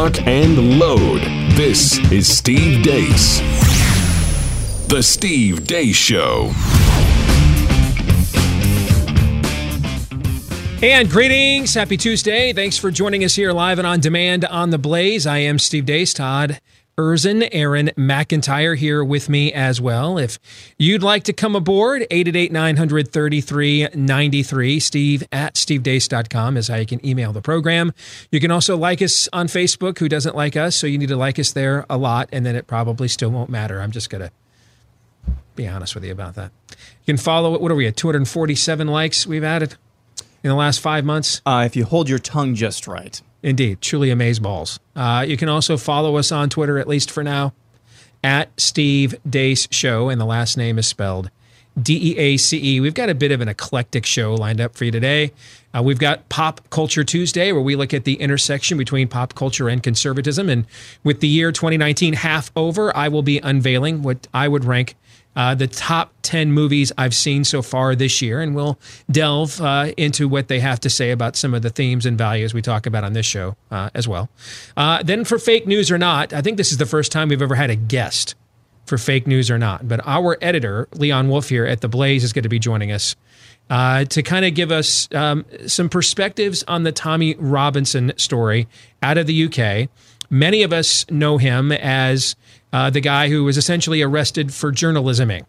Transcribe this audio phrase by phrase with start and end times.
[0.00, 1.20] lock, and load.
[1.56, 3.40] This is Steve Deace.
[4.88, 6.52] The Steve Deace Show.
[10.82, 11.74] And greetings.
[11.74, 12.54] Happy Tuesday.
[12.54, 15.26] Thanks for joining us here live and on demand on The Blaze.
[15.26, 16.14] I am Steve Deace.
[16.14, 16.60] Todd
[17.00, 20.18] Erzen, Aaron McIntyre here with me as well.
[20.18, 20.38] If
[20.76, 24.82] you'd like to come aboard, 888-933-93.
[24.82, 27.94] Steve at stevedeace.com is how you can email the program.
[28.30, 29.98] You can also like us on Facebook.
[29.98, 30.76] Who doesn't like us?
[30.76, 33.48] So you need to like us there a lot, and then it probably still won't
[33.48, 33.80] matter.
[33.80, 34.30] I'm just going to
[35.56, 36.52] be honest with you about that.
[36.70, 37.62] You can follow it.
[37.62, 37.96] What are we at?
[37.96, 39.76] 247 likes we've added
[40.42, 41.40] in the last five months?
[41.46, 43.22] Uh, if you hold your tongue just right.
[43.42, 44.80] Indeed, truly amaze balls.
[44.94, 47.54] Uh, you can also follow us on Twitter, at least for now,
[48.22, 51.30] at Steve Deace Show, and the last name is spelled
[51.80, 52.80] D E A C E.
[52.80, 55.32] We've got a bit of an eclectic show lined up for you today.
[55.72, 59.68] Uh, we've got Pop Culture Tuesday, where we look at the intersection between pop culture
[59.68, 60.48] and conservatism.
[60.48, 60.66] And
[61.04, 64.96] with the year 2019 half over, I will be unveiling what I would rank
[65.36, 68.78] uh, the top 10 movies I've seen so far this year, and we'll
[69.10, 72.52] delve uh, into what they have to say about some of the themes and values
[72.52, 74.28] we talk about on this show uh, as well.
[74.76, 77.42] Uh, then, for fake news or not, I think this is the first time we've
[77.42, 78.34] ever had a guest
[78.86, 79.86] for fake news or not.
[79.86, 83.14] But our editor, Leon Wolf, here at The Blaze, is going to be joining us.
[83.68, 88.66] Uh, to kind of give us um, some perspectives on the Tommy Robinson story
[89.00, 89.88] out of the UK.
[90.30, 92.36] Many of us know him as
[92.72, 95.44] uh, the guy who was essentially arrested for journalisming,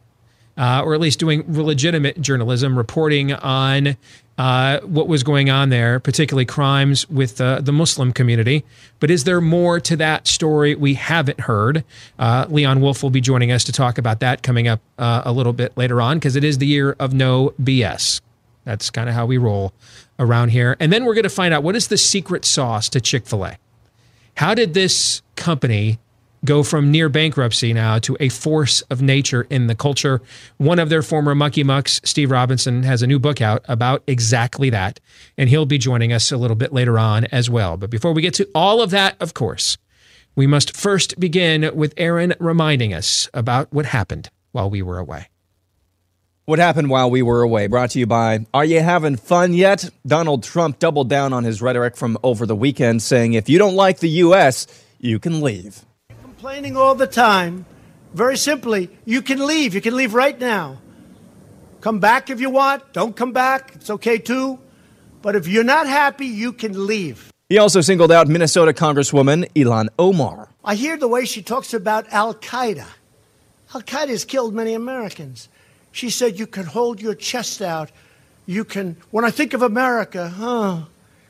[0.58, 3.96] uh, or at least doing legitimate journalism, reporting on
[4.40, 8.64] uh, what was going on there, particularly crimes with uh, the Muslim community.
[9.00, 11.84] But is there more to that story we haven't heard?
[12.18, 15.32] Uh, Leon Wolf will be joining us to talk about that coming up uh, a
[15.32, 18.20] little bit later on because it is the year of no BS.
[18.64, 19.74] That's kind of how we roll
[20.18, 20.76] around here.
[20.80, 23.46] And then we're going to find out what is the secret sauce to Chick fil
[23.46, 23.58] A?
[24.36, 26.00] How did this company
[26.44, 30.22] go from near bankruptcy now to a force of nature in the culture.
[30.58, 34.70] One of their former mucky mucks, Steve Robinson, has a new book out about exactly
[34.72, 35.00] that,
[35.38, 37.78] and he'll be joining us a little bit later on as well.
[37.78, 39.78] But before we get to all of that, of course,
[40.36, 45.28] we must first begin with Aaron reminding us about what happened while we were away.
[46.46, 47.68] What happened while we were away?
[47.68, 49.90] Brought to you by Are You Having Fun Yet?
[50.06, 53.76] Donald Trump doubled down on his rhetoric from over the weekend, saying, If you don't
[53.76, 54.68] like the U.S.,
[55.00, 55.86] you can leave
[56.42, 57.68] complaining all the time.
[58.16, 59.76] Very simply, you can leave.
[59.76, 60.80] You can leave right now.
[61.82, 62.94] Come back if you want.
[62.94, 63.74] Don't come back.
[63.76, 64.58] It's okay too.
[65.22, 67.32] But if you're not happy, you can leave.
[67.48, 70.50] He also singled out Minnesota Congresswoman Ilhan Omar.
[70.66, 72.88] I hear the way she talks about Al Qaeda.
[73.76, 75.48] Al Qaeda has killed many Americans.
[75.92, 77.92] She said you can hold your chest out.
[78.46, 80.84] You can, when I think of America, huh?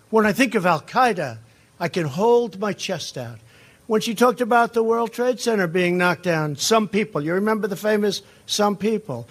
[0.10, 1.38] When I think of Al Qaeda,
[1.80, 3.40] I can hold my chest out
[3.88, 6.56] when she talked about the World Trade Center being knocked down.
[6.56, 9.28] Some people, you remember the famous some people.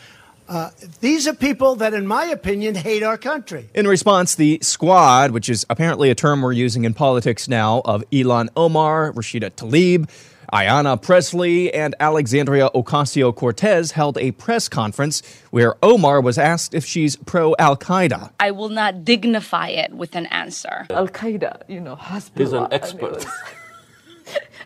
[0.48, 0.68] Uh,
[1.00, 3.70] these are people that, in my opinion, hate our country.
[3.72, 8.04] In response, the squad, which is apparently a term we're using in politics now, of
[8.10, 10.10] Ilhan Omar, Rashida Tlaib,
[10.53, 16.84] Ayanna Presley and Alexandria Ocasio Cortez held a press conference where Omar was asked if
[16.84, 18.33] she's pro Al Qaeda.
[18.41, 20.87] I will not dignify it with an answer.
[20.91, 23.25] Al Qaeda, you know, has He's an expert.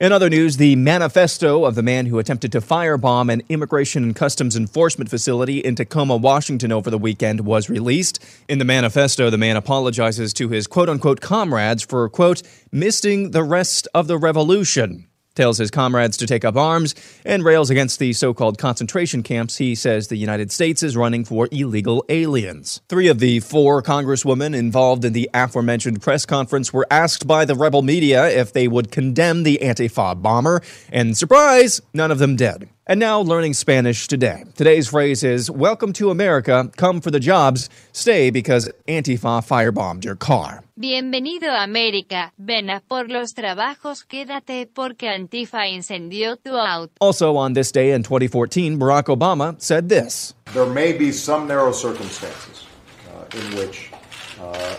[0.01, 4.17] In other news, the manifesto of the man who attempted to firebomb an Immigration and
[4.17, 8.19] Customs Enforcement facility in Tacoma, Washington over the weekend was released.
[8.49, 12.43] In the manifesto, the man apologizes to his quote unquote comrades for, quote,
[12.73, 17.71] missing the rest of the revolution tells his comrades to take up arms, and rails
[17.71, 22.05] against the so called concentration camps he says the United States is running for illegal
[22.09, 22.81] aliens.
[22.89, 27.55] Three of the four congresswomen involved in the aforementioned press conference were asked by the
[27.55, 32.69] rebel media if they would condemn the Antifa bomber, and surprise, none of them did.
[32.87, 34.45] And now learning Spanish today.
[34.57, 40.17] Today's phrase is Welcome to America, come for the jobs, stay because Antifa firebombed your
[40.17, 40.63] car.
[40.79, 46.93] Bienvenido a América, ven a por los trabajos, quédate porque Antifa incendió tu auto.
[47.01, 51.73] Also on this day in 2014, Barack Obama said this There may be some narrow
[51.73, 52.67] circumstances
[53.09, 53.91] uh, in which
[54.39, 54.77] uh,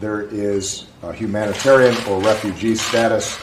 [0.00, 3.36] there is a humanitarian or refugee status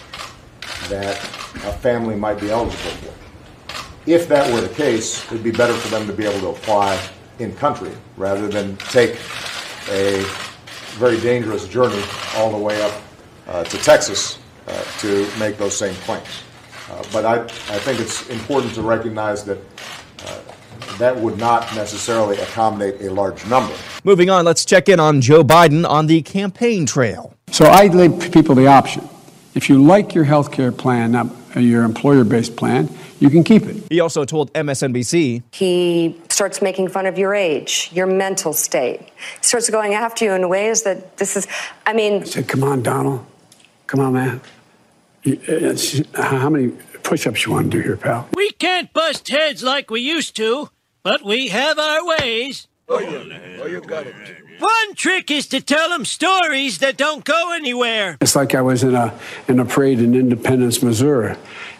[0.89, 1.15] that
[1.63, 3.22] a family might be eligible for
[4.05, 6.99] if that were the case, it'd be better for them to be able to apply
[7.39, 9.13] in country rather than take
[9.89, 10.23] a
[10.97, 12.03] very dangerous journey
[12.35, 13.01] all the way up
[13.47, 16.43] uh, to Texas uh, to make those same claims.
[16.89, 19.57] Uh, but I, I think it's important to recognize that
[20.25, 20.39] uh,
[20.97, 23.73] that would not necessarily accommodate a large number.
[24.03, 27.33] Moving on, let's check in on Joe Biden on the campaign trail.
[27.51, 29.07] So I give people the option
[29.53, 31.27] If you like your health care plan, not
[31.61, 32.89] your employer based plan,
[33.19, 33.77] you can keep it.
[33.89, 39.01] He also told MSNBC He starts making fun of your age, your mental state.
[39.01, 41.47] He starts going after you in ways that this is,
[41.85, 43.25] I mean, I said, Come on, Donald.
[43.87, 44.41] Come on, man.
[45.25, 46.69] Uh, it's- uh, How many
[47.03, 48.27] push ups you want to do here, pal?
[48.35, 50.69] We can't bust heads like we used to,
[51.03, 52.67] but we have our ways.
[52.93, 53.61] Oh, yeah.
[53.61, 54.15] Oh, you got it.
[54.59, 58.17] One trick is to tell them stories that don't go anywhere.
[58.21, 59.17] It's like I was in a
[59.47, 61.35] in a parade in Independence, Missouri,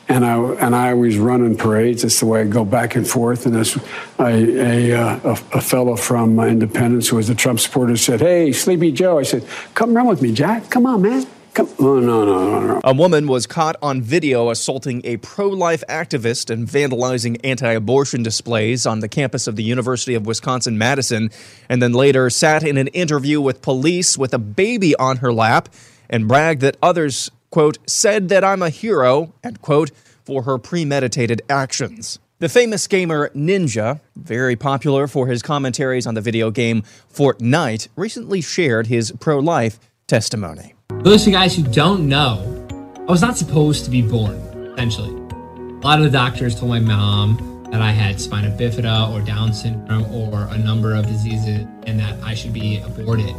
[0.10, 2.04] and I and I always run in parades.
[2.04, 3.46] It's the way I go back and forth.
[3.46, 3.78] And this
[4.20, 8.20] a a, uh, a, a fellow from uh, Independence who was a Trump supporter said,
[8.20, 9.46] "Hey, Sleepy Joe," I said,
[9.76, 10.70] "Come run with me, Jack.
[10.70, 11.28] Come on, man.
[11.54, 12.82] Come." No no no no.
[12.84, 18.24] A woman was caught on video assaulting a pro life activist and vandalizing anti abortion
[18.24, 21.30] displays on the campus of the University of Wisconsin Madison,
[21.70, 25.70] and then later sat in an interview with police with a baby on her lap
[26.10, 29.92] and bragged that others, quote, said that I'm a hero, end quote,
[30.24, 32.20] for her premeditated actions.
[32.40, 36.84] The famous gamer Ninja, very popular for his commentaries on the video game
[37.14, 40.73] Fortnite, recently shared his pro life testimony.
[41.04, 42.66] For those of you guys who don't know,
[42.98, 44.36] I was not supposed to be born,
[44.72, 45.10] essentially.
[45.10, 49.54] A lot of the doctors told my mom that I had spina bifida or Down
[49.54, 53.36] syndrome or a number of diseases and that I should be aborted.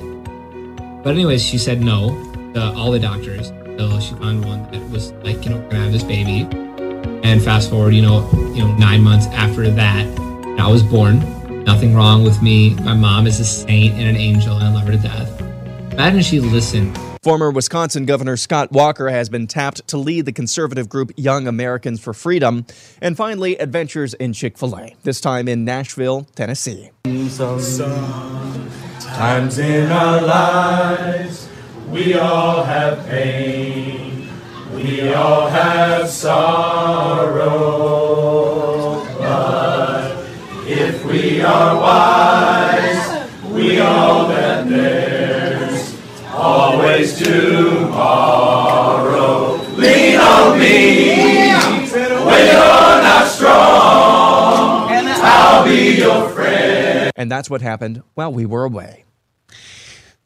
[1.02, 2.11] But anyways, she said no
[2.52, 5.85] to all the doctors until she found one that was like, you know, we're gonna
[5.85, 6.46] have this baby.
[7.26, 10.06] And fast forward, you know, you know, nine months after that,
[10.58, 11.64] I was born.
[11.64, 12.75] Nothing wrong with me.
[12.75, 15.41] My mom is a saint and an angel, and I love her to death.
[15.93, 20.90] Imagine she listened Former Wisconsin Governor Scott Walker has been tapped to lead the conservative
[20.90, 22.66] group Young Americans for Freedom.
[23.00, 26.90] And finally, adventures in Chick fil A, this time in Nashville, Tennessee.
[29.00, 31.48] Times in our lives,
[31.88, 34.28] we all have pain,
[34.74, 37.54] we all have sorrow.
[39.18, 40.26] But
[40.66, 44.66] if we are wise, we all that
[46.44, 47.85] always tomorrow.
[49.76, 51.50] Lean on me
[52.26, 54.91] when you're not strong.
[55.26, 57.11] I'll be your friend.
[57.17, 59.03] And that's what happened while we were away.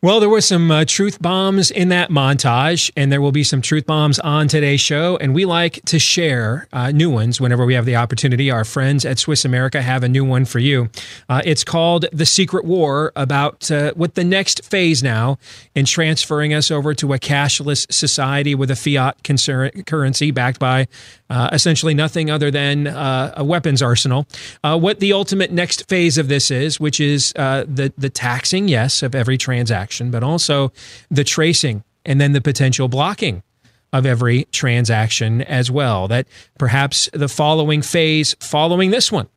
[0.01, 3.61] Well, there were some uh, truth bombs in that montage, and there will be some
[3.61, 5.17] truth bombs on today's show.
[5.17, 8.49] And we like to share uh, new ones whenever we have the opportunity.
[8.49, 10.89] Our friends at Swiss America have a new one for you.
[11.29, 15.37] Uh, it's called The Secret War about uh, what the next phase now
[15.75, 20.87] in transferring us over to a cashless society with a fiat concer- currency backed by
[21.29, 24.29] uh, essentially nothing other than uh, a weapons arsenal.
[24.63, 29.17] What the ultimate next phase of this is, which is the the taxing, yes, of
[29.17, 30.73] every transaction, but also
[31.11, 33.43] the tracing and then the potential blocking
[33.93, 36.09] of every transaction as well.
[36.09, 36.27] That
[36.59, 39.29] perhaps the following phase, following this one.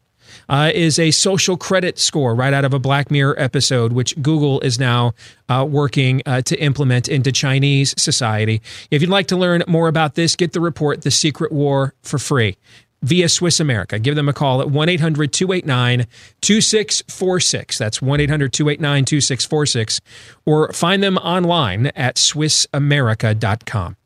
[0.47, 4.59] Uh, is a social credit score right out of a Black Mirror episode, which Google
[4.61, 5.13] is now
[5.49, 8.61] uh, working uh, to implement into Chinese society.
[8.89, 12.17] If you'd like to learn more about this, get the report, The Secret War, for
[12.17, 12.57] free
[13.01, 13.99] via Swiss America.
[13.99, 16.07] Give them a call at 1 800 289
[16.41, 17.77] 2646.
[17.77, 20.01] That's 1 800 289 2646.
[20.45, 23.97] Or find them online at SwissAmerica.com.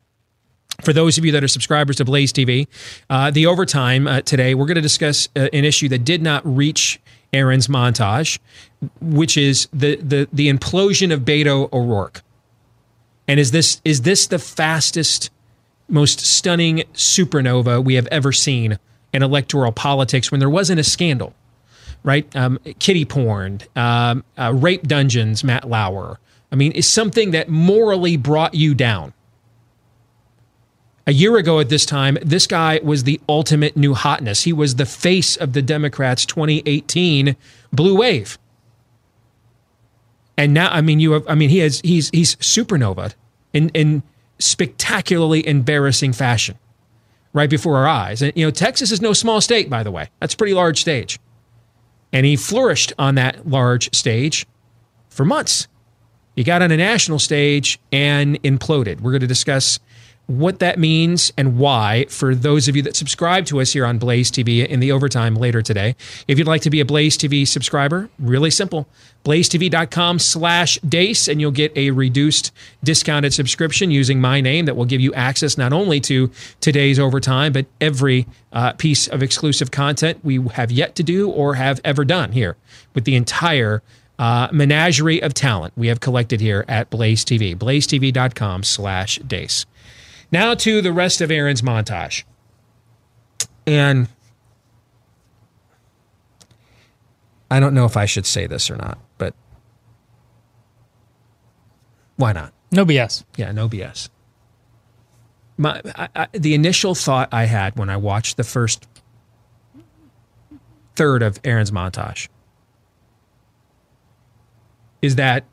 [0.82, 2.68] For those of you that are subscribers to Blaze TV,
[3.10, 6.46] uh, the overtime uh, today, we're going to discuss uh, an issue that did not
[6.46, 7.00] reach
[7.32, 8.40] Aaron's montage,
[9.00, 12.24] which is the the the implosion of Beto O'Rourke.
[13.28, 15.30] And is this is this the fastest,
[15.88, 18.78] most stunning supernova we have ever seen
[19.16, 21.34] in electoral politics when there wasn't a scandal,
[22.04, 22.34] right?
[22.36, 26.20] Um, kitty porn, um, uh, rape dungeons, Matt Lauer.
[26.52, 29.14] I mean, is something that morally brought you down.
[31.08, 34.44] A year ago at this time, this guy was the ultimate new hotness.
[34.44, 37.38] He was the face of the Democrats' 2018
[37.72, 38.38] blue wave.
[40.38, 43.14] And now, I mean, you have, I mean, he has, he's, he's supernova
[43.54, 44.04] in, in
[44.40, 46.58] spectacularly embarrassing fashion
[47.36, 48.22] right before our eyes.
[48.22, 50.10] And, you know, Texas is no small state, by the way.
[50.20, 51.20] That's a pretty large stage.
[52.14, 54.48] And he flourished on that large stage
[55.10, 55.68] for months.
[56.38, 59.02] He got on a national stage and imploded.
[59.02, 59.80] We're going to discuss
[60.28, 63.98] what that means and why for those of you that subscribe to us here on
[63.98, 65.96] Blaze TV in the overtime later today.
[66.28, 68.88] If you'd like to be a Blaze TV subscriber, really simple.
[69.24, 72.52] BlazeTV.com slash DEACE, and you'll get a reduced
[72.84, 76.30] discounted subscription using my name that will give you access not only to
[76.62, 81.56] today's overtime, but every uh, piece of exclusive content we have yet to do or
[81.56, 82.56] have ever done here
[82.94, 83.82] with the entire
[84.20, 87.56] uh, menagerie of talent we have collected here at Blaze TV.
[87.56, 89.66] BlazeTV.com slash DEACE.
[90.32, 92.24] Now to the rest of Aaron's montage.
[93.68, 94.08] And
[97.50, 99.34] I don't know if I should say this or not, but
[102.18, 102.54] why not?
[102.72, 103.24] No BS.
[103.38, 104.10] Yeah, no BS.
[105.58, 108.88] My, I, I, the initial thought I had when I watched the first
[110.96, 112.28] third of Aaron's montage
[115.02, 115.46] is that uh,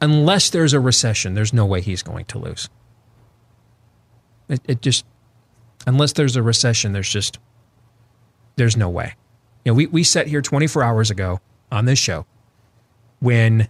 [0.00, 2.68] unless there's a recession, there's no way he's going to lose.
[4.48, 5.04] It, it just,
[5.86, 7.38] unless there's a recession, there's just,
[8.56, 9.14] there's no way.
[9.64, 11.40] You know, we, we sat here 24 hours ago
[11.72, 12.26] on this show
[13.20, 13.68] when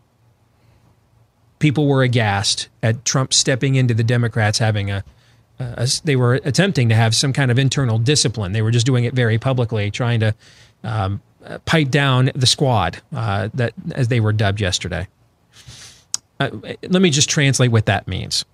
[1.58, 5.04] people were aghast at Trump stepping into the Democrats having a,
[5.58, 8.52] a, they were attempting to have some kind of internal discipline.
[8.52, 10.34] They were just doing it very publicly, trying to
[10.84, 11.22] um,
[11.64, 15.08] pipe down the squad uh, that as they were dubbed yesterday.
[16.38, 16.50] Uh,
[16.82, 18.44] let me just translate what that means.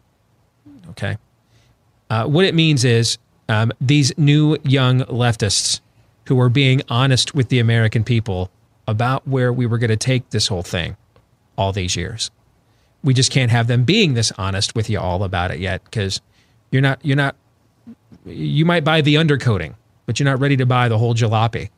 [0.90, 1.16] Okay,
[2.10, 5.80] uh, what it means is um, these new young leftists
[6.26, 8.50] who are being honest with the American people
[8.86, 10.96] about where we were going to take this whole thing
[11.56, 12.30] all these years.
[13.02, 16.20] We just can't have them being this honest with you all about it yet because
[16.70, 17.36] you're not you're not
[18.24, 19.74] you might buy the undercoating,
[20.06, 21.70] but you're not ready to buy the whole jalopy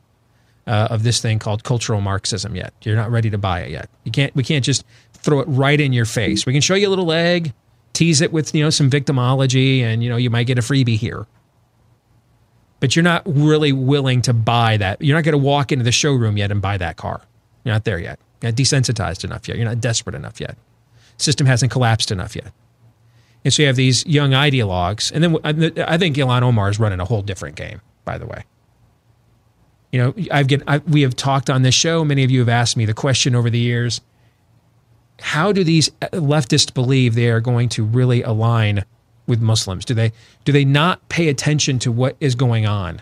[0.67, 2.73] uh, of this thing called cultural Marxism yet.
[2.83, 3.89] You're not ready to buy it yet.
[4.03, 4.85] You can't we can't just
[5.25, 6.45] throw it right in your face.
[6.45, 7.53] We can show you a little egg,
[7.91, 10.97] tease it with you know some victimology, and you know you might get a freebie
[10.97, 11.27] here
[12.79, 15.01] but you're not really willing to buy that.
[15.01, 17.21] You're not going to walk into the showroom yet and buy that car.
[17.63, 18.19] You're not there yet.
[18.41, 19.57] You're not desensitized enough yet.
[19.57, 20.57] You're not desperate enough yet.
[21.17, 22.51] System hasn't collapsed enough yet.
[23.43, 25.11] And so you have these young ideologues.
[25.11, 28.25] And then uh, I think Ilhan Omar is running a whole different game, by the
[28.25, 28.43] way.
[29.91, 32.03] You know, I've get, I, we have talked on this show.
[32.03, 34.01] Many of you have asked me the question over the years
[35.21, 38.85] how do these leftists believe they are going to really align
[39.27, 39.85] with Muslims?
[39.85, 40.11] Do they
[40.43, 43.01] do they not pay attention to what is going on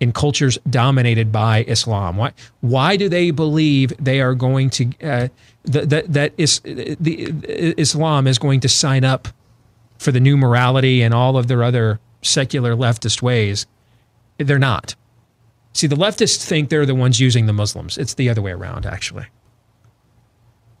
[0.00, 2.16] in cultures dominated by Islam?
[2.16, 5.28] Why why do they believe they are going to uh,
[5.64, 7.32] that that that is the
[7.78, 9.28] Islam is going to sign up
[9.98, 13.66] for the new morality and all of their other secular leftist ways?
[14.38, 14.96] They're not.
[15.72, 17.98] See, the leftists think they're the ones using the Muslims.
[17.98, 19.26] It's the other way around, actually.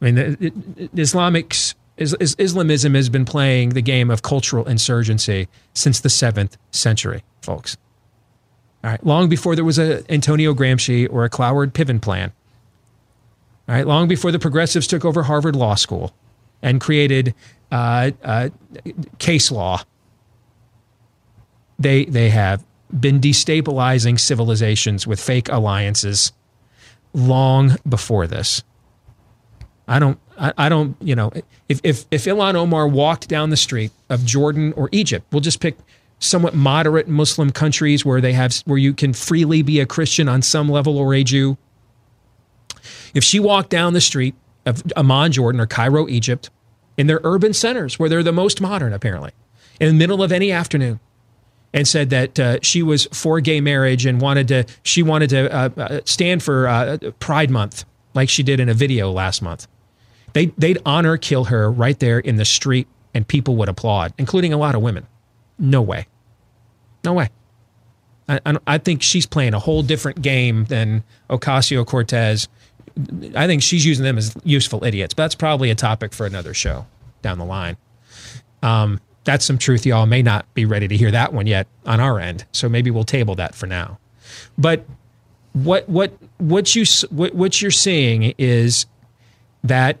[0.00, 0.52] I mean, the,
[0.92, 6.10] the Islamics is, is, Islamism has been playing the game of cultural insurgency since the
[6.10, 7.76] seventh century, folks.
[8.82, 12.32] All right, long before there was a Antonio Gramsci or a Cloward Piven plan.
[13.68, 16.12] All right, long before the progressives took over Harvard Law School
[16.60, 17.34] and created
[17.72, 18.50] uh, uh,
[19.18, 19.80] case law,
[21.78, 22.64] they they have
[23.00, 26.32] been destabilizing civilizations with fake alliances
[27.14, 28.62] long before this.
[29.86, 31.32] I don't I, I, don't, you know,
[31.68, 35.60] if, if, if Ilhan Omar walked down the street of Jordan or Egypt, we'll just
[35.60, 35.76] pick
[36.18, 40.42] somewhat moderate Muslim countries where they have, where you can freely be a Christian on
[40.42, 41.56] some level or a Jew.
[43.14, 44.34] If she walked down the street
[44.66, 46.50] of Amman, Jordan or Cairo, Egypt,
[46.96, 49.32] in their urban centers where they're the most modern, apparently,
[49.80, 51.00] in the middle of any afternoon,
[51.72, 55.52] and said that uh, she was for gay marriage and wanted to, she wanted to
[55.52, 59.66] uh, uh stand for uh, Pride Month, like she did in a video last month
[60.34, 64.52] they, they'd honor kill her right there in the street and people would applaud, including
[64.52, 65.06] a lot of women.
[65.58, 66.06] No way.
[67.04, 67.30] No way.
[68.28, 72.48] I, I, think she's playing a whole different game than Ocasio Cortez.
[73.34, 76.54] I think she's using them as useful idiots, but that's probably a topic for another
[76.54, 76.86] show
[77.22, 77.76] down the line.
[78.62, 82.00] Um, that's some truth y'all may not be ready to hear that one yet on
[82.00, 82.44] our end.
[82.52, 83.98] So maybe we'll table that for now.
[84.56, 84.86] But
[85.52, 88.86] what what what you what, what you're seeing is
[89.62, 89.98] that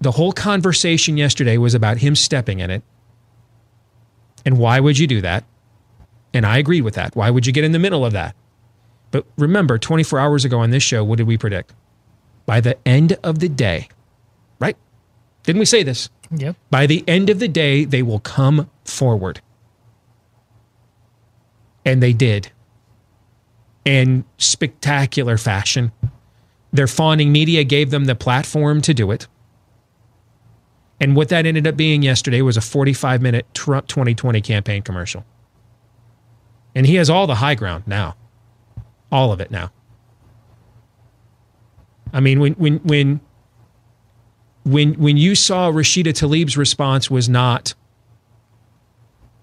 [0.00, 2.82] the whole conversation yesterday was about him stepping in it.
[4.44, 5.44] And why would you do that?
[6.32, 7.16] And I agreed with that.
[7.16, 8.36] Why would you get in the middle of that?
[9.10, 11.72] But remember, 24 hours ago on this show, what did we predict?
[12.44, 13.88] By the end of the day,
[14.60, 14.76] right?
[15.44, 16.10] Didn't we say this?
[16.30, 16.56] Yep.
[16.70, 19.40] By the end of the day, they will come forward.
[21.84, 22.50] And they did
[23.84, 25.92] in spectacular fashion.
[26.72, 29.28] Their fawning media gave them the platform to do it.
[31.00, 35.24] And what that ended up being yesterday was a 45 minute Trump 2020 campaign commercial.
[36.74, 38.16] And he has all the high ground now.
[39.12, 39.70] All of it now.
[42.12, 43.20] I mean, when, when, when,
[44.64, 47.74] when, when you saw Rashida Tlaib's response was not,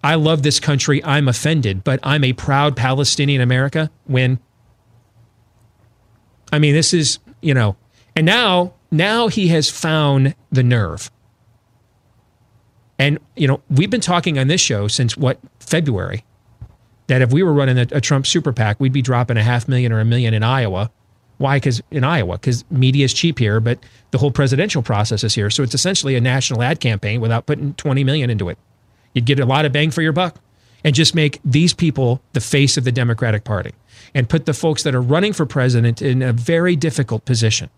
[0.03, 4.39] I love this country, I'm offended, but I'm a proud Palestinian America, when,
[6.51, 7.77] I mean, this is, you know,
[8.15, 11.11] and now now he has found the nerve.
[12.99, 16.23] And, you know, we've been talking on this show since what, February,
[17.07, 19.67] that if we were running a, a Trump super PAC, we'd be dropping a half
[19.67, 20.91] million or a million in Iowa.
[21.37, 21.57] Why?
[21.57, 23.79] Because in Iowa, because media is cheap here, but
[24.11, 25.49] the whole presidential process is here.
[25.49, 28.57] So it's essentially a national ad campaign without putting 20 million into it.
[29.13, 30.39] You'd get a lot of bang for your buck
[30.83, 33.73] and just make these people the face of the Democratic Party
[34.13, 37.69] and put the folks that are running for president in a very difficult position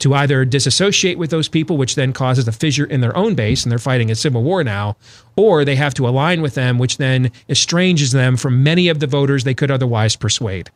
[0.00, 3.62] to either disassociate with those people, which then causes a fissure in their own base
[3.62, 4.96] and they're fighting a civil war now,
[5.36, 9.06] or they have to align with them, which then estranges them from many of the
[9.06, 10.70] voters they could otherwise persuade.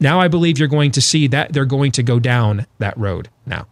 [0.00, 3.28] Now I believe you're going to see that they're going to go down that road
[3.46, 3.66] now.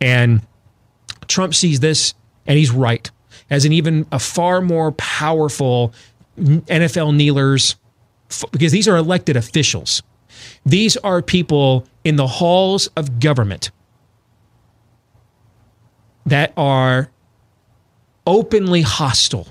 [0.00, 0.42] And
[1.28, 2.12] Trump sees this,
[2.46, 3.10] and he's right,
[3.50, 5.94] as an even a far more powerful
[6.38, 7.76] NFL kneelers,
[8.50, 10.02] because these are elected officials.
[10.66, 13.70] These are people in the halls of government
[16.26, 17.08] that are
[18.26, 19.46] openly hostile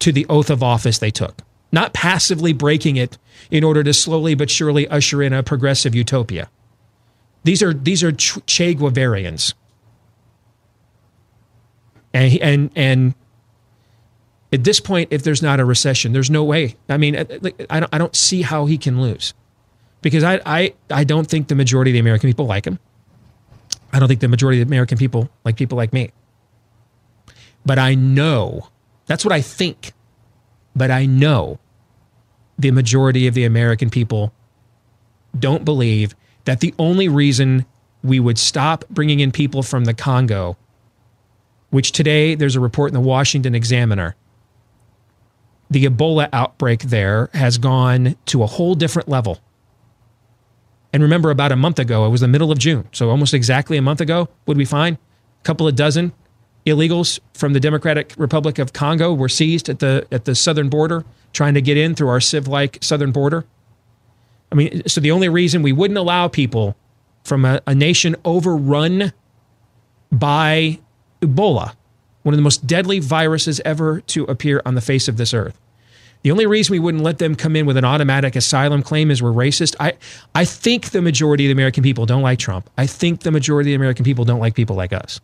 [0.00, 3.16] to the oath of office they took, not passively breaking it
[3.52, 6.50] in order to slowly but surely usher in a progressive utopia.
[7.44, 9.54] These are these are Che Guevarans.
[12.12, 13.14] And and and
[14.52, 16.74] at this point, if there's not a recession, there's no way.
[16.88, 19.34] I mean, I don't, I don't see how he can lose
[20.04, 22.78] because I, I, I don't think the majority of the American people like him.
[23.90, 26.10] I don't think the majority of the American people like people like me.
[27.64, 28.68] But I know,
[29.06, 29.94] that's what I think.
[30.76, 31.58] But I know
[32.58, 34.34] the majority of the American people
[35.38, 37.64] don't believe that the only reason
[38.02, 40.58] we would stop bringing in people from the Congo,
[41.70, 44.16] which today there's a report in the Washington Examiner,
[45.70, 49.40] the Ebola outbreak there has gone to a whole different level.
[50.94, 52.88] And remember, about a month ago, it was the middle of June.
[52.92, 56.12] So almost exactly a month ago, would we find a couple of dozen
[56.66, 61.04] illegals from the Democratic Republic of Congo were seized at the at the southern border,
[61.32, 63.44] trying to get in through our civ-like southern border.
[64.52, 66.76] I mean, so the only reason we wouldn't allow people
[67.24, 69.12] from a, a nation overrun
[70.12, 70.78] by
[71.20, 71.74] Ebola,
[72.22, 75.58] one of the most deadly viruses ever to appear on the face of this earth,
[76.24, 79.22] the only reason we wouldn't let them come in with an automatic asylum claim is
[79.22, 79.76] we're racist.
[79.78, 79.92] I,
[80.34, 82.70] I think the majority of the American people don't like Trump.
[82.78, 85.20] I think the majority of the American people don't like people like us.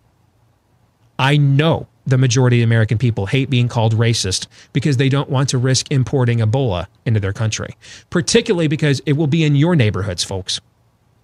[1.18, 5.30] I know the majority of the American people hate being called racist because they don't
[5.30, 7.76] want to risk importing Ebola into their country,
[8.10, 10.60] particularly because it will be in your neighborhoods, folks.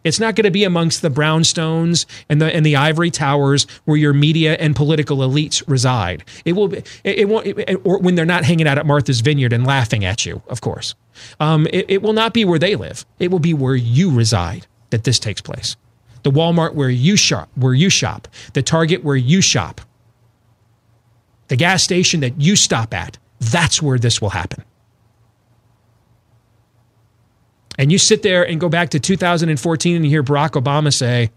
[0.07, 3.97] It's not going to be amongst the brownstones and the and the ivory towers where
[3.97, 6.25] your media and political elites reside.
[6.45, 6.79] It will be.
[7.03, 7.47] It, it won't.
[7.47, 10.61] It, or when they're not hanging out at Martha's Vineyard and laughing at you, of
[10.61, 10.95] course.
[11.41, 13.05] Um, it, it will not be where they live.
[13.19, 15.77] It will be where you reside that this takes place.
[16.23, 18.29] The Walmart where you shop, where you shop.
[18.53, 19.81] The Target where you shop.
[21.49, 23.19] The gas station that you stop at.
[23.41, 24.63] That's where this will happen.
[27.79, 31.31] And you sit there and go back to 2014 and you hear Barack Obama say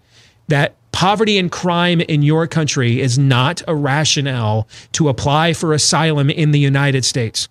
[0.48, 6.30] that poverty and crime in your country is not a rationale to apply for asylum
[6.30, 7.48] in the United States.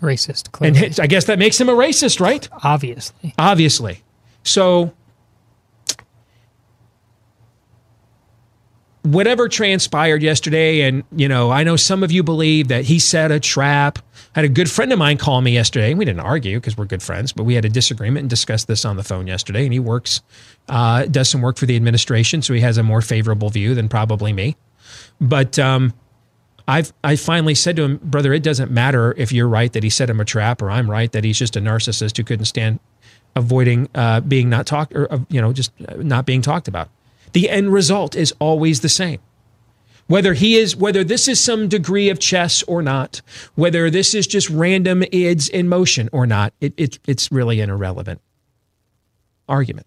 [0.00, 0.50] Racist.
[0.50, 0.86] Clearly.
[0.86, 2.48] And I guess that makes him a racist, right?
[2.64, 3.34] Obviously.
[3.38, 4.02] Obviously.
[4.42, 4.92] So
[9.12, 13.30] whatever transpired yesterday, and you know, I know some of you believe that he set
[13.30, 13.98] a trap.
[14.34, 16.76] I had a good friend of mine call me yesterday, and we didn't argue because
[16.76, 19.64] we're good friends, but we had a disagreement and discussed this on the phone yesterday.
[19.64, 20.22] And he works,
[20.68, 23.88] uh, does some work for the administration, so he has a more favorable view than
[23.88, 24.56] probably me.
[25.20, 25.92] But um,
[26.66, 29.90] I've I finally said to him, brother, it doesn't matter if you're right that he
[29.90, 32.80] set him a trap, or I'm right that he's just a narcissist who couldn't stand
[33.34, 36.88] avoiding uh, being not talked or uh, you know just not being talked about
[37.32, 39.20] the end result is always the same.
[40.06, 43.22] Whether he is, whether this is some degree of chess or not,
[43.54, 47.70] whether this is just random ids in motion or not, it, it, it's really an
[47.70, 48.20] irrelevant
[49.48, 49.86] argument.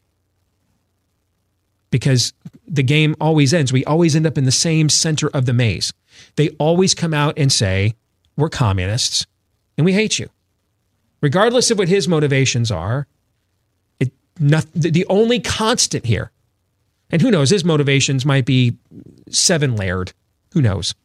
[1.92, 2.34] Because
[2.68, 3.72] the game always ends.
[3.72, 5.94] We always end up in the same center of the maze.
[6.36, 7.94] They always come out and say,
[8.36, 9.28] We're communists
[9.78, 10.30] and we hate you.
[11.22, 13.08] Regardless of what his motivations are,
[14.00, 16.32] it, not, the only constant here
[17.12, 18.78] and who knows, his motivations might be
[19.30, 20.14] seven layered.
[20.54, 20.96] Who knows?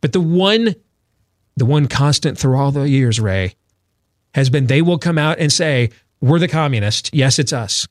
[0.00, 0.74] But the one,
[1.56, 3.54] the one constant through all the years, Ray,
[4.34, 5.90] has been they will come out and say,
[6.20, 7.10] We're the communists.
[7.12, 7.86] Yes, it's us.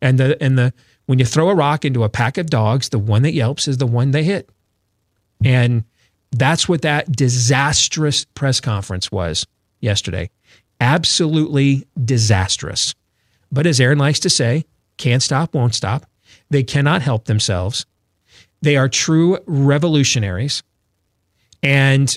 [0.00, 0.72] And the and the
[1.06, 3.78] when you throw a rock into a pack of dogs, the one that yelps is
[3.78, 4.50] the one they hit.
[5.44, 5.84] And
[6.30, 9.46] that's what that disastrous press conference was
[9.80, 10.30] yesterday.
[10.80, 12.94] absolutely disastrous.
[13.50, 14.64] But as Aaron likes to say,
[14.96, 16.07] can't stop, won't stop.
[16.50, 17.86] They cannot help themselves.
[18.62, 20.62] They are true revolutionaries.
[21.62, 22.16] And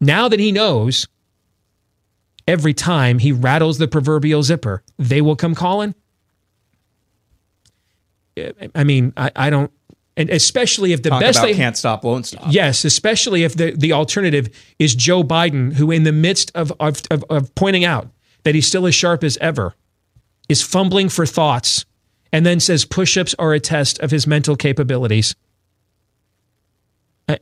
[0.00, 1.06] now that he knows
[2.46, 5.94] every time he rattles the proverbial zipper, they will come calling.
[8.74, 9.70] I mean, I, I don't,
[10.16, 12.46] and especially if the Talk best about they can't stop, won't stop.
[12.50, 17.02] Yes, especially if the, the alternative is Joe Biden, who, in the midst of, of,
[17.10, 18.08] of, of pointing out
[18.44, 19.74] that he's still as sharp as ever,
[20.48, 21.84] is fumbling for thoughts
[22.32, 25.34] and then says push ups are a test of his mental capabilities.
[27.28, 27.38] I,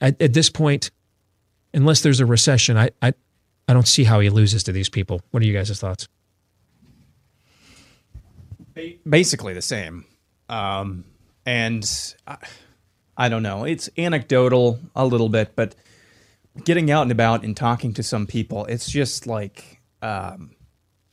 [0.00, 0.90] at this point,
[1.74, 3.12] unless there's a recession, I, I,
[3.68, 5.20] I don't see how he loses to these people.
[5.30, 6.08] What are you guys' thoughts?
[9.08, 10.04] basically the same.
[10.48, 11.04] Um,
[11.46, 11.88] and
[12.26, 12.36] I,
[13.16, 13.64] I don't know.
[13.64, 15.74] It's anecdotal a little bit, but
[16.64, 20.56] getting out and about and talking to some people, it's just like um,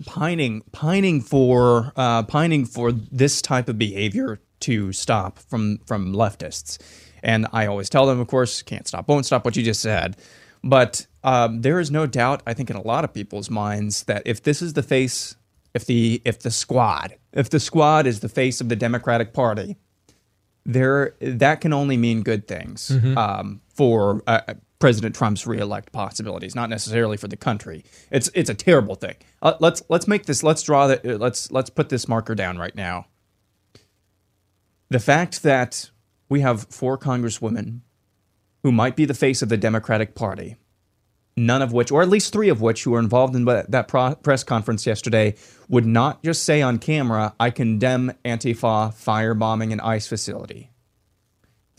[0.06, 6.78] pining, pining for, uh, pining for this type of behavior to stop from from leftists.
[7.24, 9.46] And I always tell them, of course, can't stop, won't stop.
[9.46, 10.18] What you just said.
[10.64, 14.22] But um, there is no doubt, I think, in a lot of people's minds that
[14.26, 15.36] if this is the face,
[15.74, 19.76] if the if the squad, if the squad is the face of the Democratic Party,
[20.66, 23.18] there that can only mean good things Mhm.
[23.18, 24.42] um, for uh,
[24.82, 27.86] President Trump's reelect possibilities, not necessarily for the country.
[28.12, 29.16] It's it's a terrible thing.
[29.42, 30.44] Uh, let's let's make this.
[30.44, 31.06] Let's draw that.
[31.06, 33.06] uh, Let's let's put this marker down right now.
[34.90, 35.90] The fact that
[36.28, 37.82] we have four congresswomen
[38.64, 40.58] who might be the face of the Democratic Party,
[41.38, 44.16] none of which, or at least three of which, who were involved in that pro-
[44.16, 45.36] press conference yesterday,
[45.70, 50.71] would not just say on camera, I condemn Antifa firebombing an ICE facility.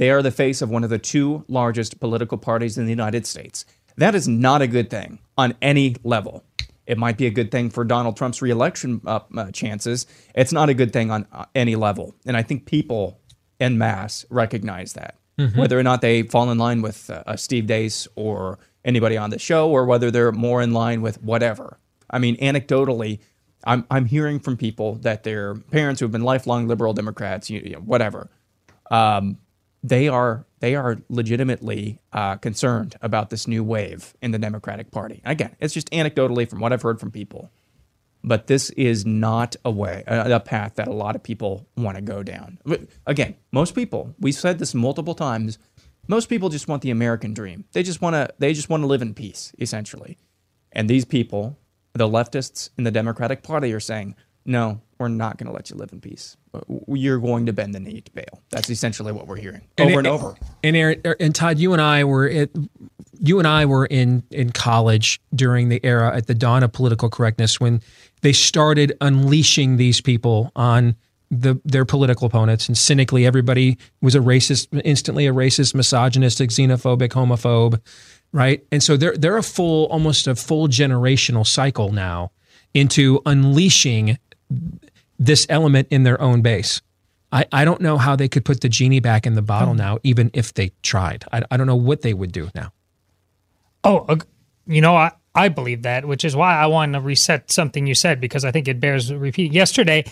[0.02, 3.24] They are the face of one of the two largest political parties in the United
[3.24, 3.64] States.
[3.98, 6.42] That is not a good thing on any level.
[6.88, 10.08] It might be a good thing for Donald Trump's reelection uh, uh, chances.
[10.34, 12.16] It's not a good thing on uh, any level.
[12.26, 13.20] And I think people
[13.60, 15.18] en masse recognize that.
[15.38, 15.56] Mhm.
[15.56, 19.30] Whether or not they fall in line with uh, uh, Steve Deace or anybody on
[19.30, 21.78] the show, or whether they're more in line with whatever.
[22.10, 23.20] I mean, anecdotally,
[23.62, 27.60] I'm, I'm hearing from people that their parents who have been lifelong liberal Democrats, you,
[27.60, 28.30] you know, whatever,
[28.90, 29.38] um,
[29.82, 35.20] they are they are legitimately uh, concerned about this new wave in the Democratic Party.
[35.24, 37.50] Again, it's just anecdotally from what I've heard from people,
[38.22, 41.96] but this is not a way a, a path that a lot of people want
[41.96, 42.58] to go down.
[43.06, 45.58] Again, most people we've said this multiple times.
[46.08, 47.64] Most people just want the American dream.
[47.72, 50.18] They just want to they just want to live in peace, essentially.
[50.72, 51.58] And these people,
[51.92, 55.76] the leftists in the Democratic Party, are saying, no, we're not going to let you
[55.76, 56.36] live in peace.
[56.86, 58.40] You're going to bend the knee to bail.
[58.50, 60.36] That's essentially what we're hearing over and, over.
[60.62, 62.50] And Aaron, er, and Todd, you and I were at,
[63.18, 67.10] you and I were in in college during the era at the dawn of political
[67.10, 67.82] correctness when
[68.20, 70.94] they started unleashing these people on
[71.30, 77.08] the their political opponents and cynically everybody was a racist instantly a racist misogynistic xenophobic
[77.08, 77.80] homophobe
[78.32, 82.30] right and so they're they're a full almost a full generational cycle now
[82.74, 84.18] into unleashing
[85.24, 86.80] this element in their own base
[87.32, 89.98] I, I don't know how they could put the genie back in the bottle now,
[90.02, 91.24] even if they tried.
[91.32, 92.72] I, I don't know what they would do now.
[93.85, 94.18] Oh,
[94.66, 97.94] you know, I, I believe that, which is why I want to reset something you
[97.94, 99.54] said because I think it bears repeating.
[99.54, 100.04] Yesterday,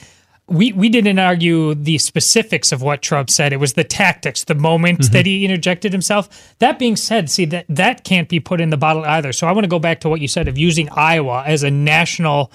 [0.47, 3.53] we, we didn't argue the specifics of what Trump said.
[3.53, 5.13] It was the tactics, the moment Mm-hmm.
[5.13, 6.55] that he interjected himself.
[6.59, 9.35] That being said, see that that can't be put in the bottle either.
[9.35, 11.71] So I want to go back to what you said of using Iowa as a
[11.71, 12.51] national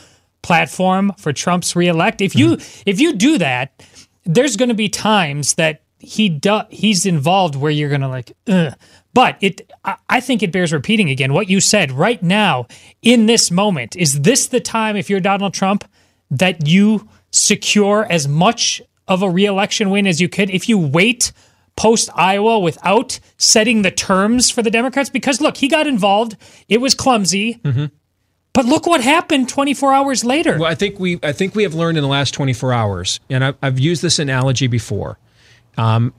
[0.46, 2.22] platform for Trump's reelect.
[2.22, 2.54] If you
[2.86, 3.84] if you do that,
[4.24, 8.32] there's going to be times that he do, he's involved where you're going to like
[8.48, 8.74] Ugh.
[9.14, 11.34] but it I, I think it bears repeating again.
[11.34, 12.68] What you said right now
[13.02, 15.84] in this moment is this the time if you're Donald Trump
[16.30, 20.52] that you secure as much of a reelection win as you could?
[20.52, 21.32] If you wait
[21.76, 25.10] post Iowa without setting the terms for the Democrats?
[25.10, 26.38] Because look he got involved.
[26.70, 27.86] It was clumsy mm-hmm.
[28.56, 31.76] But look what happened 24 hours later Well, I think we I think we have
[31.76, 35.20] learned in the last 24 hours, and I've, I've used this analogy before.
[35.78, 36.14] Um,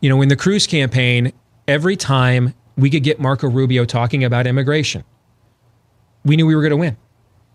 [0.00, 1.32] you know, in the Cruz campaign,
[1.68, 5.04] every time we could get Marco Rubio talking about immigration,
[6.24, 6.96] we knew we were going to win.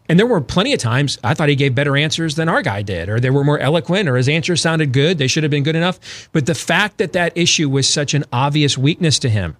[0.09, 2.81] And there were plenty of times I thought he gave better answers than our guy
[2.81, 5.17] did, or they were more eloquent, or his answers sounded good.
[5.17, 6.29] They should have been good enough.
[6.33, 9.55] But the fact that that issue was such an obvious weakness to him,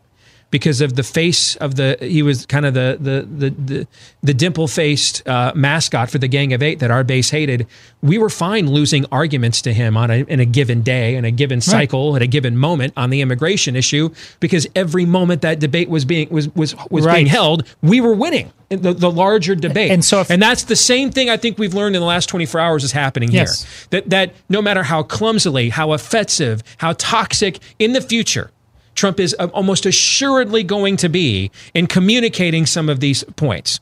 [0.51, 3.87] because of the face of the he was kind of the the the the,
[4.21, 7.65] the dimple faced uh, mascot for the Gang of Eight that our base hated.
[8.03, 11.31] We were fine losing arguments to him on a, in a given day, in a
[11.31, 14.09] given cycle, at a given moment on the immigration issue,
[14.39, 17.15] because every moment that debate was being was was was Right.
[17.15, 19.91] being held, we were winning in the, the larger debate.
[19.91, 22.27] And so if- and that's the same thing I think we've learned in the last
[22.27, 23.63] 24 hours is happening Yes.
[23.63, 23.87] here.
[23.91, 28.51] That that no matter how clumsily, how offensive, how toxic in the future
[28.95, 33.79] Trump is uh, almost assuredly going to be in communicating some of these points,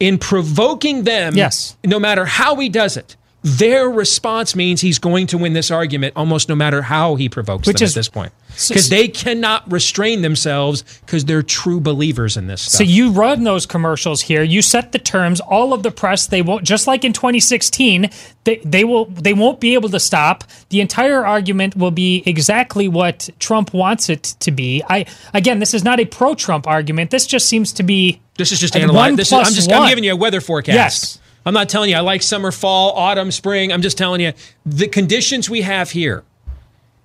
[0.00, 1.36] in provoking them.
[1.36, 1.76] Yes.
[1.84, 3.16] No matter how he does it,
[3.46, 7.64] their response means he's going to win this argument almost no matter how he provokes
[7.68, 8.32] Which them is- at this point.
[8.56, 12.78] So- Because they cannot restrain themselves because they're true believers in this stuff.
[12.78, 14.42] So you run those commercials here.
[14.42, 15.38] You set the terms.
[15.40, 16.64] All of the press, they won't.
[16.64, 18.10] Just like in 2016,
[18.44, 20.42] they they will they won't be able to stop.
[20.70, 24.82] The entire argument will be exactly what Trump wants it to be.
[24.88, 25.04] I
[25.34, 27.10] again, this is not a pro-Trump argument.
[27.12, 28.20] This just seems to be.
[28.38, 28.96] This is just analyzing.
[28.96, 29.88] one This is, I'm just I'm one.
[29.90, 30.74] giving you a weather forecast.
[30.74, 31.18] Yes.
[31.46, 33.72] I'm not telling you I like summer, fall, autumn, spring.
[33.72, 34.32] I'm just telling you
[34.66, 36.24] the conditions we have here.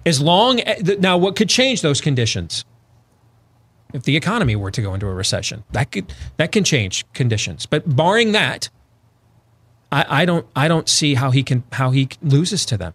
[0.04, 2.66] As long as, now, what could change those conditions?
[3.94, 7.68] If the economy were to go into a recession, that could that can change conditions.
[7.68, 8.70] But barring that,
[9.92, 12.94] I, I don't I don't see how he can how he loses to them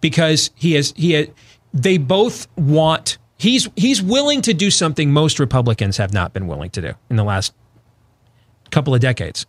[0.00, 1.28] because he is he has,
[1.72, 6.70] they both want he's he's willing to do something most Republicans have not been willing
[6.70, 7.54] to do in the last
[8.70, 9.46] couple of decades.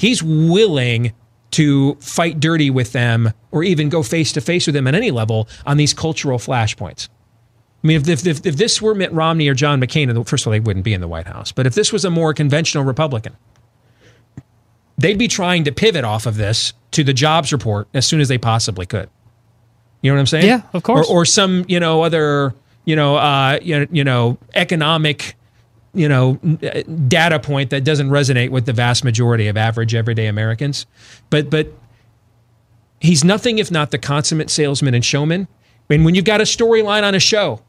[0.00, 1.12] He's willing
[1.50, 5.10] to fight dirty with them or even go face to face with them at any
[5.10, 7.10] level on these cultural flashpoints.
[7.84, 10.46] I mean, if, if, if, if this were Mitt Romney or John McCain, first of
[10.46, 11.52] all, they wouldn't be in the White House.
[11.52, 13.36] But if this was a more conventional Republican,
[14.96, 18.28] they'd be trying to pivot off of this to the jobs report as soon as
[18.28, 19.10] they possibly could.
[20.00, 20.46] You know what I'm saying?
[20.46, 21.10] Yeah, of course.
[21.10, 22.54] Or, or some, you know, other,
[22.86, 25.34] you know, uh, you know, you know, economic,
[25.94, 30.26] you know, uh, data point that doesn't resonate with the vast majority of average everyday
[30.26, 30.86] Americans.
[31.30, 31.72] But but
[33.00, 35.48] he's nothing if not the consummate salesman and showman.
[35.88, 37.60] And when you've got a storyline on a show,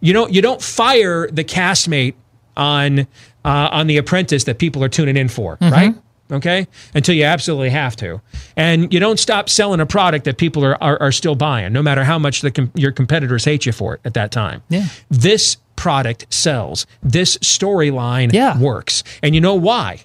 [0.00, 2.14] you don't you don't fire the castmate
[2.56, 3.04] on uh,
[3.44, 5.94] on The Apprentice that people are tuning in for, right?
[6.32, 8.20] Okay, until you absolutely have to,
[8.56, 11.82] and you don't stop selling a product that people are are, are still buying, no
[11.82, 14.62] matter how much the com- your competitors hate you for it at that time.
[14.68, 14.86] Yeah.
[15.10, 16.84] This product sells.
[17.00, 18.58] This storyline Yeah.
[18.58, 20.00] works, and you know why?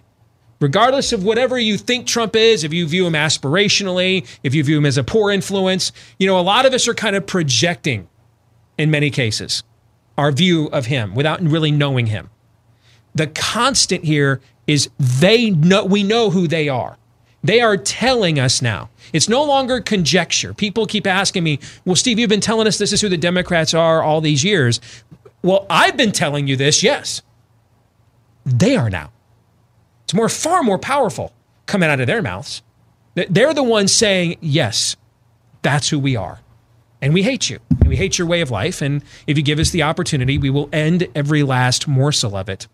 [0.60, 4.78] regardless of whatever you think Trump is, if you view him aspirationally, if you view
[4.78, 8.08] him as a poor influence, you know, a lot of us are kind of projecting
[8.78, 9.64] in many cases
[10.20, 12.30] our view of him without really knowing him.
[13.16, 16.96] The constant here is they know we know who they are.
[17.44, 18.92] They are telling us now.
[19.14, 20.54] It's no longer conjecture.
[20.54, 23.74] People keep asking me, "Well, Steve, you've been telling us this is who the Democrats
[23.74, 24.80] are all these years."
[25.42, 27.22] Well, I've been telling you this, yes.
[28.46, 29.12] They are now.
[30.04, 31.34] It's more, far more powerful
[31.66, 32.62] coming out of their mouths.
[33.16, 34.96] They're the ones saying, yes,
[35.62, 36.40] that's who we are.
[37.02, 37.60] And we hate you.
[37.70, 38.82] And we hate your way of life.
[38.82, 42.68] And if you give us the opportunity, we will end every last morsel of it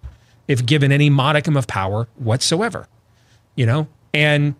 [0.47, 2.88] if given any modicum of power whatsoever.
[3.56, 3.88] You know?
[4.13, 4.56] And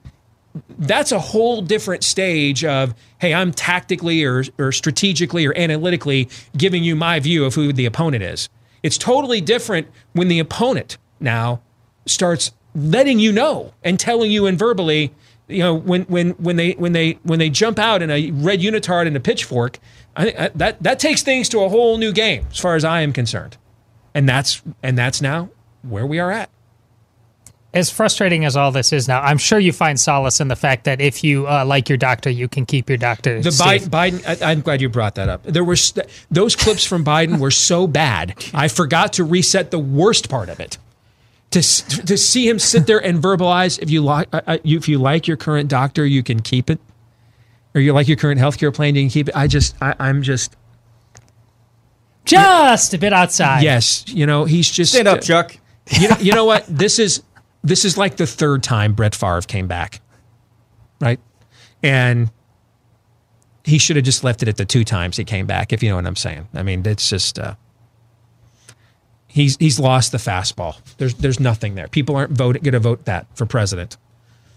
[0.78, 6.84] that's a whole different stage of, hey, I'm tactically or, or strategically or analytically giving
[6.84, 8.50] you my view of who the opponent is.
[8.84, 11.62] It's totally different when the opponent now
[12.06, 15.12] starts letting you know and telling you and verbally,
[15.48, 18.60] you know, when when when they when they when they jump out in a red
[18.60, 19.80] unitard and a pitchfork,
[20.16, 23.02] I that- that that takes things to a whole new game as far as I
[23.02, 23.58] am concerned,
[24.14, 25.50] and that's and that's now
[25.82, 26.50] where we are at.
[27.78, 30.86] As frustrating as all this is now, I'm sure you find solace in the fact
[30.86, 33.40] that if you uh, like your doctor, you can keep your doctor.
[33.40, 33.84] The safe.
[33.86, 35.44] Biden, Biden I, I'm glad you brought that up.
[35.44, 38.34] There were st- those clips from Biden were so bad.
[38.52, 40.80] I forgot to reset the worst part of it.
[41.52, 44.98] To to see him sit there and verbalize, if you like, uh, uh, if you
[44.98, 46.80] like your current doctor, you can keep it,
[47.76, 49.36] or you like your current healthcare plan, you can keep it.
[49.36, 50.56] I just, I, I'm just,
[52.26, 53.62] just a bit outside.
[53.62, 55.56] yes, you know, he's just Stand up, Chuck.
[55.90, 56.66] You know, you know what?
[56.68, 57.24] This is
[57.64, 60.02] this is like the third time Brett Favre came back,
[61.00, 61.20] right?
[61.84, 62.32] And
[63.64, 65.90] he should have just left it at the two times he came back, if you
[65.90, 66.48] know what I'm saying.
[66.54, 67.56] I mean, it's just uh,
[69.28, 70.78] he's he's lost the fastball.
[70.98, 71.88] There's there's nothing there.
[71.88, 73.98] People aren't voting going to vote that for president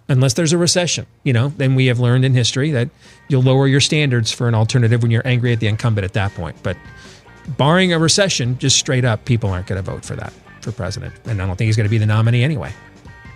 [0.09, 1.07] unless there's a recession.
[1.25, 2.91] You know, then we have learned in history that
[3.29, 6.35] you'll lower your standards for an alternative when you're angry at the incumbent at that
[6.35, 6.57] point.
[6.63, 6.77] But
[7.57, 11.15] barring a recession, just straight up, people aren't going to vote for that for president.
[11.25, 12.73] And I don't think he's going to be the nominee anyway.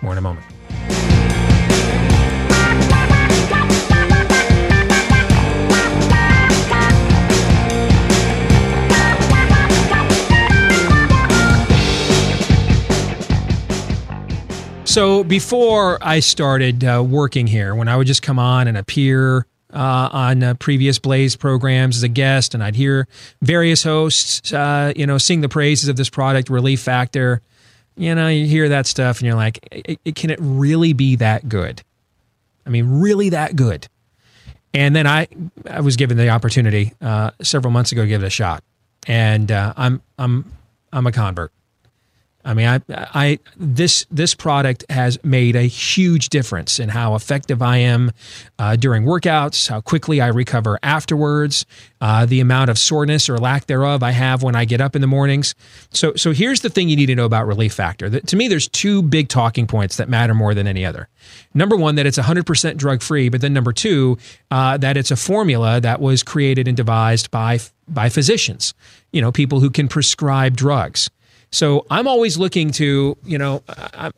[0.01, 0.45] More in a moment.
[14.95, 19.45] So before I started uh, working here, when I would just come on and appear
[19.73, 23.05] uh, on uh, previous Blaze programs as a guest, and I'd hear
[23.41, 27.41] various hosts, uh, you know, sing the praises of this product, Relief Factor,
[27.97, 31.15] you know, you hear that stuff, and you're like, it, it, "Can it really be
[31.17, 31.81] that good?"
[32.65, 33.87] I mean, really that good?
[34.73, 35.27] And then I,
[35.69, 38.63] I was given the opportunity uh, several months ago to give it a shot,
[39.07, 40.51] and uh, I'm, I'm,
[40.91, 41.51] I'm a convert.
[42.45, 47.63] I mean, I, I, this, this product has made a huge difference in how effective
[47.63, 48.11] I am
[48.59, 51.65] uh, during workouts, how quickly I recover afterwards,
[52.01, 55.01] uh, the amount of soreness or lack thereof I have when I get up in
[55.01, 55.55] the mornings.
[55.89, 58.19] So, so here's the thing you need to know about Relief Factor.
[58.19, 61.09] To me, there's two big talking points that matter more than any other.
[61.55, 64.19] Number one, that it's 100% drug free, but then number two,
[64.51, 68.73] uh, that it's a formula that was created and devised by by physicians,
[69.11, 71.09] you know, people who can prescribe drugs.
[71.55, 73.63] So I'm always looking to, you know,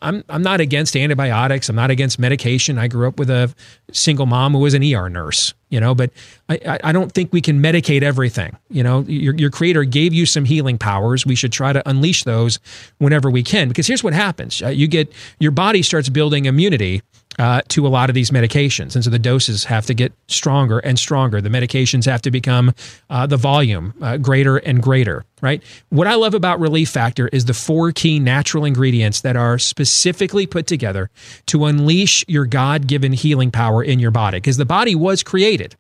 [0.02, 1.70] I'm I'm not against antibiotics.
[1.70, 2.80] I'm not against medication.
[2.80, 3.54] I grew up with a
[3.92, 6.10] single mom who was an ER nurse, you know, but
[6.50, 8.58] I, I don't think we can medicate everything.
[8.72, 11.28] You know, your, your creator gave you some healing powers.
[11.28, 12.58] We should try to unleash those
[12.98, 13.68] whenever we can.
[13.68, 17.04] Because here's what happens: uh, you get your body starts building immunity
[17.38, 18.96] uh, to a lot of these medications.
[18.96, 21.42] And so the doses have to get stronger and stronger.
[21.42, 22.74] The medications have to become
[23.10, 25.62] uh, the volume uh, greater and greater, right?
[25.90, 30.48] What I love about Relief Factor is the four key natural ingredients that are specifically
[30.48, 31.10] put together
[31.48, 34.38] to unleash your God given healing power in your body.
[34.38, 35.76] Because the body was created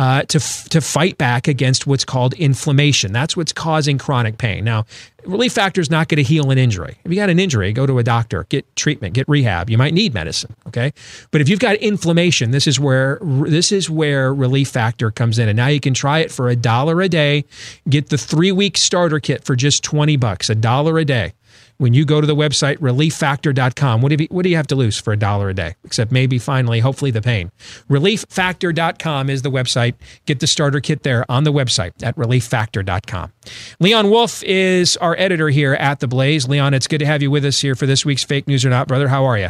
[0.00, 3.12] uh, to f- to fight back against what's called inflammation.
[3.12, 4.64] That's what's causing chronic pain.
[4.64, 4.86] Now,
[5.26, 6.96] relief factor is not going to heal an injury.
[7.04, 9.68] If you got an injury, go to a doctor, get treatment, get rehab.
[9.68, 10.94] You might need medicine, okay?
[11.32, 15.50] But if you've got inflammation, this is where this is where relief factor comes in.
[15.50, 17.44] And now you can try it for a dollar a day.
[17.86, 21.34] Get the three week starter kit for just twenty bucks, a dollar a day
[21.80, 24.02] when you go to the website relieffactor.com.
[24.02, 25.76] What do you, what do you have to lose for a dollar a day?
[25.82, 27.50] Except maybe finally, hopefully, the pain.
[27.88, 29.94] Relieffactor.com is the website.
[30.26, 33.32] Get the starter kit there on the website at relieffactor.com.
[33.80, 36.46] Leon Wolf is our editor here at The Blaze.
[36.46, 38.68] Leon, it's good to have you with us here for this week's Fake News or
[38.68, 39.08] Not, brother.
[39.08, 39.48] How are you?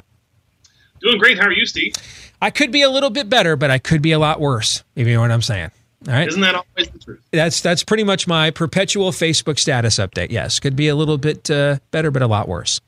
[1.00, 1.38] Doing great.
[1.38, 1.94] How are you, Steve?
[2.40, 5.06] I could be a little bit better, but I could be a lot worse, if
[5.08, 5.72] you know what I'm saying.
[6.08, 6.28] All right.
[6.28, 7.20] Isn't that always the truth?
[7.30, 10.30] That's that's pretty much my perpetual Facebook status update.
[10.30, 12.80] Yes, could be a little bit uh, better, but a lot worse.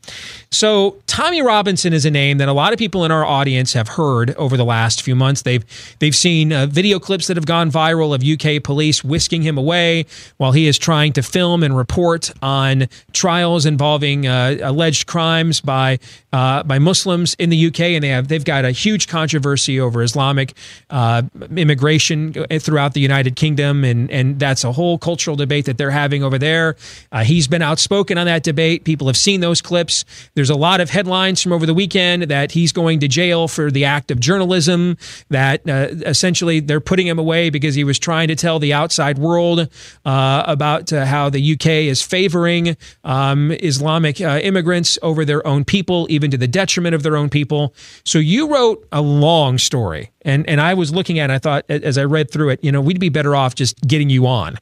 [0.50, 3.86] So Tommy Robinson is a name that a lot of people in our audience have
[3.88, 5.42] heard over the last few months.
[5.42, 5.62] They've
[5.98, 10.06] they've seen uh, video clips that have gone viral of UK police whisking him away
[10.38, 15.98] while he is trying to film and report on trials involving uh, alleged crimes by
[16.32, 20.02] uh, by Muslims in the UK, and they have they've got a huge controversy over
[20.02, 20.54] Islamic
[20.90, 21.22] uh,
[21.56, 26.22] immigration throughout the United Kingdom, and and that's a whole cultural debate that they're having
[26.22, 26.76] over there.
[27.10, 28.84] Uh, he's been outspoken on that debate.
[28.84, 30.04] People have seen those clips.
[30.34, 33.70] There's a lot of headlines from over the weekend that he's going to jail for
[33.70, 34.96] the act of journalism.
[35.28, 39.18] That uh, essentially they're putting him away because he was trying to tell the outside
[39.18, 39.68] world
[40.04, 46.06] uh, about uh, how the UK is favoring um, Islamic immigrants over their own people,
[46.10, 47.74] even to the detriment of their own people.
[48.04, 51.30] So you wrote a long story, and and I was looking at.
[51.30, 53.80] it, I thought as I read through it, you know, we'd be better off just
[53.82, 54.58] getting you on.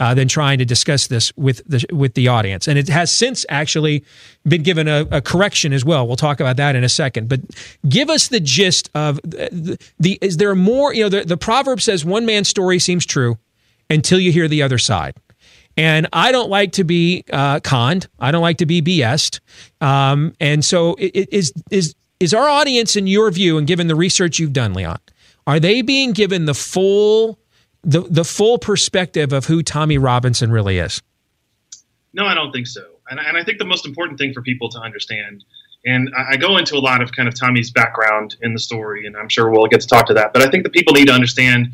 [0.00, 3.44] Uh, than trying to discuss this with the with the audience, and it has since
[3.48, 4.04] actually
[4.46, 6.06] been given a, a, correction as well.
[6.06, 7.28] We'll talk about that in a second.
[7.28, 7.40] But
[7.88, 10.94] give us the gist of the, the is there more?
[10.94, 13.38] You know, the, the proverb says one man's story seems true
[13.90, 15.16] until you hear the other side.
[15.78, 18.08] And I don't like to be uh, conned.
[18.18, 19.40] I don't like to be BS'd.
[19.80, 24.40] Um, and so, is is is our audience, in your view, and given the research
[24.40, 24.98] you've done, Leon,
[25.46, 27.38] are they being given the full
[27.84, 31.00] the the full perspective of who Tommy Robinson really is?
[32.12, 32.84] No, I don't think so.
[33.10, 35.44] And, and I think the most important thing for people to understand,
[35.86, 39.06] and I, I go into a lot of kind of Tommy's background in the story,
[39.06, 40.32] and I'm sure we'll get to talk to that.
[40.32, 41.68] But I think that people need to understand.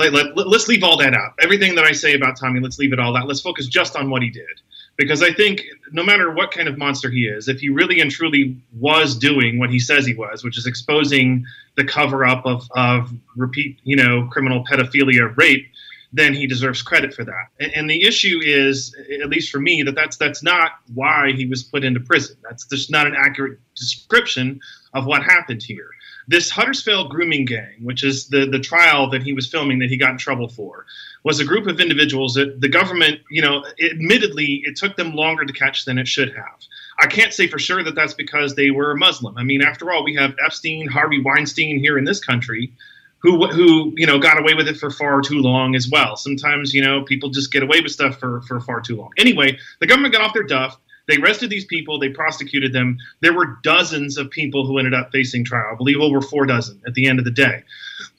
[0.00, 1.34] Like, let, let's leave all that out.
[1.40, 3.28] Everything that I say about Tommy, let's leave it all out.
[3.28, 4.60] Let's focus just on what he did
[5.00, 8.10] because I think no matter what kind of monster he is, if he really and
[8.10, 12.68] truly was doing what he says he was, which is exposing the cover up of,
[12.76, 15.66] of repeat, you know, criminal pedophilia, rape,
[16.12, 17.46] then he deserves credit for that.
[17.58, 21.46] And, and, the issue is, at least for me, that that's that's not why he
[21.46, 22.36] was put into prison.
[22.42, 24.60] That's just not an accurate description
[24.92, 25.88] of what happened here.
[26.30, 29.96] This Huddersfield grooming gang, which is the the trial that he was filming that he
[29.96, 30.86] got in trouble for,
[31.24, 35.44] was a group of individuals that the government, you know, admittedly, it took them longer
[35.44, 36.58] to catch than it should have.
[37.00, 39.36] I can't say for sure that that's because they were Muslim.
[39.38, 42.72] I mean, after all, we have Epstein, Harvey Weinstein here in this country,
[43.18, 46.16] who who you know got away with it for far too long as well.
[46.16, 49.10] Sometimes you know people just get away with stuff for for far too long.
[49.18, 50.78] Anyway, the government got off their duff.
[51.10, 52.98] They arrested these people, they prosecuted them.
[53.20, 55.70] There were dozens of people who ended up facing trial.
[55.72, 57.64] I believe over four dozen at the end of the day.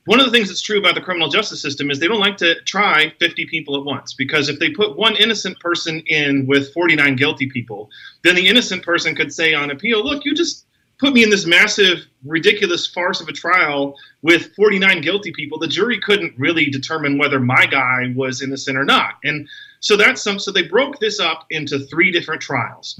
[0.05, 2.37] One of the things that's true about the criminal justice system is they don't like
[2.37, 6.73] to try 50 people at once because if they put one innocent person in with
[6.73, 7.89] 49 guilty people,
[8.23, 10.65] then the innocent person could say on appeal, look, you just
[10.97, 15.57] put me in this massive, ridiculous farce of a trial with 49 guilty people.
[15.59, 19.15] The jury couldn't really determine whether my guy was innocent or not.
[19.23, 19.47] And
[19.81, 20.39] so that's some.
[20.39, 22.99] So they broke this up into three different trials,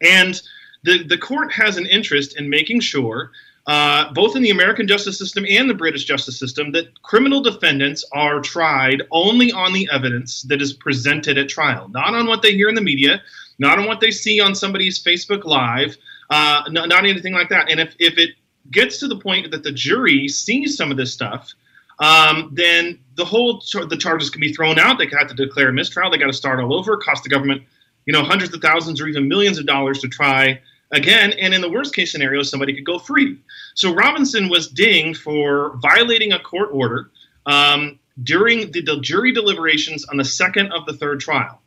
[0.00, 0.40] and
[0.84, 3.32] the the court has an interest in making sure.
[3.66, 8.04] Uh, both in the American justice system and the British justice system, that criminal defendants
[8.12, 12.52] are tried only on the evidence that is presented at trial, not on what they
[12.52, 13.22] hear in the media,
[13.58, 15.96] not on what they see on somebody's Facebook Live,
[16.30, 17.70] uh, not, not anything like that.
[17.70, 18.30] And if, if it
[18.72, 21.52] gets to the point that the jury sees some of this stuff,
[22.00, 24.98] um, then the whole the charges can be thrown out.
[24.98, 26.10] They have to declare a mistrial.
[26.10, 27.62] They got to start all over, cost the government,
[28.06, 31.32] you know, hundreds of thousands or even millions of dollars to try again.
[31.34, 33.38] And in the worst case scenario, somebody could go free.
[33.74, 37.10] So Robinson was dinged for violating a court order
[37.44, 41.60] um, during the, the jury deliberations on the second of the third trial.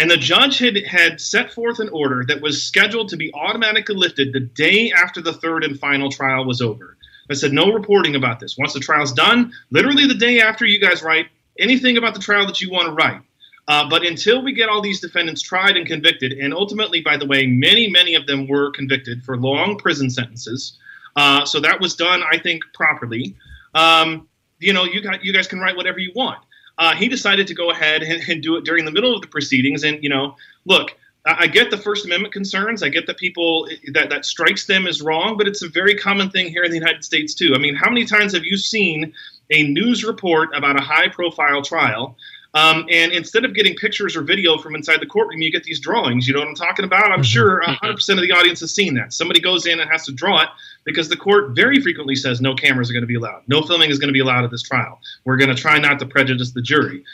[0.00, 3.96] And the judge had, had set forth an order that was scheduled to be automatically
[3.96, 6.97] lifted the day after the third and final trial was over.
[7.30, 8.56] I said, no reporting about this.
[8.56, 11.26] Once the trial's done, literally the day after you guys write
[11.58, 13.20] anything about the trial that you want to write.
[13.68, 17.26] Uh, but until we get all these defendants tried and convicted, and ultimately, by the
[17.26, 20.78] way, many, many of them were convicted for long prison sentences.
[21.16, 23.36] Uh, so that was done, I think, properly.
[23.74, 24.26] Um,
[24.58, 26.38] you know, you got, you guys can write whatever you want.
[26.78, 29.26] Uh, he decided to go ahead and, and do it during the middle of the
[29.26, 29.84] proceedings.
[29.84, 30.96] And you know, look,
[31.38, 32.82] I get the First Amendment concerns.
[32.82, 36.30] I get that people that that strikes them as wrong, but it's a very common
[36.30, 37.54] thing here in the United States too.
[37.54, 39.12] I mean, how many times have you seen
[39.50, 42.16] a news report about a high-profile trial
[42.54, 45.80] um, and instead of getting pictures or video from inside the courtroom, you get these
[45.80, 46.26] drawings.
[46.26, 47.04] You know what I'm talking about?
[47.12, 47.22] I'm mm-hmm.
[47.22, 48.12] sure 100% mm-hmm.
[48.12, 49.12] of the audience has seen that.
[49.12, 50.48] Somebody goes in and has to draw it
[50.84, 53.42] because the court very frequently says no cameras are going to be allowed.
[53.48, 54.98] No filming is going to be allowed at this trial.
[55.24, 57.04] We're going to try not to prejudice the jury.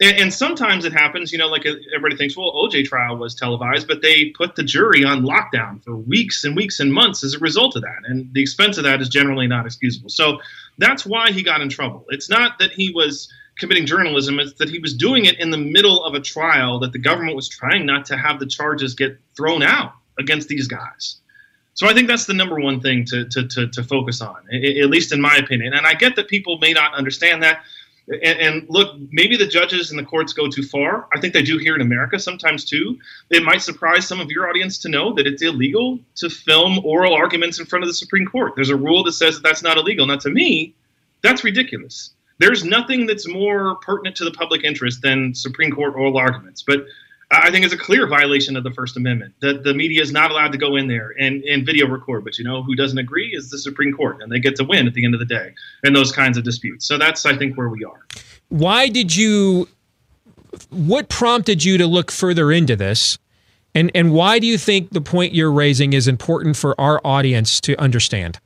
[0.00, 3.34] And, and sometimes it happens, you know, like uh, everybody thinks, well, OJ trial was
[3.34, 7.34] televised, but they put the jury on lockdown for weeks and weeks and months as
[7.34, 7.98] a result of that.
[8.04, 10.10] And the expense of that is generally not excusable.
[10.10, 10.40] So
[10.78, 12.04] that's why he got in trouble.
[12.08, 15.58] It's not that he was committing journalism it's that he was doing it in the
[15.58, 19.18] middle of a trial that the government was trying not to have the charges get
[19.36, 21.16] thrown out against these guys.
[21.74, 24.90] So I think that's the number one thing to, to, to, to focus on, at
[24.90, 25.74] least in my opinion.
[25.74, 27.62] And I get that people may not understand that.
[28.10, 31.08] And, and, look, maybe the judges and the courts go too far.
[31.14, 32.98] I think they do here in America sometimes too.
[33.30, 37.14] It might surprise some of your audience to know that it's illegal to film oral
[37.14, 38.54] arguments in front of the Supreme Court.
[38.56, 40.06] There's a rule that says that that's not illegal.
[40.06, 40.74] Now, to me,
[41.22, 46.16] that's ridiculous there's nothing that's more pertinent to the public interest than Supreme Court oral
[46.16, 46.62] arguments.
[46.62, 46.86] But
[47.30, 50.30] I think it's a clear violation of the First Amendment that the media is not
[50.30, 52.24] allowed to go in there and, and video record.
[52.24, 54.86] But you know who doesn't agree is the Supreme Court, and they get to win
[54.86, 55.52] at the end of the day
[55.84, 56.86] in those kinds of disputes.
[56.86, 58.06] So that's I think where we are.
[58.48, 59.68] Why did you?
[60.70, 63.18] What prompted you to look further into this?
[63.74, 67.60] And and why do you think the point you're raising is important for our audience
[67.62, 68.40] to understand?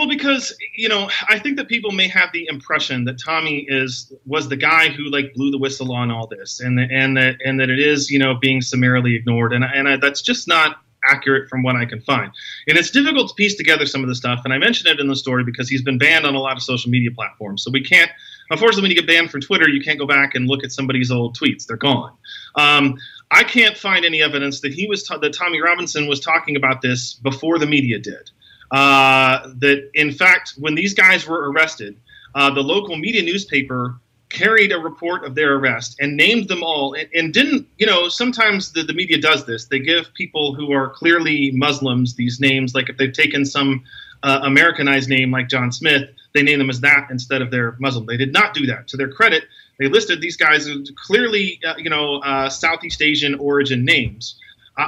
[0.00, 4.10] Well, because you know, I think that people may have the impression that Tommy is
[4.24, 7.60] was the guy who like blew the whistle on all this, and and that and
[7.60, 11.50] that it is you know being summarily ignored, and and I, that's just not accurate
[11.50, 12.32] from what I can find.
[12.66, 15.06] And it's difficult to piece together some of the stuff, and I mentioned it in
[15.06, 17.84] the story because he's been banned on a lot of social media platforms, so we
[17.84, 18.10] can't.
[18.48, 21.10] Unfortunately, when you get banned from Twitter, you can't go back and look at somebody's
[21.10, 22.16] old tweets; they're gone.
[22.54, 22.96] Um,
[23.30, 27.12] I can't find any evidence that he was that Tommy Robinson was talking about this
[27.12, 28.30] before the media did
[28.70, 31.96] that in fact, when these guys were arrested,
[32.34, 33.96] uh, the local media newspaper
[34.30, 38.08] carried a report of their arrest and named them all and, and didn't, you know,
[38.08, 39.66] sometimes the, the media does this.
[39.66, 43.82] They give people who are clearly Muslims these names, like if they've taken some
[44.22, 48.06] uh, Americanized name like John Smith, they name them as that instead of their Muslim.
[48.06, 48.86] They did not do that.
[48.88, 49.44] To their credit,
[49.80, 54.38] they listed these guys as clearly, uh, you know, uh, Southeast Asian origin names.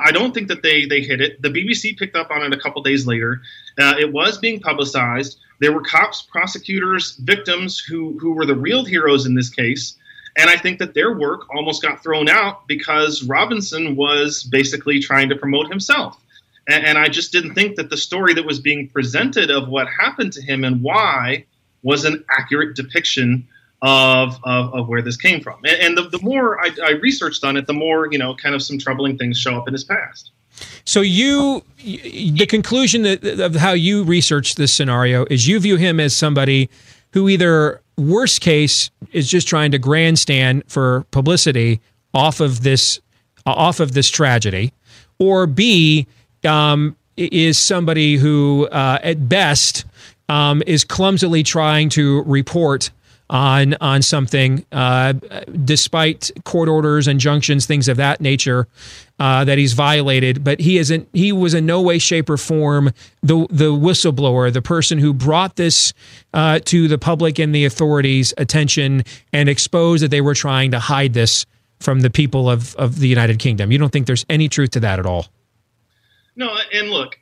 [0.05, 1.41] I don't think that they they hit it.
[1.43, 3.43] The BBC picked up on it a couple days later.
[3.79, 5.39] Uh, it was being publicized.
[5.61, 9.97] There were cops, prosecutors, victims who who were the real heroes in this case.
[10.37, 15.29] And I think that their work almost got thrown out because Robinson was basically trying
[15.29, 16.19] to promote himself.
[16.69, 19.89] And, and I just didn't think that the story that was being presented of what
[19.89, 21.45] happened to him and why
[21.83, 23.47] was an accurate depiction
[23.83, 25.59] of, of, of where this came from.
[25.65, 28.55] And, and the, the more I, I researched on it, the more, you know, kind
[28.55, 30.31] of some troubling things show up in his past.
[30.85, 33.07] So you, the conclusion
[33.41, 36.71] of how you research this scenario is you view him as somebody
[37.13, 41.81] who either worst case is just trying to grandstand for publicity
[42.15, 43.01] off of this
[43.45, 44.73] off of this tragedy,
[45.19, 46.07] or B
[46.45, 49.85] um, is somebody who, uh, at best,
[50.29, 52.91] um, is clumsily trying to report
[53.33, 55.15] on on something, uh,
[55.65, 58.69] despite court orders, injunctions, things of that nature
[59.19, 60.45] uh, that he's violated.
[60.45, 61.09] But he isn't.
[61.15, 65.57] He was in no way, shape, or form the the whistleblower, the person who brought
[65.57, 65.95] this
[66.35, 69.03] uh, to the public and the authorities' attention
[69.33, 71.47] and exposed that they were trying to hide this
[71.81, 73.73] from the people of of the United Kingdom.
[73.73, 75.27] You don't think there's any truth to that at all?
[76.37, 77.17] No, and look,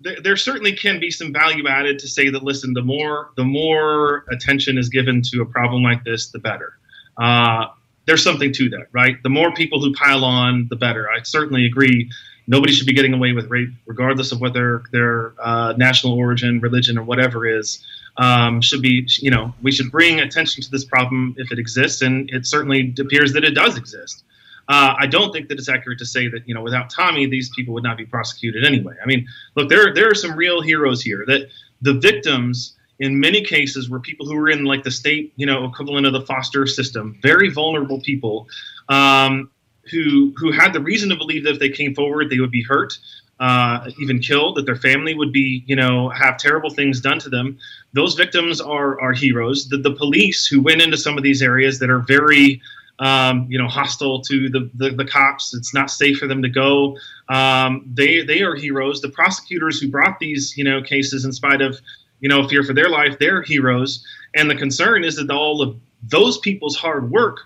[0.00, 3.44] there, there, certainly can be some value added to say that listen the more the
[3.44, 6.78] more attention is given to a problem like this the better.
[7.16, 7.66] Uh,
[8.06, 9.22] there's something to that right?
[9.22, 11.10] The more people who pile on the better.
[11.10, 12.10] I certainly agree.
[12.46, 16.60] Nobody should be getting away with rape regardless of what their their uh, national origin
[16.60, 17.84] religion or whatever is.
[18.16, 22.02] Um, should be you know we should bring attention to this problem if it exists
[22.02, 24.24] and it certainly appears that it does exist
[24.68, 27.50] uh, I don't think that it's accurate to say that you know without Tommy these
[27.56, 28.94] people would not be prosecuted anyway.
[29.02, 31.24] I mean, look, there there are some real heroes here.
[31.26, 31.48] That
[31.80, 35.64] the victims in many cases were people who were in like the state you know
[35.64, 38.46] equivalent of the foster system, very vulnerable people
[38.90, 39.50] um,
[39.90, 42.62] who who had the reason to believe that if they came forward they would be
[42.62, 42.98] hurt.
[43.40, 47.28] Uh, even killed, that their family would be, you know, have terrible things done to
[47.28, 47.56] them.
[47.92, 49.68] Those victims are are heroes.
[49.68, 52.60] The, the police who went into some of these areas that are very
[52.98, 55.54] um, you know, hostile to the, the, the cops.
[55.54, 56.96] It's not safe for them to go.
[57.28, 59.00] Um, they they are heroes.
[59.00, 61.80] The prosecutors who brought these you know cases, in spite of
[62.20, 64.04] you know fear for their life, they're heroes.
[64.34, 67.40] And the concern is that all of those people's hard work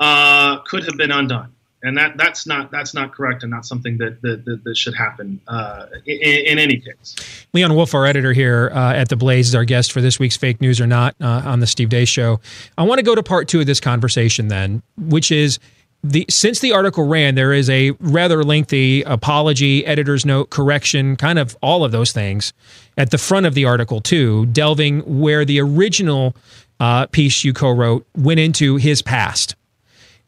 [0.00, 1.52] uh, could have been undone
[1.82, 4.94] and that that's not that's not correct and not something that that, that, that should
[4.94, 7.46] happen uh, in, in, any case.
[7.52, 10.36] Leon Wolf, our editor here uh, at the Blaze, is our guest for this week's
[10.36, 12.40] Fake News or Not uh, on the Steve Deace Show.
[12.78, 15.58] I want to go to part two of this conversation then, which is.
[16.04, 21.36] The, since the article ran, there is a rather lengthy apology, editor's note, correction, kind
[21.36, 22.52] of all of those things
[22.96, 26.36] at the front of the article, too, delving where the original
[26.78, 29.56] uh, piece you co wrote went into his past.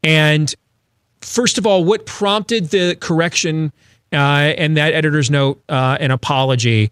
[0.03, 0.53] And
[1.21, 3.73] first of all, what prompted the correction
[4.12, 4.16] uh,
[4.57, 6.91] and that editor's note uh, and apology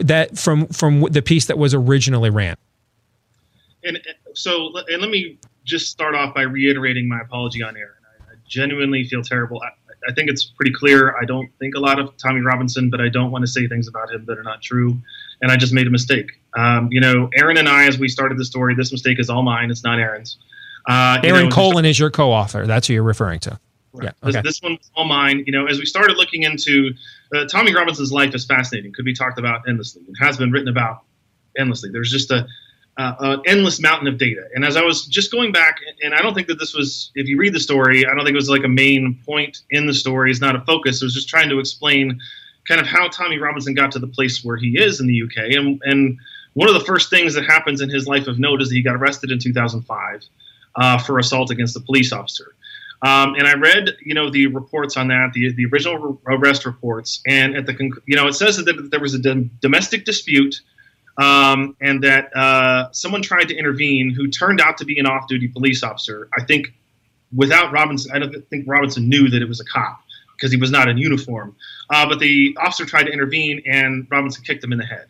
[0.00, 2.56] that from from the piece that was originally ran?
[3.82, 3.98] And
[4.34, 7.94] so, and let me just start off by reiterating my apology on air.
[8.28, 9.60] I, genuinely feel terrible.
[9.62, 9.70] I,
[10.08, 11.16] I think it's pretty clear.
[11.16, 13.86] I don't think a lot of Tommy Robinson, but I don't want to say things
[13.86, 14.98] about him that are not true.
[15.40, 16.32] And I just made a mistake.
[16.56, 19.42] Um, you know, Aaron and I, as we started the story, this mistake is all
[19.42, 19.70] mine.
[19.70, 20.36] It's not Aaron's.
[20.88, 22.66] Uh, Aaron know, Colen is your co-author.
[22.66, 23.58] That's who you're referring to.
[23.92, 24.04] Right.
[24.04, 24.28] Yeah.
[24.28, 24.38] Okay.
[24.38, 25.44] This, this one was all mine.
[25.46, 26.92] You know, as we started looking into
[27.34, 28.92] uh, Tommy Robinson's life is fascinating.
[28.92, 30.02] Could be talked about endlessly.
[30.08, 31.02] It has been written about
[31.58, 31.90] endlessly.
[31.90, 32.46] There's just a
[33.00, 34.42] uh, an endless mountain of data.
[34.54, 37.28] And as I was just going back, and I don't think that this was, if
[37.28, 39.94] you read the story, I don't think it was like a main point in the
[39.94, 40.30] story.
[40.30, 41.00] It's not a focus.
[41.00, 42.20] It was just trying to explain
[42.68, 45.56] kind of how Tommy Robinson got to the place where he is in the UK.
[45.56, 46.18] And, and
[46.52, 48.82] one of the first things that happens in his life of note is that he
[48.82, 50.22] got arrested in 2005
[50.76, 52.54] uh, for assault against a police officer.
[53.02, 57.22] Um, and I read, you know, the reports on that, the the original arrest reports,
[57.26, 57.74] and at the
[58.06, 60.60] you know, it says that there was a domestic dispute,
[61.16, 65.48] um, and that uh, someone tried to intervene who turned out to be an off-duty
[65.48, 66.28] police officer.
[66.36, 66.74] I think
[67.34, 70.02] without Robinson, I don't think Robinson knew that it was a cop
[70.36, 71.56] because he was not in uniform.
[71.88, 75.06] Uh, but the officer tried to intervene, and Robinson kicked him in the head.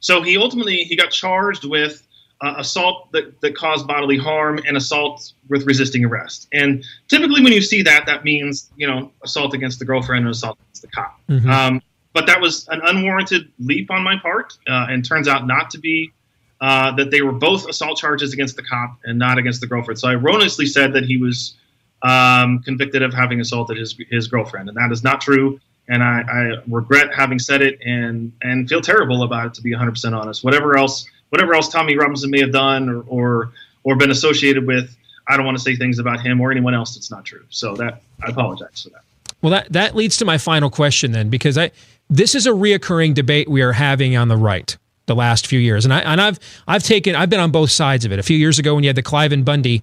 [0.00, 2.06] So he ultimately he got charged with
[2.44, 6.46] uh, assault that, that caused bodily harm and assault with resisting arrest.
[6.52, 10.34] And typically, when you see that, that means you know assault against the girlfriend and
[10.34, 11.20] assault against the cop.
[11.28, 11.50] Mm-hmm.
[11.50, 11.82] Um,
[12.12, 15.78] but that was an unwarranted leap on my part, uh, and turns out not to
[15.78, 16.12] be.
[16.60, 19.98] Uh, that they were both assault charges against the cop and not against the girlfriend.
[19.98, 21.56] So I erroneously said that he was
[22.02, 25.60] um, convicted of having assaulted his his girlfriend, and that is not true.
[25.88, 29.54] And I, I regret having said it, and and feel terrible about it.
[29.54, 33.02] To be 100 percent honest, whatever else whatever else Tommy Robinson may have done or,
[33.08, 36.74] or or been associated with, I don't want to say things about him or anyone
[36.74, 37.44] else that's not true.
[37.50, 39.02] So that I apologize for that.
[39.42, 41.72] Well, that that leads to my final question then, because I
[42.08, 44.76] this is a reoccurring debate we are having on the right
[45.06, 48.04] the last few years, and I and I've I've taken I've been on both sides
[48.04, 48.20] of it.
[48.20, 49.82] A few years ago, when you had the Cliven Bundy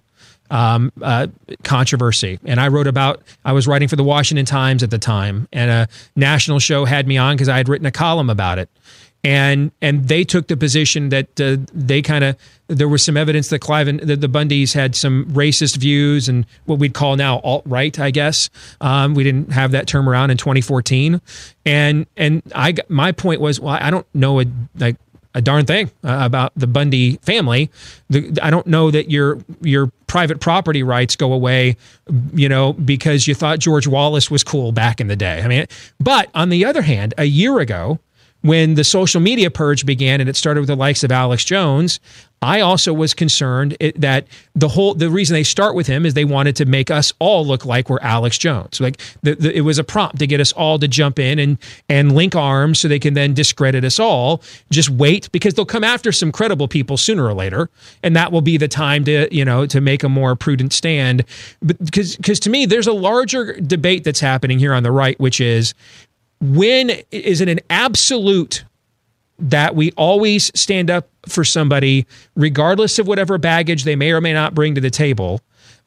[0.50, 1.28] um, uh,
[1.64, 2.38] controversy.
[2.44, 5.72] And I wrote about, I was writing for the Washington Times at the time, and
[5.72, 5.88] a
[6.18, 8.70] national show had me on because I had written a column about it
[9.24, 12.36] and and they took the position that uh, they kind of
[12.68, 16.80] there was some evidence that Cliven the, the Bundys had some racist views and what
[16.80, 18.50] we'd call now alt right, I guess.
[18.80, 21.22] Um, we didn't have that term around in 2014,
[21.66, 24.46] and and I my point was, well, I don't know a,
[24.78, 24.96] like
[25.34, 27.70] a darn thing uh, about the Bundy family.
[28.10, 31.78] The, I don't know that your your private property rights go away,
[32.34, 35.42] you know, because you thought George Wallace was cool back in the day.
[35.42, 35.68] I mean,
[36.00, 38.00] but on the other hand, a year ago,
[38.42, 42.00] when the social media purge began and it started with the likes of Alex Jones,
[42.44, 44.26] I also was concerned that
[44.56, 47.46] the whole the reason they start with him is they wanted to make us all
[47.46, 48.82] look like we're Alex Jones.
[48.82, 51.60] Like the, the, it was a prompt to get us all to jump in and
[51.88, 54.42] and link arms so they can then discredit us all.
[54.72, 57.70] Just wait because they'll come after some credible people sooner or later,
[58.02, 61.24] and that will be the time to you know to make a more prudent stand.
[61.62, 65.20] But because because to me, there's a larger debate that's happening here on the right,
[65.20, 65.76] which is
[66.42, 68.66] when is it an absolute
[69.40, 74.34] that we always stand up for somebody, regardless of whatever baggage they may or may
[74.34, 75.42] not bring to the table?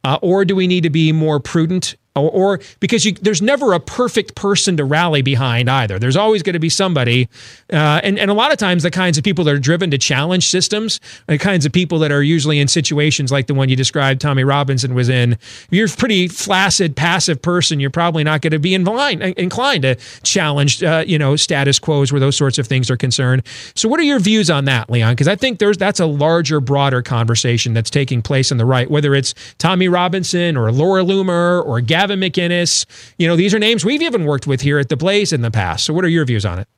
[0.04, 3.72] Uh, or do we need to be more prudent or, or because you, there's never
[3.72, 5.98] a perfect person to rally behind either.
[5.98, 7.28] There's always going to be somebody,
[7.72, 9.98] uh, and and a lot of times the kinds of people that are driven to
[9.98, 13.76] challenge systems, the kinds of people that are usually in situations like the one you
[13.76, 15.32] described, Tommy Robinson was in.
[15.32, 19.82] If you're a pretty flaccid, passive person, you're probably not going to be inclined inclined
[19.82, 23.42] to challenge, uh, you know, status quos where those sorts of things are concerned.
[23.74, 25.14] So, what are your views on that, Leon?
[25.14, 28.88] Because I think there's that's a larger, broader conversation that's taking place on the right,
[28.88, 32.84] whether it's Tommy Robinson or Laura Loomer or Gavin Gavin McInnes.
[33.18, 35.50] You know, these are names we've even worked with here at the Blaze in the
[35.50, 35.86] past.
[35.86, 36.68] So, what are your views on it?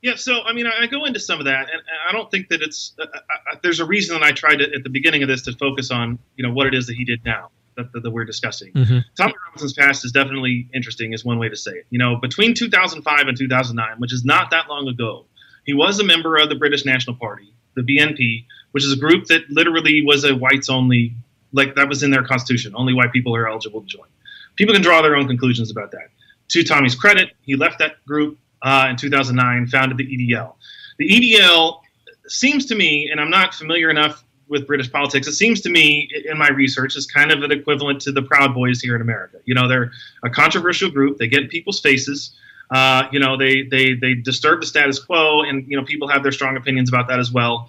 [0.00, 2.62] Yeah, so I mean, I go into some of that, and I don't think that
[2.62, 2.94] it's.
[2.98, 5.52] Uh, uh, there's a reason that I tried to, at the beginning of this to
[5.52, 8.24] focus on, you know, what it is that he did now that, that, that we're
[8.24, 8.72] discussing.
[8.72, 8.98] Mm-hmm.
[9.16, 11.86] Tommy Robinson's past is definitely interesting, is one way to say it.
[11.90, 15.26] You know, between 2005 and 2009, which is not that long ago,
[15.64, 19.26] he was a member of the British National Party, the BNP, which is a group
[19.26, 21.14] that literally was a whites only,
[21.52, 22.72] like that was in their constitution.
[22.74, 24.06] Only white people are eligible to join
[24.56, 26.08] people can draw their own conclusions about that.
[26.48, 30.54] To Tommy's credit, he left that group uh, in 2009, founded the EDL.
[30.98, 31.80] The EDL
[32.26, 36.08] seems to me, and I'm not familiar enough with British politics, it seems to me
[36.24, 39.38] in my research is kind of an equivalent to the Proud Boys here in America.
[39.44, 39.90] You know, they're
[40.22, 41.18] a controversial group.
[41.18, 42.36] They get people's faces.
[42.70, 46.22] Uh, you know, they they they disturb the status quo, and you know, people have
[46.22, 47.68] their strong opinions about that as well.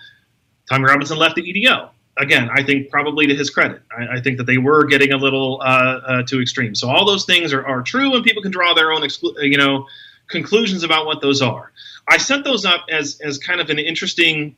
[0.69, 4.37] Tommy Robinson left the EDL again, I think probably to his credit, I, I think
[4.37, 6.75] that they were getting a little uh, uh, too extreme.
[6.75, 9.57] So all those things are, are true, and people can draw their own, exclu- you
[9.57, 9.87] know,
[10.27, 11.71] conclusions about what those are.
[12.07, 14.55] I set those up as as kind of an interesting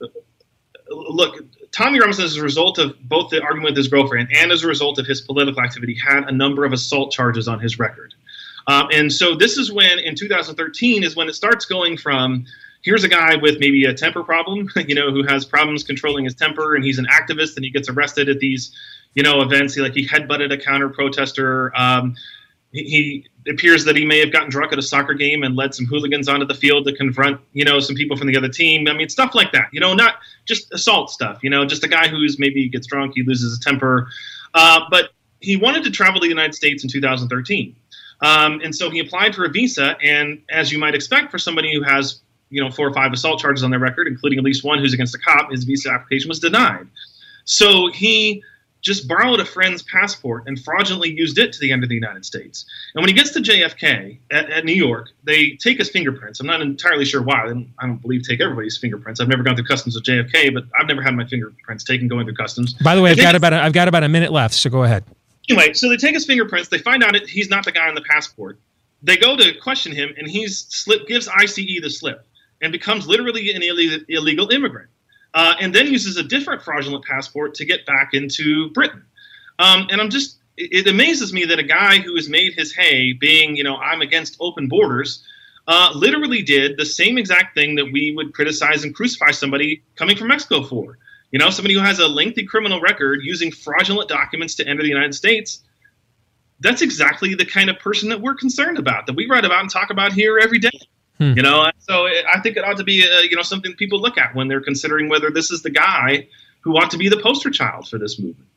[0.00, 0.06] uh,
[0.90, 1.44] look.
[1.72, 4.66] Tommy Robinson, as a result of both the argument with his girlfriend and as a
[4.66, 8.14] result of his political activity, had a number of assault charges on his record.
[8.66, 12.44] Um, and so this is when, in 2013, is when it starts going from
[12.82, 16.34] here's a guy with maybe a temper problem, you know, who has problems controlling his
[16.34, 18.72] temper, and he's an activist, and he gets arrested at these,
[19.14, 19.74] you know, events.
[19.74, 21.72] He like he headbutted a counter protester.
[21.76, 22.14] Um,
[22.72, 25.84] he, appears that he may have gotten drunk at a soccer game and led some
[25.84, 28.86] hooligans onto the field to confront, you know, some people from the other team.
[28.86, 29.66] I mean, stuff like that.
[29.72, 30.14] You know, not
[30.44, 31.40] just assault stuff.
[31.42, 34.06] You know, just a guy who's maybe gets drunk, he loses his temper,
[34.54, 35.10] uh, but
[35.40, 37.74] he wanted to travel to the United States in 2013.
[38.20, 39.96] Um, and so he applied for a visa.
[40.00, 42.21] And as you might expect for somebody who has
[42.52, 44.92] you know four or five assault charges on their record, including at least one who's
[44.92, 45.50] against a cop.
[45.50, 46.86] His visa application was denied.
[47.44, 48.44] So he
[48.82, 52.24] just borrowed a friend's passport and fraudulently used it to the end of the United
[52.24, 52.66] States.
[52.94, 56.40] And when he gets to JFK at, at New York, they take his fingerprints.
[56.40, 57.46] I'm not entirely sure why.
[57.46, 59.20] Don't, I don't believe take everybody's fingerprints.
[59.20, 62.26] I've never gone through customs at JFK, but I've never had my fingerprints taken going
[62.26, 62.74] through customs.
[62.74, 64.82] By the way, I've got about a, I've got about a minute left, so go
[64.82, 65.04] ahead.
[65.48, 66.68] Anyway, so they take his fingerprints.
[66.68, 68.58] They find out it, he's not the guy on the passport.
[69.04, 72.26] They go to question him, and he's slip gives ICE the slip
[72.62, 73.62] and becomes literally an
[74.08, 74.88] illegal, immigrant,
[75.34, 79.04] uh, and then uses a different fraudulent passport to get back into Britain.
[79.58, 83.12] Um, and I'm just, it, amazes me that a guy who has made his hay
[83.12, 85.24] being, you know, I'm against open borders,
[85.66, 90.16] uh, literally did the same exact thing that we would criticize and crucify somebody coming
[90.16, 90.98] from Mexico for.
[91.32, 94.88] You know, somebody who has a lengthy criminal record using fraudulent documents to enter the
[94.88, 95.62] United States.
[96.60, 99.70] That's exactly the kind of person that we're concerned about, that we write about and
[99.70, 100.70] talk about here every day.
[101.22, 101.36] Hmm.
[101.36, 104.18] You know, so I think it ought to be, uh, you know, something people look
[104.18, 106.26] at when they're considering whether this is the guy
[106.62, 108.48] who ought to be the poster child for this movement.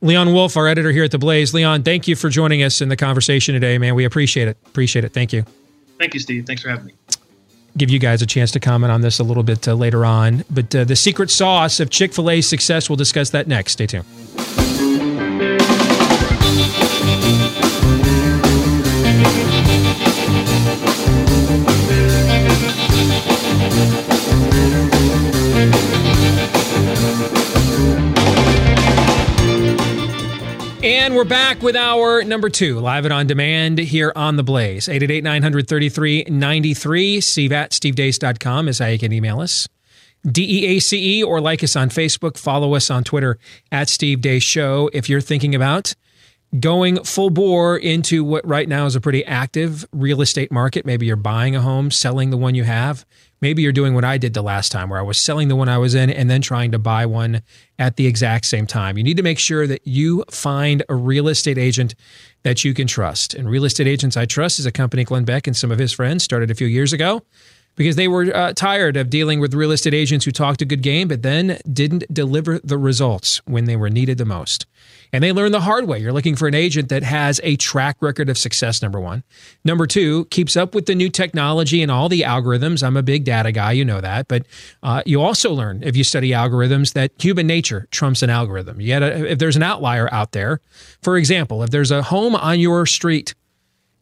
[0.00, 1.54] Leon Wolf, our editor here at the Blaze.
[1.54, 3.94] Leon, thank you for joining us in the conversation today, man.
[3.94, 4.56] We appreciate it.
[4.66, 5.12] Appreciate it.
[5.12, 5.44] Thank you.
[5.98, 6.44] Thank you, Steve.
[6.44, 6.94] Thanks for having me.
[7.76, 10.44] Give you guys a chance to comment on this a little bit uh, later on.
[10.50, 13.72] But uh, the secret sauce of Chick fil A's success, we'll discuss that next.
[13.72, 14.04] Stay tuned.
[31.22, 34.88] We're back with our number two, live and on demand here on The Blaze.
[34.88, 37.20] 888 933 93.
[37.20, 39.68] Steve at stevedeace.com is how you can email us.
[40.26, 42.36] D E A C E, or like us on Facebook.
[42.36, 43.38] Follow us on Twitter
[43.70, 44.90] at Steve Deace Show.
[44.92, 45.94] If you're thinking about
[46.58, 51.06] going full bore into what right now is a pretty active real estate market, maybe
[51.06, 53.06] you're buying a home, selling the one you have.
[53.40, 55.68] Maybe you're doing what I did the last time, where I was selling the one
[55.68, 57.42] I was in and then trying to buy one
[57.78, 58.96] at the exact same time.
[58.96, 61.96] You need to make sure that you find a real estate agent
[62.44, 63.34] that you can trust.
[63.34, 65.92] And Real Estate Agents I Trust is a company Glenn Beck and some of his
[65.92, 67.22] friends started a few years ago
[67.76, 70.82] because they were uh, tired of dealing with real estate agents who talked a good
[70.82, 74.66] game but then didn't deliver the results when they were needed the most.
[75.14, 75.98] And they learned the hard way.
[75.98, 79.22] You're looking for an agent that has a track record of success, number one.
[79.62, 82.82] Number two, keeps up with the new technology and all the algorithms.
[82.82, 84.26] I'm a big data guy, you know that.
[84.26, 84.46] But
[84.82, 88.80] uh, you also learn, if you study algorithms, that human nature trumps an algorithm.
[88.80, 90.60] Yet, if there's an outlier out there,
[91.02, 93.34] for example, if there's a home on your street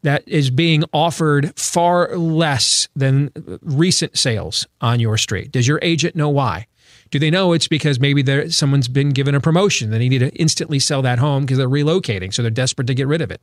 [0.03, 3.31] that is being offered far less than
[3.63, 6.67] recent sales on your street, does your agent know why?
[7.11, 10.79] Do they know it's because maybe someone's been given a promotion they need to instantly
[10.79, 13.41] sell that home because they're relocating, so they're desperate to get rid of it,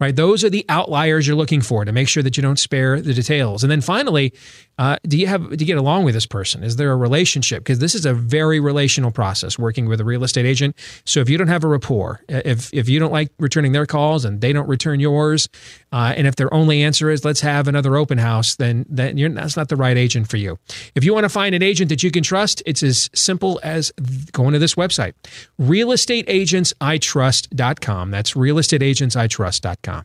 [0.00, 0.14] right?
[0.14, 3.14] Those are the outliers you're looking for to make sure that you don't spare the
[3.14, 3.64] details.
[3.64, 4.32] And then finally,
[4.78, 6.62] uh, do you have to get along with this person?
[6.62, 7.64] Is there a relationship?
[7.64, 10.76] Because this is a very relational process working with a real estate agent.
[11.04, 14.24] So if you don't have a rapport, if if you don't like returning their calls
[14.24, 15.48] and they don't return yours,
[15.92, 19.56] uh, and if their only answer is let's have another open house, then then that's
[19.56, 20.58] not the right agent for you.
[20.94, 23.92] If you want to find an agent that you can trust, it's as simple as
[24.32, 25.14] going to this website,
[25.60, 28.10] realestateagentsitrust.com.
[28.10, 30.04] That's realestateagentsitrust.com.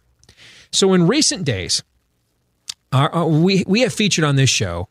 [0.72, 1.82] So in recent days
[2.94, 4.88] our, uh, we we have featured on this show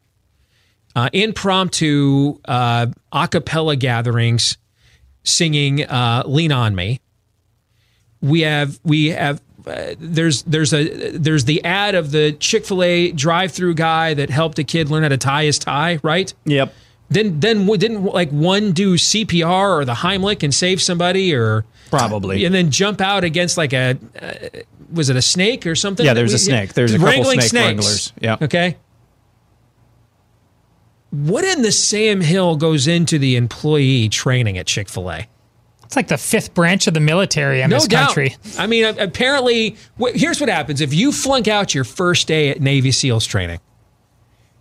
[0.94, 4.58] uh, impromptu uh, a cappella gatherings
[5.22, 7.00] singing uh, "Lean on Me."
[8.20, 12.82] We have we have uh, there's there's a there's the ad of the Chick Fil
[12.82, 16.32] A drive-through guy that helped a kid learn how to tie his tie, right?
[16.44, 16.74] Yep.
[17.12, 22.44] Then then didn't like one do CPR or the Heimlich and save somebody or probably,
[22.44, 24.60] and then jump out against like a uh,
[24.92, 26.04] was it a snake or something?
[26.04, 26.74] Yeah, there's a snake.
[26.74, 27.52] There's a couple snake snakes.
[27.54, 28.12] wranglers.
[28.20, 28.36] Yeah.
[28.40, 28.76] Okay.
[31.10, 35.26] What in the Sam Hill goes into the employee training at Chick Fil A?
[35.84, 38.06] It's like the fifth branch of the military in no this doubt.
[38.06, 38.34] country.
[38.58, 39.76] I mean, apparently,
[40.14, 43.60] here's what happens if you flunk out your first day at Navy SEALs training.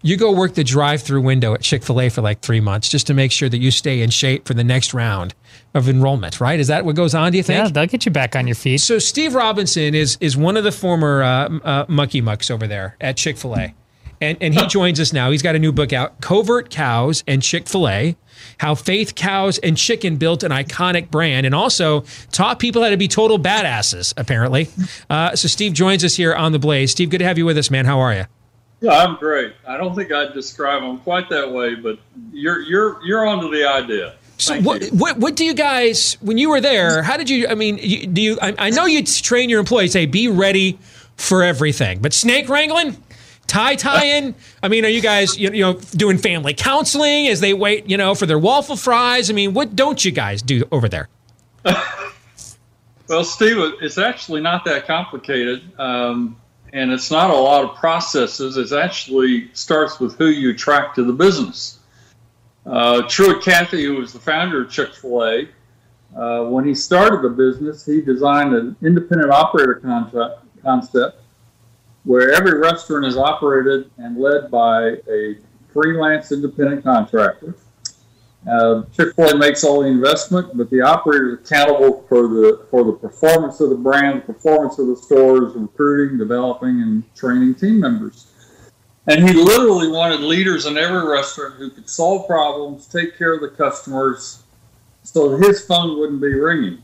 [0.04, 3.08] You go work the drive-through window at Chick Fil A for like three months just
[3.08, 5.36] to make sure that you stay in shape for the next round
[5.74, 6.42] of enrollment.
[6.42, 6.60] Right?
[6.60, 7.32] Is that what goes on?
[7.32, 7.58] Do you think?
[7.58, 8.80] Yeah, they'll get you back on your feet.
[8.80, 12.98] So Steve Robinson is is one of the former uh, uh, mucky mucks over there
[13.00, 13.76] at Chick Fil A,
[14.20, 15.30] and and he joins us now.
[15.30, 18.16] He's got a new book out, Covert Cows and Chick Fil A.
[18.58, 22.98] How faith, cows, and chicken built an iconic brand, and also taught people how to
[22.98, 24.16] be total badasses.
[24.18, 24.68] Apparently,
[25.12, 26.90] uh, so Steve joins us here on the Blaze.
[26.90, 27.86] Steve, good to have you with us, man.
[27.86, 28.26] How are you?
[28.82, 29.54] Yeah, I'm great.
[29.68, 32.00] I don't think I'd describe them quite that way, but
[32.34, 34.16] you're you're you're onto the idea.
[34.38, 37.04] So what, what what do you guys when you were there?
[37.04, 37.48] How did you?
[37.48, 38.40] I mean, you, do you?
[38.42, 39.92] I, I know you train your employees.
[39.92, 40.80] Say, be ready
[41.16, 42.00] for everything.
[42.00, 42.98] But snake wrangling,
[43.46, 44.34] tie tying.
[44.64, 47.98] I mean, are you guys you, you know doing family counseling as they wait you
[47.98, 49.30] know for their waffle fries?
[49.30, 51.08] I mean, what don't you guys do over there?
[53.08, 55.62] well, Steve, it's actually not that complicated.
[55.80, 56.41] Um,
[56.74, 58.58] and it's not a lot of processes.
[58.58, 61.80] It actually starts with who you attract to the business.
[62.66, 65.48] Uh, Truett Cathy, who was the founder of Chick Fil A,
[66.16, 71.22] uh, when he started the business, he designed an independent operator contract, concept
[72.04, 75.38] where every restaurant is operated and led by a
[75.72, 77.56] freelance independent contractor.
[78.50, 82.94] Uh, Chick-fil-A makes all the investment, but the operator is accountable for the for the
[82.94, 88.28] performance of the brand, the performance of the stores, recruiting, developing, and training team members.
[89.08, 93.42] And he literally wanted leaders in every restaurant who could solve problems, take care of
[93.42, 94.44] the customers,
[95.04, 96.84] so his phone wouldn't be ringing.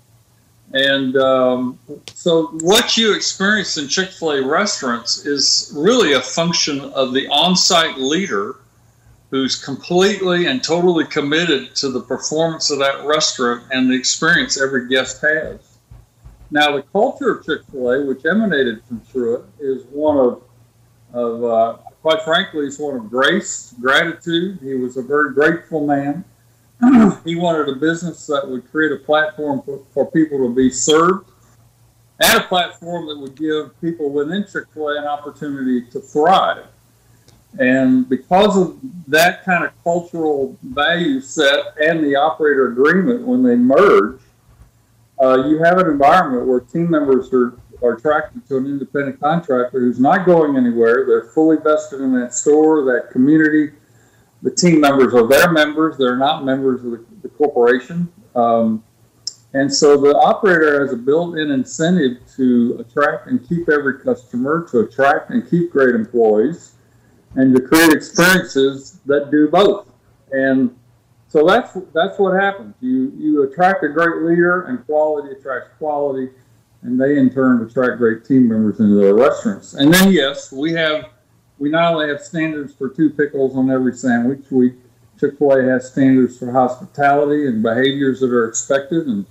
[0.74, 1.80] And um,
[2.14, 7.28] so, what you experience in Chick fil A restaurants is really a function of the
[7.30, 8.58] on site leader
[9.30, 14.88] who's completely and totally committed to the performance of that restaurant and the experience every
[14.88, 15.78] guest has.
[16.50, 20.44] Now, the culture of Chick fil A, which emanated from Truett, is one of,
[21.14, 24.60] of uh, quite frankly, is one of grace, gratitude.
[24.62, 26.24] He was a very grateful man.
[27.26, 31.32] he wanted a business that would create a platform for, for people to be served
[32.20, 36.66] and a platform that would give people within Chick fil A an opportunity to thrive.
[37.60, 43.56] And because of that kind of cultural value set and the operator agreement when they
[43.56, 44.22] merge,
[45.22, 49.80] uh, you have an environment where team members are, are attracted to an independent contractor
[49.80, 51.06] who's not going anywhere.
[51.08, 53.72] They're fully vested in that store, that community,
[54.44, 58.08] the team members are their members; they're not members of the, the corporation.
[58.36, 58.84] Um,
[59.54, 64.82] and so the operator has a built-in incentive to attract and keep every customer, to
[64.82, 66.74] attract and keep great employees,
[67.36, 69.88] and to create experiences that do both.
[70.32, 70.76] And
[71.28, 72.74] so that's that's what happens.
[72.82, 76.30] You you attract a great leader, and quality attracts quality,
[76.82, 79.74] and they in turn attract great team members into their restaurants.
[79.74, 81.10] And then yes, we have
[81.60, 84.76] we not only have standards for two pickles on every sandwich, we
[85.20, 89.26] Chick Fil A has standards for hospitality and behaviors that are expected, and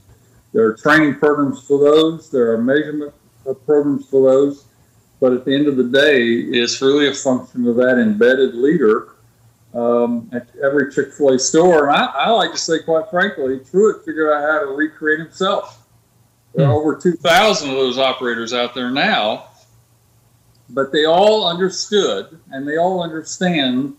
[0.53, 2.31] there are training programs for those.
[2.31, 3.15] There are measurement
[3.65, 4.66] programs for those.
[5.21, 9.17] But at the end of the day, it's really a function of that embedded leader
[9.75, 11.89] um, at every Chick fil A store.
[11.89, 15.87] And I, I, like to say, quite frankly, Truett figured out how to recreate himself.
[16.55, 16.79] There are hmm.
[16.79, 19.49] over 2,000 of those operators out there now,
[20.71, 23.97] but they all understood and they all understand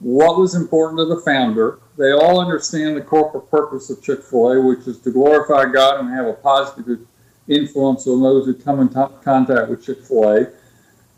[0.00, 1.80] what was important to the founder.
[1.96, 6.00] They all understand the corporate purpose of Chick fil A, which is to glorify God
[6.00, 7.00] and have a positive
[7.48, 10.46] influence on those who come in contact with Chick fil A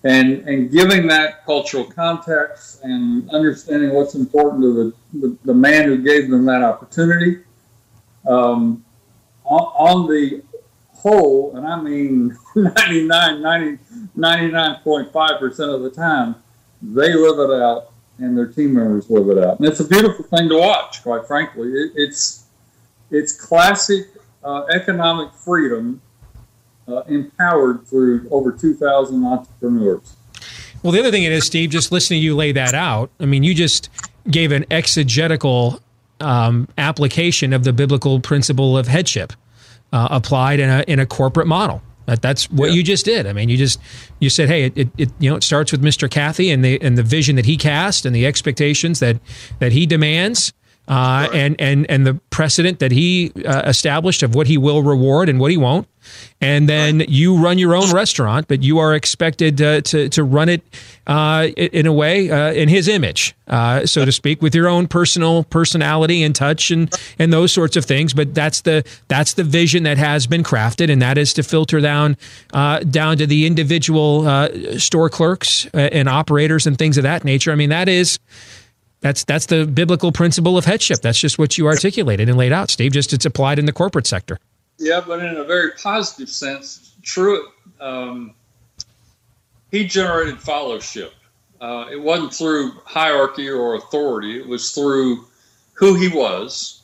[0.05, 5.85] and and giving that cultural context and understanding what's important to the, the, the man
[5.85, 7.41] who gave them that opportunity.
[8.27, 8.85] Um,
[9.45, 10.43] on, on, the
[10.93, 13.79] whole, and I mean 99,
[14.17, 16.37] 99.5% of the time,
[16.83, 19.59] they live it out and their team members live it out.
[19.59, 21.69] And it's a beautiful thing to watch, quite frankly.
[21.73, 22.45] It, it's,
[23.11, 24.09] it's classic
[24.45, 26.01] uh, economic freedom
[26.91, 30.17] uh, empowered through over 2,000 entrepreneurs.
[30.83, 33.27] Well, the other thing it is, Steve, just listening to you lay that out, I
[33.27, 33.91] mean, you just
[34.31, 35.81] gave an exegetical
[36.21, 39.33] um, application of the biblical principle of headship
[39.93, 41.83] uh, applied in a, in a corporate model.
[42.07, 42.77] That, that's what yeah.
[42.77, 43.27] you just did.
[43.27, 43.79] I mean, you just
[44.19, 46.11] you said, hey, it, it, it, you know it starts with Mr.
[46.11, 49.21] Cathy and the and the vision that he cast and the expectations that
[49.61, 50.53] that he demands,
[50.91, 55.29] uh, and and and the precedent that he uh, established of what he will reward
[55.29, 55.87] and what he won't.
[56.41, 60.49] And then you run your own restaurant, but you are expected uh, to to run
[60.49, 60.63] it
[61.07, 64.89] uh, in a way uh, in his image, uh, so to speak, with your own
[64.89, 68.13] personal personality and touch and and those sorts of things.
[68.13, 71.81] But that's the that's the vision that has been crafted, and that is to filter
[71.81, 72.17] down
[72.53, 77.53] down to the individual store clerks and operators and things of that nature.
[77.53, 78.19] I mean, that is
[79.01, 81.01] that's that's the biblical principle of headship.
[81.01, 82.93] That's just what you articulated and laid out, Steve.
[82.93, 84.39] Just it's applied in the corporate sector.
[84.79, 87.49] Yeah, but in a very positive sense, true.
[87.81, 88.35] um,
[89.71, 91.13] he generated fellowship.
[91.61, 94.39] Uh, it wasn't through hierarchy or authority.
[94.39, 95.27] It was through
[95.75, 96.83] who he was.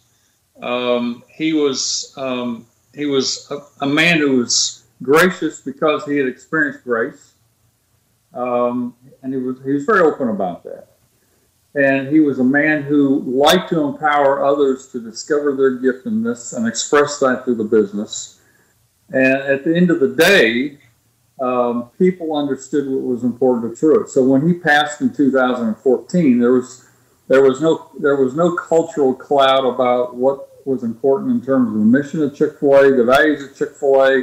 [0.63, 6.27] Um, he was um, he was a, a, man who was gracious because he had
[6.27, 7.35] experienced grace,
[8.33, 10.86] um, and he was he was very open about that
[11.77, 16.67] and he was a man who liked to empower others to discover their giftedness and
[16.67, 18.41] express that through the business.
[19.11, 20.79] And at the end of the day,
[21.39, 24.09] um, people understood what was important to Truett.
[24.09, 26.89] So when he passed in 2014, there was
[27.29, 31.75] there was no there was no cultural cloud about what was important in terms of
[31.75, 34.23] the mission of Chick Fil A, the values of Chick Fil A.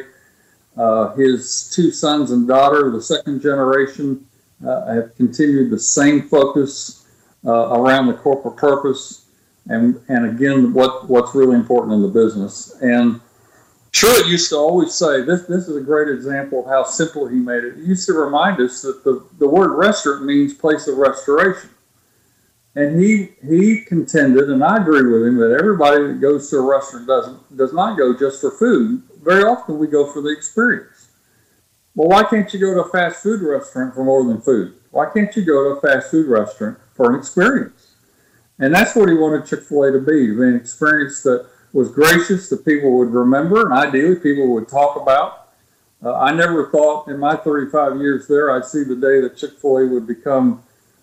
[0.76, 4.26] Uh, his two sons and daughter, the second generation,
[4.68, 7.03] uh, have continued the same focus
[7.46, 9.24] uh, around the corporate purpose
[9.68, 12.76] and and again what what's really important in the business.
[12.82, 13.20] And
[13.92, 17.38] Truett used to always say this this is a great example of how simple he
[17.38, 17.76] made it.
[17.76, 21.70] He used to remind us that the, the word restaurant means place of restoration.
[22.76, 26.62] And he he contended, and I agree with him, that everybody that goes to a
[26.62, 29.04] restaurant doesn't does not go just for food.
[29.22, 31.10] Very often we go for the experience.
[31.96, 34.74] Well, why can't you go to a fast food restaurant for more than food?
[34.90, 37.96] Why can't you go to a fast food restaurant for an experience.
[38.60, 42.50] And that's what he wanted Chick fil A to be an experience that was gracious,
[42.50, 45.50] that people would remember, and ideally people would talk about.
[46.04, 49.58] Uh, I never thought in my 35 years there I'd see the day that Chick
[49.60, 50.62] fil A would become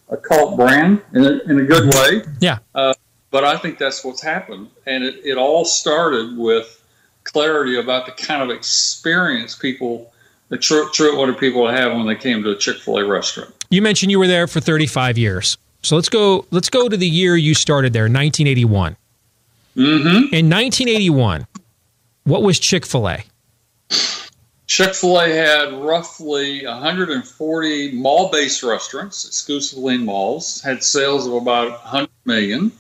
[0.09, 2.23] a cult brand in a, in a good way.
[2.41, 2.59] Yeah.
[2.75, 2.95] Uh,
[3.31, 4.69] but I think that's what's happened.
[4.87, 6.83] And it, it all started with
[7.25, 10.13] clarity about the kind of experience people,
[10.49, 13.55] the Truett wanted people have when they came to a Chick fil A restaurant.
[13.71, 15.57] You mentioned you were there for 35 years.
[15.83, 16.45] So let's go.
[16.51, 18.97] Let's go to the year you started there, 1981.
[19.77, 20.35] Mm-hmm.
[20.35, 21.47] In 1981,
[22.25, 23.25] what was Chick Fil A?
[24.67, 30.61] Chick Fil A had roughly 140 mall-based restaurants, exclusively in malls.
[30.61, 32.73] Had sales of about 100 million.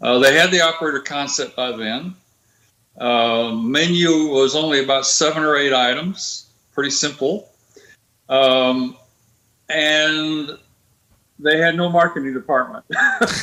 [0.00, 2.14] Uh, they had the operator concept by then.
[2.98, 7.50] Uh, menu was only about seven or eight items, pretty simple.
[8.28, 8.96] Um,
[9.68, 10.58] and
[11.38, 12.84] they had no marketing department,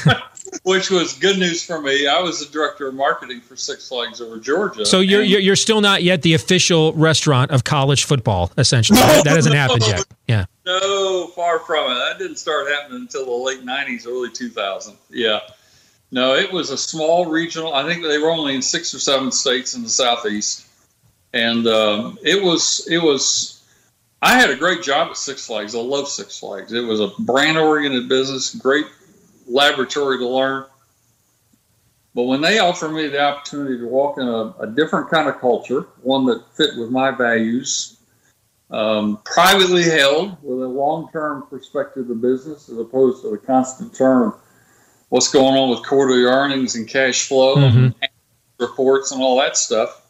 [0.63, 2.07] which was good news for me.
[2.07, 4.85] I was the director of marketing for Six Flags over Georgia.
[4.85, 8.99] So you're, you're you're still not yet the official restaurant of college football, essentially.
[8.99, 9.59] No, that hasn't no.
[9.59, 10.05] happened yet.
[10.25, 10.45] Yeah.
[10.65, 11.95] No, far from it.
[11.95, 14.95] That didn't start happening until the late '90s, early 2000.
[15.09, 15.41] Yeah.
[16.11, 17.73] No, it was a small regional.
[17.73, 20.65] I think they were only in six or seven states in the southeast,
[21.33, 23.52] and um, it was it was.
[24.23, 25.75] I had a great job at Six Flags.
[25.75, 26.71] I love Six Flags.
[26.71, 28.85] It was a brand oriented business, great
[29.47, 30.65] laboratory to learn.
[32.15, 35.41] But when they offered me the opportunity to walk in a, a different kind of
[35.41, 37.97] culture, one that fit with my values,
[38.71, 43.93] um, privately held with a long term perspective of business as opposed to the constant
[43.93, 44.35] term
[45.09, 47.77] what's going on with quarterly earnings and cash flow mm-hmm.
[48.01, 48.11] and
[48.57, 50.02] reports and all that stuff.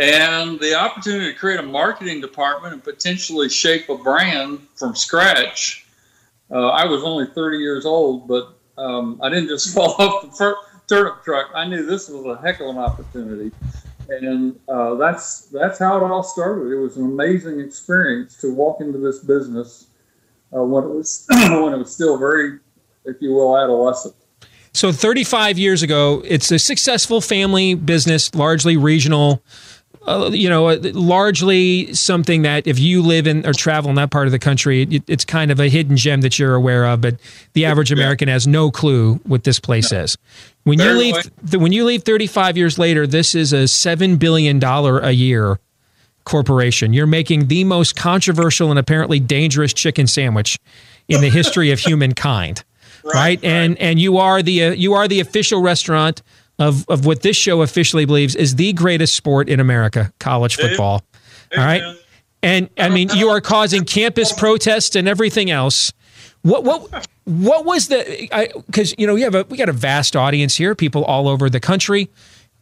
[0.00, 5.86] And the opportunity to create a marketing department and potentially shape a brand from scratch.
[6.50, 10.30] Uh, I was only 30 years old, but um, I didn't just fall off the
[10.30, 10.56] fir-
[10.88, 11.50] turnip truck.
[11.54, 13.52] I knew this was a heck of an opportunity,
[14.08, 16.72] and uh, that's that's how it all started.
[16.72, 19.88] It was an amazing experience to walk into this business
[20.56, 22.58] uh, when it was when it was still very
[23.04, 24.14] if you will, adolescent.
[24.72, 29.42] So 35 years ago, it's a successful family business, largely regional.
[30.06, 34.10] Uh, you know, uh, largely something that if you live in or travel in that
[34.10, 37.02] part of the country, it, it's kind of a hidden gem that you're aware of.
[37.02, 37.16] But
[37.52, 40.00] the average American has no clue what this place no.
[40.00, 40.16] is.
[40.64, 45.00] When you leave, when you leave 35 years later, this is a seven billion dollar
[45.00, 45.58] a year
[46.24, 46.94] corporation.
[46.94, 50.58] You're making the most controversial and apparently dangerous chicken sandwich
[51.08, 52.64] in the history of humankind
[53.04, 53.44] right, right?
[53.44, 56.22] And and you are the uh, you are the official restaurant
[56.60, 61.02] of of what this show officially believes is the greatest sport in America, college football.
[61.56, 61.82] All right.
[62.42, 65.92] And I mean, you are causing campus protests and everything else.
[66.42, 68.28] What what what was the?
[68.66, 71.50] Because you know we have a we got a vast audience here, people all over
[71.50, 72.08] the country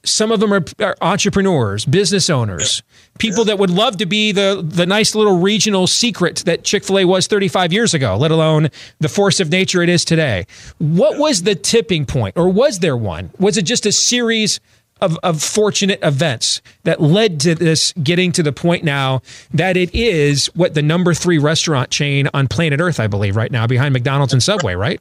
[0.05, 2.83] some of them are, are, entrepreneurs, business owners,
[3.19, 7.01] people that would love to be the the nice little regional secret that Chick Fil
[7.01, 8.69] A was 35 years ago, let alone
[9.01, 10.47] the force of nature it is today.
[10.79, 13.31] What was the tipping point, or was there one?
[13.39, 14.61] Was it just a series?
[15.01, 19.23] Of, of fortunate events that led to this getting to the point now
[19.55, 23.53] that it is what the number three restaurant chain on planet Earth, I believe, right
[23.53, 25.01] now behind McDonald's and Subway, right?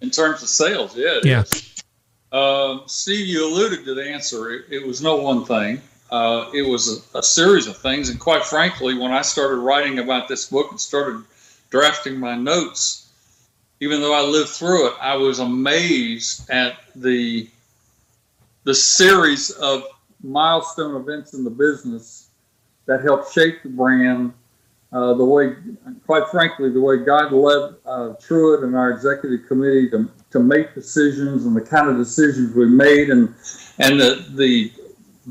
[0.00, 1.18] In terms of sales, yeah.
[1.24, 1.42] yeah.
[1.42, 1.67] Is.
[2.30, 4.50] Uh, Steve, you alluded to the answer.
[4.50, 5.80] It, it was no one thing.
[6.10, 8.08] Uh, it was a, a, series of things.
[8.08, 11.22] And quite frankly, when I started writing about this book and started
[11.70, 13.10] drafting my notes,
[13.80, 17.48] even though I lived through it, I was amazed at the
[18.64, 19.84] the series of
[20.22, 22.28] milestone events in the business
[22.86, 24.32] that helped shape the brand.
[24.90, 25.54] Uh, the way,
[26.06, 30.74] quite frankly, the way God led uh, Truett and our executive committee to to make
[30.74, 33.34] decisions and the kind of decisions we made and
[33.78, 34.72] and the the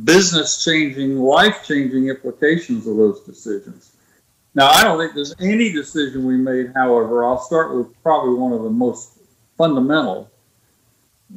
[0.03, 3.93] business changing, life changing implications of those decisions.
[4.53, 8.51] Now, I don't think there's any decision we made, however, I'll start with probably one
[8.53, 9.19] of the most
[9.57, 10.29] fundamental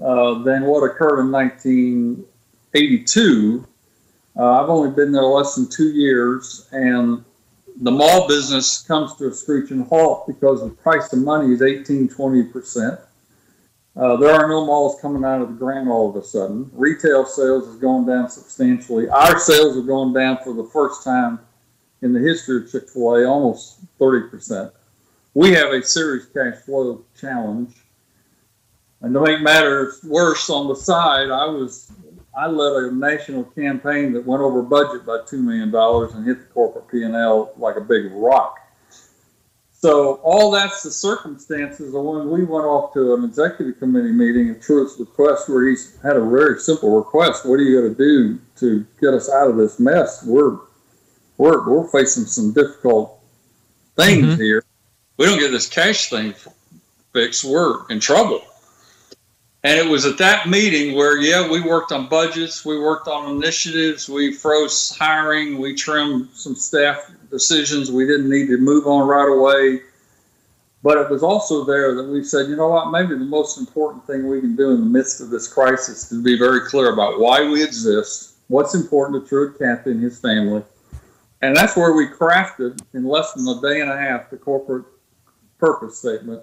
[0.03, 3.67] uh, than what occurred in 1982.
[4.37, 7.23] Uh, I've only been there less than two years, and
[7.83, 12.09] the mall business comes to a screeching halt because the price of money is 18,
[12.09, 12.99] 20 percent.
[13.97, 16.71] Uh, there are no malls coming out of the ground all of a sudden.
[16.73, 19.09] Retail sales has gone down substantially.
[19.09, 21.41] Our sales have gone down for the first time
[22.03, 24.73] in the history of Chick fil A, almost 30%.
[25.35, 27.75] We have a serious cash flow challenge.
[29.01, 31.93] And to make matters worse, on the side, I was
[32.37, 36.39] I led a national campaign that went over budget by two million dollars and hit
[36.39, 38.60] the corporate P and L like a big rock.
[39.81, 44.51] So all that's the circumstances of when we went off to an executive committee meeting
[44.51, 47.99] at Truett's request, where he had a very simple request: "What are you going to
[47.99, 50.23] do to get us out of this mess?
[50.23, 50.59] We're
[51.39, 53.21] we're we're facing some difficult
[53.97, 54.43] things mm-hmm.
[54.43, 54.65] here.
[55.17, 56.35] We don't get this cash thing
[57.15, 58.43] fixed, we're in trouble."
[59.63, 63.37] And it was at that meeting where, yeah, we worked on budgets, we worked on
[63.37, 69.07] initiatives, we froze hiring, we trimmed some staff decisions we didn't need to move on
[69.07, 69.83] right away.
[70.83, 74.07] But it was also there that we said, you know what, maybe the most important
[74.07, 76.93] thing we can do in the midst of this crisis is to be very clear
[76.93, 80.63] about why we exist, what's important to Truett Cathy and his family.
[81.43, 84.87] And that's where we crafted, in less than a day and a half, the corporate
[85.59, 86.43] purpose statement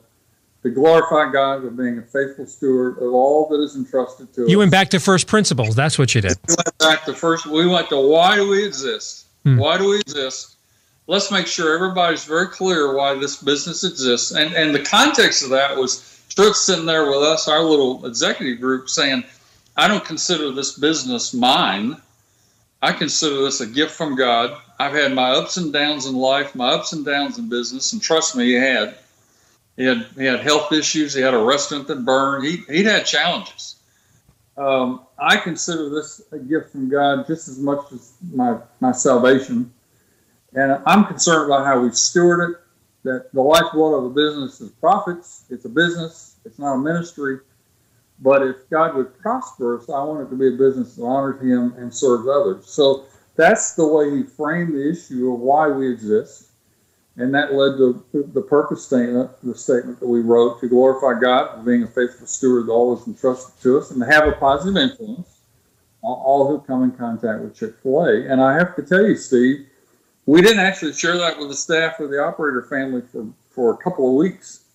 [0.64, 4.46] to glorify God by being a faithful steward of all that is entrusted to you
[4.46, 4.52] us.
[4.52, 5.76] You went back to first principles.
[5.76, 6.38] That's what you did.
[6.48, 7.46] We went back to first.
[7.46, 9.28] We went to why do we exist?
[9.44, 9.58] Hmm.
[9.58, 10.57] Why do we exist?
[11.08, 14.32] Let's make sure everybody's very clear why this business exists.
[14.32, 18.62] And and the context of that was Truett sitting there with us, our little executive
[18.62, 19.24] group, saying,
[19.76, 21.98] I don't consider this business mine.
[22.82, 24.56] I consider this a gift from God.
[24.80, 28.02] I've had my ups and downs in life, my ups and downs in business, and
[28.02, 28.96] trust me, he had.
[29.78, 31.14] He had he had health issues.
[31.14, 32.46] He had a restaurant that burned.
[32.46, 33.76] He he'd had challenges.
[34.58, 39.72] Um, I consider this a gift from God just as much as my my salvation,
[40.58, 42.58] and I'm concerned about how we steward it.
[43.04, 45.46] That the lifeblood of a business is profits.
[45.50, 46.38] It's a business.
[46.44, 47.40] It's not a ministry.
[48.20, 51.42] But if God would prosper us, I want it to be a business that honors
[51.42, 52.66] Him and serves others.
[52.66, 53.06] So
[53.36, 56.48] that's the way He framed the issue of why we exist
[57.18, 61.56] and that led to the purpose statement, the statement that we wrote to glorify God
[61.56, 64.34] for being a faithful steward of all that's entrusted to us and to have a
[64.34, 65.40] positive influence
[66.04, 68.32] on all who come in contact with Chick fil A.
[68.32, 69.66] And I have to tell you, Steve,
[70.28, 73.78] we didn't actually share that with the staff or the operator family for, for a
[73.78, 74.66] couple of weeks.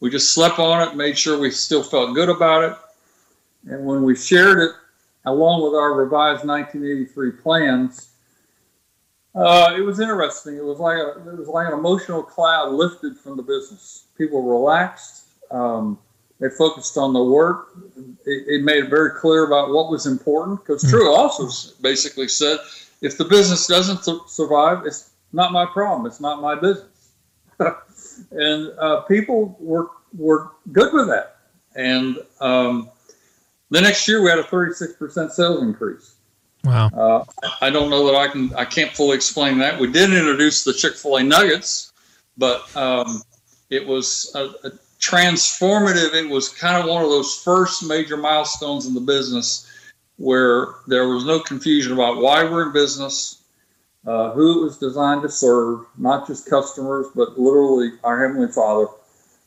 [0.00, 2.76] We just slept on it, made sure we still felt good about it.
[3.66, 4.70] And when we shared it,
[5.26, 8.10] along with our revised 1983 plans,
[9.34, 10.56] uh, it was interesting.
[10.56, 14.06] It was like a, it was like an emotional cloud lifted from the business.
[14.16, 15.26] People relaxed.
[15.50, 15.98] Um,
[16.40, 17.68] they focused on the work.
[18.26, 20.60] It, it, made it very clear about what was important.
[20.60, 20.90] Because mm-hmm.
[20.90, 21.48] True also
[21.80, 22.58] basically said,
[23.04, 26.06] if the business doesn't survive, it's not my problem.
[26.06, 27.10] It's not my business.
[28.30, 31.36] and uh, people were were good with that.
[31.76, 32.88] And um,
[33.70, 36.14] the next year we had a 36% sales increase.
[36.64, 36.88] Wow.
[36.88, 37.24] Uh,
[37.60, 38.54] I don't know that I can.
[38.54, 39.78] I can't fully explain that.
[39.78, 41.92] We did introduce the Chick Fil A Nuggets,
[42.38, 43.22] but um,
[43.68, 46.14] it was a, a transformative.
[46.14, 49.70] It was kind of one of those first major milestones in the business
[50.16, 53.42] where there was no confusion about why we're in business,
[54.06, 58.86] uh, who it was designed to serve, not just customers, but literally our Heavenly Father.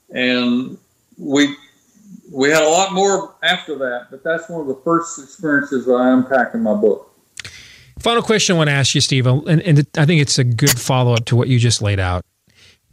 [0.09, 0.77] And
[1.17, 1.55] we
[2.31, 5.93] we had a lot more after that, but that's one of the first experiences that
[5.93, 7.13] I unpack in my book.
[7.99, 10.77] Final question I want to ask you, Steve, and, and I think it's a good
[10.77, 12.23] follow up to what you just laid out.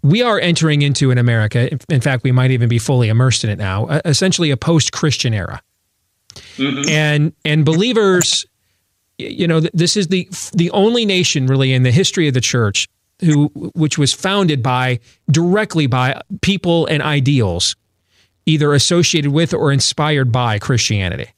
[0.02, 3.50] We are entering into in America, in fact, we might even be fully immersed in
[3.50, 5.62] it now, essentially a post Christian era.
[6.56, 6.88] Mm-hmm.
[6.88, 8.46] And and believers,
[9.18, 12.88] you know, this is the the only nation really in the history of the church
[13.24, 17.76] who which was founded by directly by people and ideals
[18.46, 21.28] either associated with or inspired by Christianity.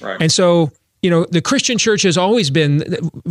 [0.00, 0.20] Right.
[0.20, 0.70] And so,
[1.02, 2.84] you know, the Christian church has always been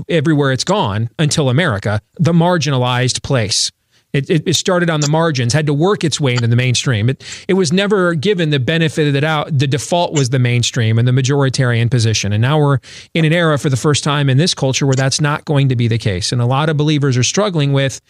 [0.10, 3.72] everywhere it's gone until America, the marginalized place.
[4.14, 7.10] It, it, started on the margins, had to work its way into the mainstream.
[7.10, 9.58] It, it was never given the benefit of the doubt.
[9.58, 12.32] The default was the mainstream and the majoritarian position.
[12.32, 12.78] And now we're
[13.16, 15.76] in an era for the first time in this culture where that's not going to
[15.76, 16.32] be the case.
[16.32, 18.02] And a lot of believers are struggling with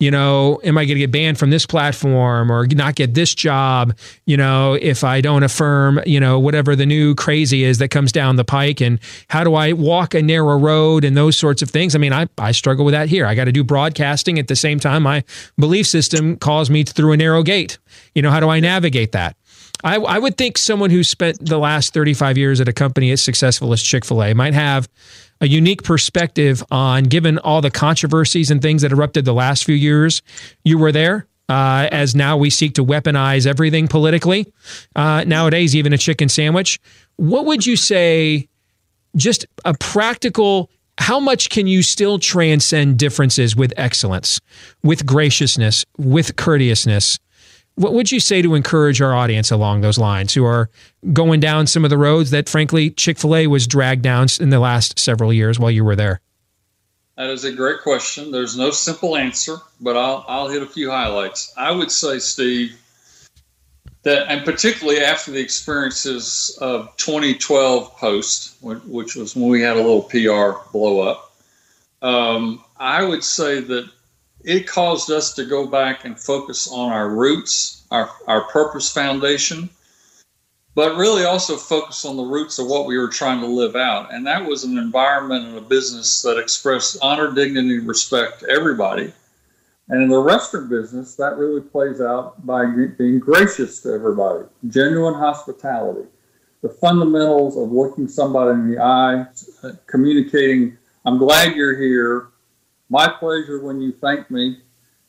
[0.00, 3.34] you know, am I going to get banned from this platform or not get this
[3.34, 3.96] job,
[4.26, 8.12] you know, if I don't affirm, you know, whatever the new crazy is that comes
[8.12, 11.70] down the pike and how do I walk a narrow road and those sorts of
[11.70, 11.96] things.
[11.96, 13.26] I mean, I, I struggle with that here.
[13.26, 15.02] I got to do broadcasting at the same time.
[15.02, 15.24] My
[15.58, 17.78] belief system calls me through a narrow gate.
[18.14, 19.36] You know, how do I navigate that?
[19.82, 23.22] I, I would think someone who spent the last 35 years at a company as
[23.22, 24.88] successful as Chick fil A might have
[25.40, 29.74] a unique perspective on, given all the controversies and things that erupted the last few
[29.74, 30.22] years.
[30.64, 31.26] You were there.
[31.48, 34.52] Uh, as now we seek to weaponize everything politically.
[34.94, 36.78] Uh, nowadays, even a chicken sandwich.
[37.16, 38.48] What would you say,
[39.16, 44.40] just a practical, how much can you still transcend differences with excellence,
[44.82, 47.18] with graciousness, with courteousness?
[47.78, 50.68] What would you say to encourage our audience along those lines who are
[51.12, 54.50] going down some of the roads that, frankly, Chick fil A was dragged down in
[54.50, 56.20] the last several years while you were there?
[57.16, 58.32] That is a great question.
[58.32, 61.52] There's no simple answer, but I'll, I'll hit a few highlights.
[61.56, 62.76] I would say, Steve,
[64.02, 69.80] that, and particularly after the experiences of 2012 post, which was when we had a
[69.80, 71.32] little PR blow up,
[72.02, 73.88] um, I would say that
[74.44, 79.68] it caused us to go back and focus on our roots, our, our purpose foundation,
[80.74, 84.12] but really also focus on the roots of what we were trying to live out.
[84.14, 89.12] And that was an environment and a business that expressed honor, dignity, respect to everybody.
[89.88, 92.66] And in the restaurant business, that really plays out by
[92.96, 96.06] being gracious to everybody, genuine hospitality,
[96.62, 99.26] the fundamentals of looking somebody in the eye,
[99.86, 102.28] communicating, I'm glad you're here,
[102.88, 104.58] my pleasure when you thank me.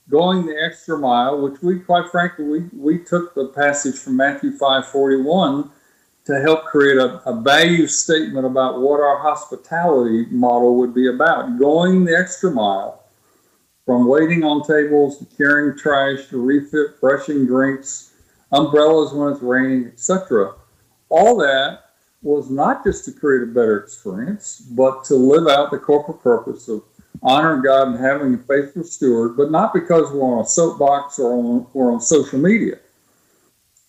[0.10, 4.57] Going the extra mile, which we, quite frankly, we, we took the passage from Matthew
[4.57, 5.69] 5:41
[6.26, 11.57] to help create a, a value statement about what our hospitality model would be about.
[11.60, 13.03] Going the extra mile
[13.85, 18.14] from waiting on tables to carrying trash to refit brushing drinks,
[18.51, 20.53] umbrellas when it's raining, etc.
[21.10, 21.85] All that
[22.22, 26.68] was not just to create a better experience, but to live out the corporate purpose
[26.68, 26.84] of
[27.21, 31.33] honoring God and having a faithful steward, but not because we're on a soapbox or
[31.33, 32.79] on, or on social media.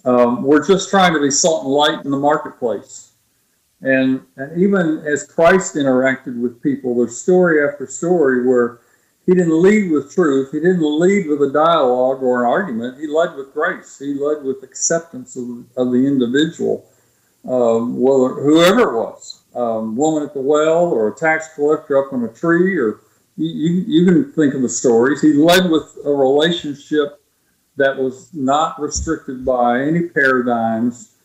[0.05, 3.13] Um, we're just trying to be salt and light in the marketplace.
[3.83, 8.81] And, and even as Christ interacted with people, there's story after story where
[9.27, 13.07] he didn't lead with truth, he didn't lead with a dialogue or an argument, he
[13.07, 16.85] led with grace, he led with acceptance of, of the individual,
[17.49, 22.13] um, whether, whoever it was, um, woman at the well or a tax collector up
[22.13, 23.01] on a tree, or
[23.41, 25.21] you, you, can think of the stories.
[25.23, 27.23] He led with a relationship
[27.77, 31.17] that was not restricted by any paradigms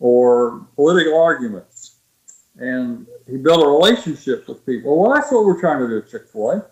[0.00, 1.96] or political arguments.
[2.56, 5.00] And he built a relationship with people.
[5.00, 6.66] Well, that's what we're trying to do at Chick fil A.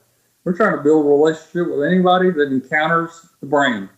[0.45, 3.89] We're trying to build a relationship with anybody that encounters the brand.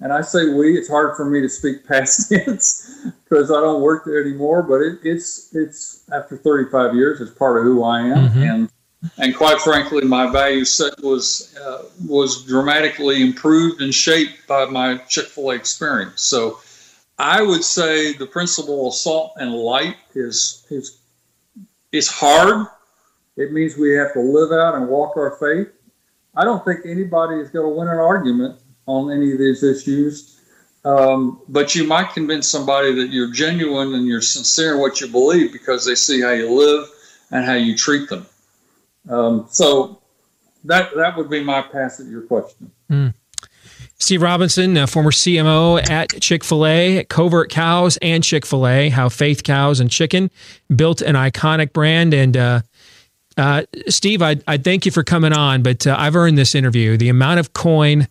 [0.00, 3.82] And I say we, it's hard for me to speak past tense because I don't
[3.82, 8.00] work there anymore, but it, it's, it's after 35 years, it's part of who I
[8.00, 8.28] am.
[8.28, 8.42] Mm-hmm.
[8.42, 8.70] And
[9.18, 14.96] and quite frankly, my value set was uh, was dramatically improved and shaped by my
[15.08, 16.22] Chick Fil A experience.
[16.22, 16.60] So,
[17.18, 20.98] I would say the principle of salt and light is is
[21.92, 22.66] is hard.
[23.36, 25.68] It means we have to live out and walk our faith.
[26.36, 30.40] I don't think anybody is going to win an argument on any of these issues,
[30.84, 35.08] um, but you might convince somebody that you're genuine and you're sincere in what you
[35.08, 36.88] believe because they see how you live
[37.30, 38.26] and how you treat them.
[39.08, 40.00] Um, so
[40.64, 42.70] that that would be my pass at your question.
[42.90, 43.14] Mm.
[43.98, 48.88] Steve Robinson, uh, former CMO at Chick fil A, Covert Cows and Chick fil A,
[48.88, 50.30] how Faith Cows and Chicken
[50.74, 52.12] built an iconic brand.
[52.12, 52.60] And uh,
[53.36, 56.96] uh, Steve, I, I thank you for coming on, but uh, I've earned this interview.
[56.96, 58.08] The amount of coin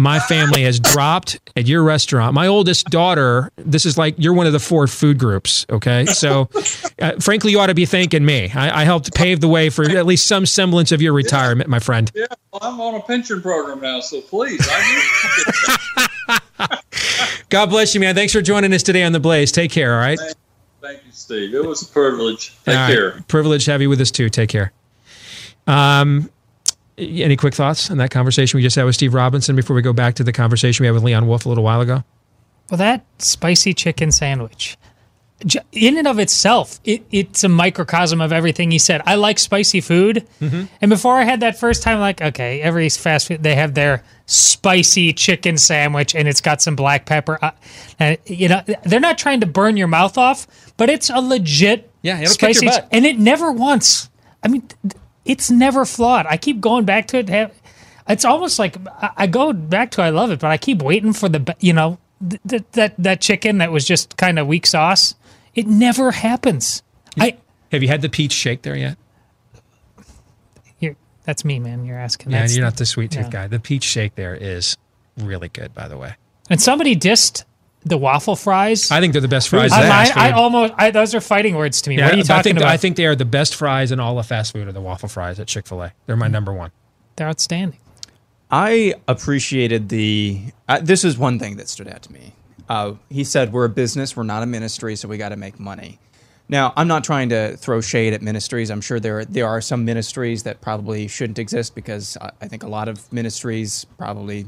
[0.00, 2.32] my family has dropped at your restaurant.
[2.32, 5.66] My oldest daughter, this is like you're one of the four food groups.
[5.68, 6.06] Okay.
[6.06, 6.48] So,
[7.00, 8.50] uh, frankly, you ought to be thanking me.
[8.50, 11.80] I, I, helped pave the way for at least some semblance of your retirement, my
[11.80, 12.10] friend.
[12.14, 12.24] Yeah.
[12.50, 14.00] Well, I'm on a pension program now.
[14.00, 14.66] So please.
[17.50, 18.14] God bless you, man.
[18.14, 19.52] Thanks for joining us today on The Blaze.
[19.52, 19.94] Take care.
[19.94, 20.18] All right.
[20.18, 20.34] Thank,
[20.80, 21.54] thank you, Steve.
[21.54, 22.56] It was a privilege.
[22.64, 23.10] Take all care.
[23.12, 23.28] Right.
[23.28, 24.30] Privilege to have you with us, too.
[24.30, 24.72] Take care.
[25.66, 26.30] Um,
[27.00, 29.92] any quick thoughts on that conversation we just had with Steve Robinson before we go
[29.92, 32.04] back to the conversation we had with Leon Wolf a little while ago?
[32.70, 34.76] Well, that spicy chicken sandwich,
[35.72, 39.00] in and of itself, it, it's a microcosm of everything he said.
[39.06, 40.26] I like spicy food.
[40.40, 40.64] Mm-hmm.
[40.80, 44.04] And before I had that first time, like, okay, every fast food, they have their
[44.26, 47.38] spicy chicken sandwich and it's got some black pepper.
[47.42, 47.52] Uh,
[47.98, 50.46] and, you know, they're not trying to burn your mouth off,
[50.76, 52.68] but it's a legit yeah, spicy.
[52.92, 54.10] And it never once,
[54.42, 54.68] I mean,
[55.24, 56.26] it's never flawed.
[56.26, 57.52] I keep going back to it.
[58.08, 58.76] It's almost like
[59.16, 61.98] I go back to I love it, but I keep waiting for the you know
[62.48, 65.14] th- that that chicken that was just kind of weak sauce.
[65.54, 66.82] It never happens.
[67.18, 67.36] I
[67.70, 68.96] have you had the peach shake there yet?
[70.78, 71.84] You're, that's me, man.
[71.84, 72.32] You're asking.
[72.32, 73.30] Yeah, you're not the sweet tooth yeah.
[73.30, 73.46] guy.
[73.46, 74.76] The peach shake there is
[75.16, 76.14] really good, by the way.
[76.48, 77.44] And somebody dissed
[77.84, 78.90] the waffle fries.
[78.90, 79.72] I think they're the best fries.
[79.72, 81.96] I, I, I almost I, those are fighting words to me.
[81.96, 82.68] Yeah, what are you talking I think, about?
[82.68, 84.68] I think they are the best fries in all of fast food.
[84.68, 85.92] Are the waffle fries at Chick Fil A?
[86.06, 86.72] They're my number one.
[87.16, 87.78] They're outstanding.
[88.50, 90.42] I appreciated the.
[90.68, 92.34] Uh, this is one thing that stood out to me.
[92.68, 94.16] Uh, he said, "We're a business.
[94.16, 95.98] We're not a ministry, so we got to make money."
[96.48, 98.70] Now, I'm not trying to throw shade at ministries.
[98.70, 102.64] I'm sure there there are some ministries that probably shouldn't exist because I, I think
[102.64, 104.46] a lot of ministries probably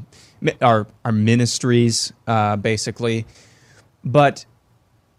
[0.60, 3.27] are are ministries uh, basically.
[4.05, 4.44] But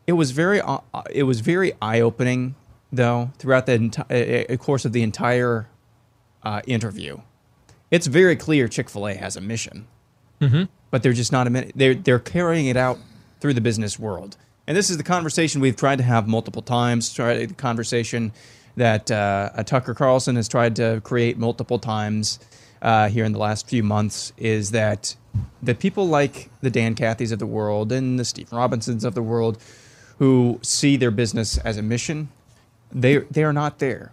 [0.07, 0.79] it was very uh,
[1.11, 2.55] it was very eye opening
[2.91, 5.67] though throughout the enti- course of the entire
[6.43, 7.19] uh, interview.
[7.91, 9.87] It's very clear Chick Fil A has a mission,
[10.41, 10.63] mm-hmm.
[10.91, 11.73] but they're just not a minute.
[11.75, 12.97] They're they're carrying it out
[13.39, 14.37] through the business world.
[14.65, 17.13] And this is the conversation we've tried to have multiple times.
[17.13, 18.31] Tried the conversation
[18.75, 22.39] that uh, Tucker Carlson has tried to create multiple times
[22.83, 24.31] uh, here in the last few months.
[24.37, 25.15] Is that
[25.61, 29.23] the people like the Dan Cathys of the world and the Steve Robinsons of the
[29.23, 29.57] world,
[30.19, 32.29] who see their business as a mission,
[32.91, 34.11] they they are not there.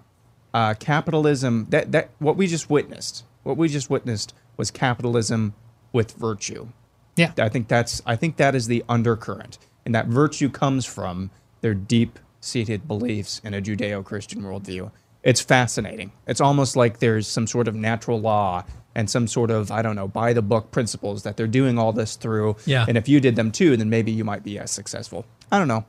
[0.55, 5.53] Uh, capitalism that that what we just witnessed, what we just witnessed was capitalism
[5.93, 6.69] with virtue.
[7.17, 11.31] Yeah, I think that's I think that is the undercurrent and that virtue comes from
[11.61, 14.91] their deep seated beliefs in a Judeo Christian worldview.
[15.23, 16.13] It's fascinating.
[16.27, 18.65] It's almost like there's some sort of natural law
[18.95, 21.93] and some sort of, I don't know, by the book principles that they're doing all
[21.93, 22.57] this through.
[22.67, 22.85] Yeah.
[22.89, 25.27] And if you did them too, then maybe you might be as successful.
[25.53, 25.85] I don't know.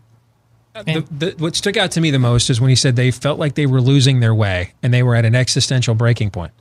[0.74, 3.12] Uh, the, the, what stuck out to me the most is when he said they
[3.12, 6.54] felt like they were losing their way and they were at an existential breaking point.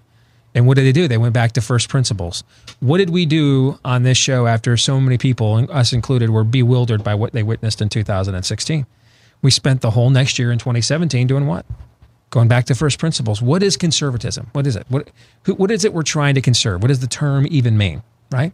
[0.52, 1.06] And what did they do?
[1.06, 2.42] They went back to first principles.
[2.80, 7.04] What did we do on this show after so many people, us included, were bewildered
[7.04, 8.84] by what they witnessed in 2016?
[9.42, 11.64] We spent the whole next year in 2017 doing what?
[12.30, 13.42] Going back to first principles.
[13.42, 14.48] What is conservatism?
[14.52, 14.86] What is it?
[14.88, 15.10] What
[15.44, 16.82] who, what is it we're trying to conserve?
[16.82, 18.02] What does the term even mean?
[18.30, 18.52] Right?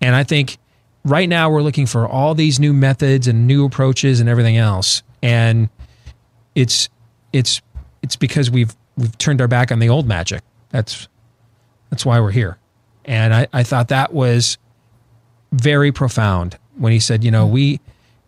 [0.00, 0.58] And I think
[1.04, 5.02] right now we're looking for all these new methods and new approaches and everything else.
[5.22, 5.68] And
[6.54, 6.88] it's
[7.32, 7.60] it's
[8.02, 10.42] it's because we've we've turned our back on the old magic.
[10.70, 11.08] That's
[11.90, 12.58] that's why we're here.
[13.04, 14.58] And I, I thought that was
[15.52, 17.80] very profound when he said, you know, we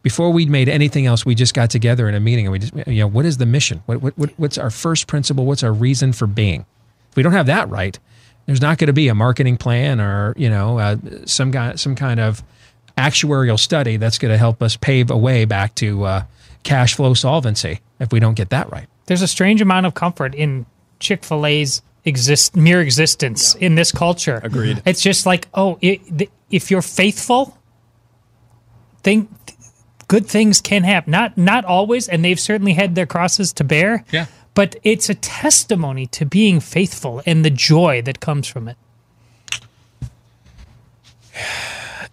[0.02, 2.74] before we'd made anything else, we just got together in a meeting and we just,
[2.86, 3.82] you know, what is the mission?
[3.86, 5.46] What, what, what what's our first principle?
[5.46, 6.66] What's our reason for being?
[7.10, 7.98] If we don't have that right,
[8.46, 11.94] there's not going to be a marketing plan or you know uh, some guy, some
[11.94, 12.42] kind of
[12.98, 16.24] actuarial study that's going to help us pave a way back to uh,
[16.62, 18.86] cash flow solvency if we don't get that right.
[19.06, 20.66] There's a strange amount of comfort in
[20.98, 24.40] Chick Fil A's exist mere existence in this culture.
[24.42, 24.82] Agreed.
[24.84, 27.56] It's just like, oh, it, if you're faithful,
[29.02, 29.30] think
[30.12, 31.10] good things can happen.
[31.10, 34.04] Not not always, and they've certainly had their crosses to bear.
[34.12, 34.26] Yeah.
[34.52, 38.76] But it's a testimony to being faithful and the joy that comes from it.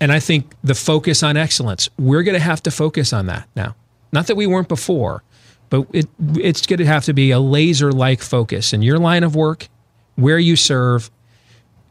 [0.01, 3.49] And I think the focus on excellence, we're going to have to focus on that
[3.53, 3.75] now.
[4.13, 5.23] Not that we weren't before,
[5.69, 9.25] but it, it's going to have to be a laser like focus in your line
[9.25, 9.67] of work,
[10.15, 11.11] where you serve.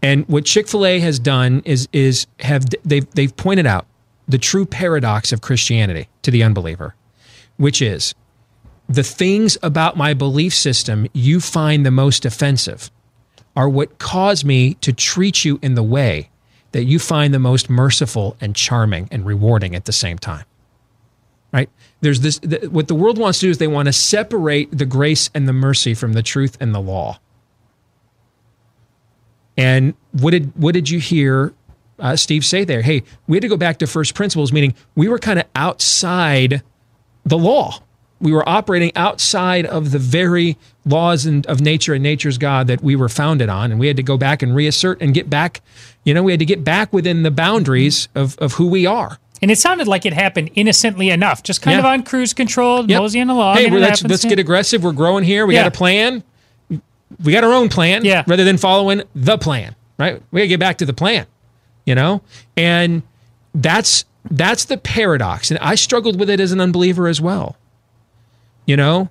[0.01, 3.85] And what Chick fil A has done is, is have they've, they've pointed out
[4.29, 6.95] the true paradox of Christianity to the unbeliever,
[7.57, 8.15] which is
[8.89, 12.91] the things about my belief system you find the most offensive
[13.57, 16.31] are what cause me to treat you in the way
[16.73, 20.45] that you find the most merciful and charming and rewarding at the same time.
[21.53, 21.71] Right?
[22.03, 24.85] There's this, the, what the world wants to do is they want to separate the
[24.85, 27.19] grace and the mercy from the truth and the law.
[29.57, 31.53] And what did, what did you hear
[31.99, 32.83] uh, Steve say there?
[32.83, 36.63] Hey, we had to go back to first principles, meaning we were kind of outside
[37.25, 37.81] the law.
[38.21, 42.83] We were operating outside of the very laws and of nature and nature's God that
[42.83, 43.71] we were founded on.
[43.71, 45.61] And we had to go back and reassert and get back,
[46.05, 49.19] you know, we had to get back within the boundaries of, of who we are.
[49.41, 51.79] And it sounded like it happened innocently enough, just kind Yeah.
[51.81, 53.01] of on cruise control, Yep.
[53.01, 53.57] moseying along.
[53.57, 54.83] Hey, let's, let's get aggressive.
[54.83, 55.47] We're growing here.
[55.47, 55.63] We Yeah.
[55.63, 56.25] got a plan.
[57.23, 58.25] We got our own plan Yeah.
[58.27, 60.21] rather than following the plan, right?
[60.33, 61.27] We got to get back to the plan,
[61.89, 62.21] you know?
[62.55, 63.03] And
[63.55, 65.51] that's that's the paradox.
[65.51, 67.57] And I struggled with it as an unbeliever as well.
[68.67, 69.09] You know,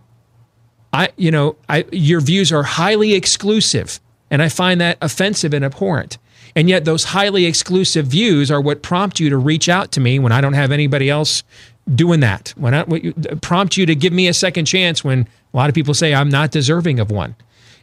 [0.93, 3.99] I you know, I your views are highly exclusive
[4.29, 6.19] and I find that offensive and abhorrent.
[6.55, 10.19] And yet those highly exclusive views are what prompt you to reach out to me
[10.19, 11.41] when I don't have anybody else
[11.95, 12.53] doing that.
[12.57, 15.67] When I what you, prompt you to give me a second chance when a lot
[15.67, 17.35] of people say I'm not deserving of one.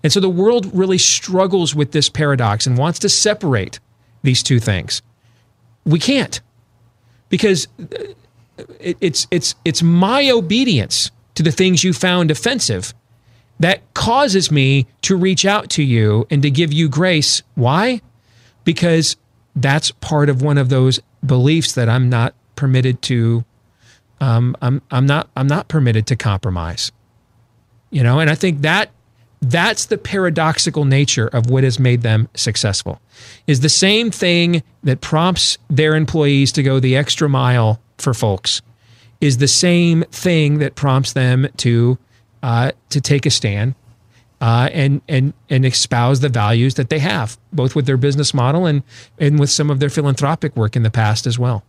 [0.04, 3.80] And so the world really struggles with this paradox and wants to separate
[4.24, 5.02] these two things.
[5.84, 6.40] We can't
[7.28, 7.68] because
[8.80, 12.94] it's it's it's my obedience to the things you found offensive
[13.60, 17.42] that causes me to reach out to you and to give you grace.
[17.54, 18.00] Why?
[18.64, 19.16] Because
[19.54, 23.44] that's part of one of those beliefs that I'm not permitted to.
[24.20, 26.92] Um, I'm I'm not I'm not permitted to compromise.
[27.90, 28.90] You know, and I think that
[29.50, 33.00] that's the paradoxical nature of what has made them successful.
[33.46, 38.62] Is the same thing that prompts their employees to go the extra mile for folks.
[39.20, 41.98] Is the same thing that prompts them to
[42.42, 43.74] uh, to take a stand
[44.40, 48.66] uh, and and and espouse the values that they have, both with their business model
[48.66, 48.82] and
[49.18, 51.64] and with some of their philanthropic work in the past as well.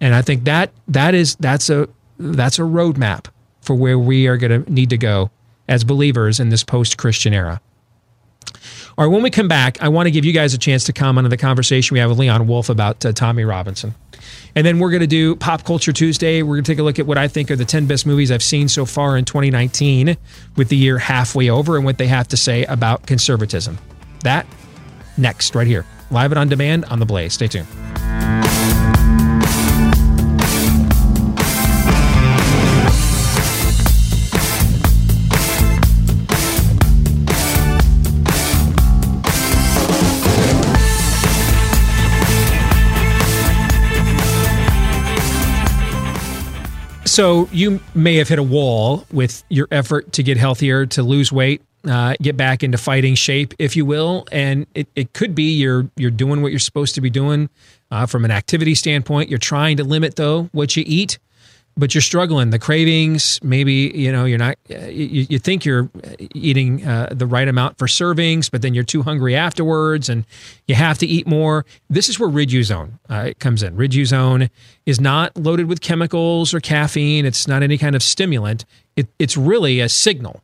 [0.00, 1.88] And I think that that is that's a
[2.18, 3.26] that's a roadmap
[3.60, 5.30] for where we are going to need to go
[5.68, 7.60] as believers in this post-Christian era.
[8.96, 10.92] All right, when we come back, I want to give you guys a chance to
[10.92, 13.94] comment on the conversation we have with Leon Wolf about uh, Tommy Robinson.
[14.54, 16.42] And then we're going to do Pop Culture Tuesday.
[16.42, 18.30] We're going to take a look at what I think are the 10 best movies
[18.30, 20.16] I've seen so far in 2019
[20.56, 23.78] with the year halfway over and what they have to say about conservatism.
[24.22, 24.46] That
[25.18, 27.34] next, right here, live and on demand on The Blaze.
[27.34, 27.66] Stay tuned.
[47.14, 51.30] So you may have hit a wall with your effort to get healthier, to lose
[51.30, 54.26] weight, uh, get back into fighting shape, if you will.
[54.32, 57.50] And it, it could be you're you're doing what you're supposed to be doing
[57.92, 59.30] uh, from an activity standpoint.
[59.30, 61.20] You're trying to limit though what you eat,
[61.76, 62.50] but you're struggling.
[62.50, 64.56] The cravings, maybe you know you're not.
[64.70, 65.90] uh, You, you think you're
[66.34, 70.24] eating uh, the right amount for servings, but then you're too hungry afterwards, and
[70.66, 71.64] you have to eat more.
[71.90, 73.76] This is where Riduzone uh, comes in.
[73.76, 74.50] Riduzone
[74.86, 77.26] is not loaded with chemicals or caffeine.
[77.26, 78.64] It's not any kind of stimulant.
[78.96, 80.42] It, it's really a signal.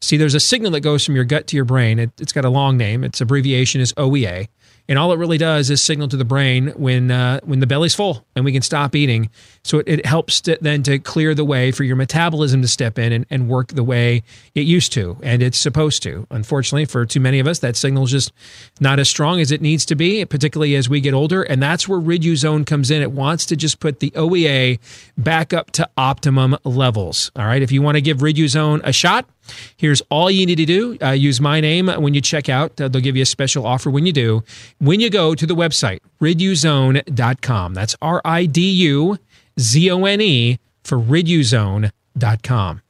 [0.00, 1.98] See, there's a signal that goes from your gut to your brain.
[1.98, 3.02] It, it's got a long name.
[3.02, 4.46] Its abbreviation is OEA,
[4.88, 7.94] and all it really does is signal to the brain when uh, when the belly's
[7.94, 9.30] full and we can stop eating.
[9.64, 12.98] So it, it helps to, then to clear the way for your metabolism to step
[12.98, 14.22] in and, and work the way
[14.54, 16.26] it used to and it's supposed to.
[16.30, 18.32] Unfortunately, for too many of us, that signal is just
[18.80, 21.42] not as strong as it needs to be, particularly as we get older.
[21.42, 23.02] And that's where Riduzone comes in.
[23.02, 24.78] It wants to just put the OEA
[25.16, 27.30] back up to optimum levels.
[27.36, 29.28] All right, if you want to give Riduzone a shot.
[29.76, 30.98] Here's all you need to do.
[31.02, 32.80] Uh, use my name when you check out.
[32.80, 34.42] Uh, they'll give you a special offer when you do.
[34.78, 37.74] When you go to the website, riduzone.com.
[37.74, 39.18] That's R I D U
[39.58, 42.82] Z O N E for riduzone.com.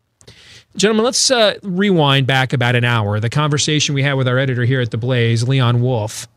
[0.77, 3.19] Gentlemen, let's uh, rewind back about an hour.
[3.21, 6.29] The conversation we had with our editor here at The Blaze, Leon Wolf,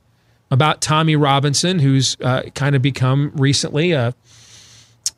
[0.49, 4.15] about Tommy Robinson, who's uh, kind of become recently a,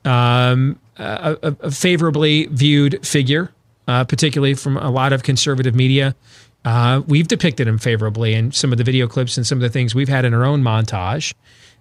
[0.03, 3.51] um, a, a- a favorably viewed figure,
[3.87, 6.15] uh, particularly from a lot of conservative media.
[6.65, 9.69] Uh, we've depicted him favorably in some of the video clips and some of the
[9.69, 11.33] things we've had in our own montage.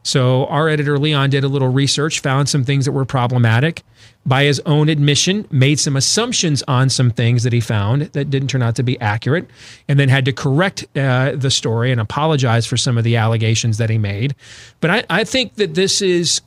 [0.02, 3.82] So our editor Leon did a little research, found some things that were problematic.
[4.26, 8.48] By his own admission, made some assumptions on some things that he found that didn't
[8.48, 9.48] turn out to be accurate,
[9.88, 13.78] and then had to correct uh, the story and apologize for some of the allegations
[13.78, 14.34] that he made.
[14.80, 16.40] But I, I think that this is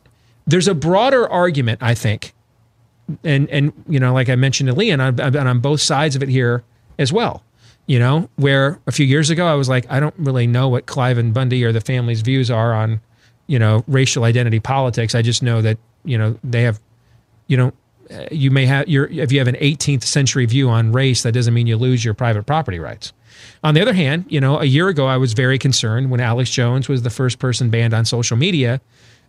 [0.48, 1.82] there's a broader argument.
[1.82, 2.34] I think,
[3.24, 6.16] and and you know, like I mentioned to Leon, I've, I've been on both sides
[6.16, 6.64] of it here
[6.98, 7.44] as well.
[7.88, 10.88] You know, where a few years ago I was like, I don't really know what
[10.88, 13.00] Cliven Bundy or the family's views are on,
[13.46, 15.14] you know, racial identity politics.
[15.14, 16.80] I just know that you know they have,
[17.48, 17.74] you know,
[18.32, 21.54] you may have your if you have an 18th century view on race, that doesn't
[21.54, 23.14] mean you lose your private property rights.
[23.64, 26.50] On the other hand, you know, a year ago I was very concerned when Alex
[26.50, 28.82] Jones was the first person banned on social media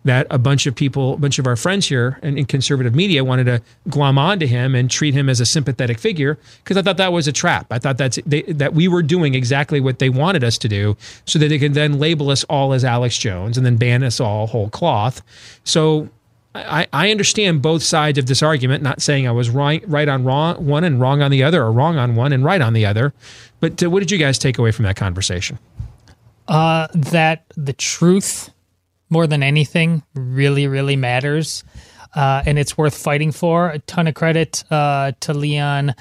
[0.07, 3.25] that a bunch of people, a bunch of our friends here in, in conservative media
[3.25, 6.97] wanted to glom onto him and treat him as a sympathetic figure because I thought
[6.97, 7.67] that was a trap.
[7.71, 10.97] I thought that's they, that we were doing exactly what they wanted us to do
[11.25, 14.21] so that they could then label us all as Alex Jones and then ban us
[14.21, 15.23] all whole cloth.
[15.65, 16.09] So
[16.55, 20.25] I, I understand both sides of this argument, not saying I was right, right on
[20.25, 22.87] wrong one and wrong on the other or wrong on one and right on the
[22.87, 23.13] other.
[23.61, 25.59] But uh, what did you guys take away from that conversation?
[26.49, 28.51] uh, that the truth
[29.11, 31.65] more than anything really really matters.
[32.15, 33.69] Uh, and it's worth fighting for.
[33.69, 35.95] A ton of credit uh, to leon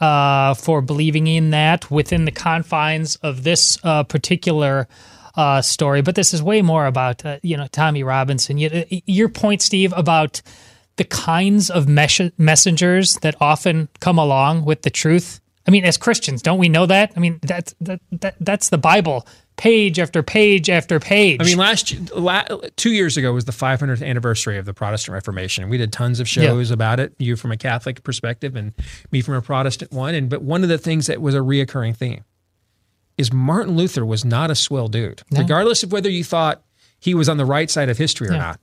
[0.00, 4.86] uh, for believing in that within the confines of this uh, particular
[5.36, 6.02] uh, story.
[6.02, 8.58] But this is way more about uh, you know tommy robinson.
[8.58, 10.42] You, your point steve about
[10.96, 15.40] the kinds of mes- messengers that often come along with the truth.
[15.66, 17.12] I mean, as Christians, don't we know that?
[17.16, 19.26] I mean, that's that, that that's the Bible,
[19.56, 21.40] page after page after page.
[21.40, 22.42] I mean, last la,
[22.76, 25.68] two years ago was the 500th anniversary of the Protestant Reformation.
[25.68, 27.14] We did tons of shows about it.
[27.18, 28.72] You from a Catholic perspective, and
[29.10, 30.14] me from a Protestant one.
[30.14, 32.24] And but one of the things that was a reoccurring theme
[33.18, 35.40] is Martin Luther was not a swell dude, No.
[35.40, 36.62] regardless of whether you thought
[36.98, 38.38] he was on the right side of history or Yeah.
[38.38, 38.60] not.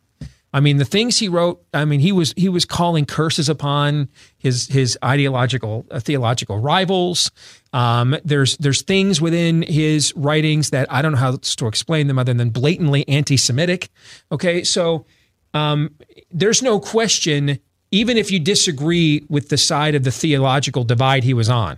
[0.51, 1.63] I mean, the things he wrote.
[1.73, 7.29] I mean, he was he was calling curses upon his his ideological uh, theological rivals.
[7.71, 12.17] Um, there's there's things within his writings that I don't know how to explain them
[12.17, 13.89] other than blatantly anti-Semitic.
[14.31, 15.05] Okay, so
[15.53, 15.93] um,
[16.31, 17.59] there's no question,
[17.91, 21.77] even if you disagree with the side of the theological divide he was on,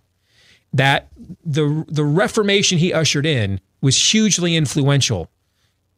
[0.71, 1.09] that
[1.43, 5.29] the the Reformation he ushered in was hugely influential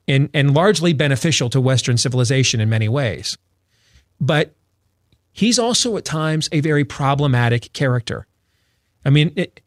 [0.08, 3.38] and, and largely beneficial to Western civilization in many ways.
[4.20, 4.54] But
[5.32, 8.28] he's also at times a very problematic character.
[9.06, 9.62] I mean, it,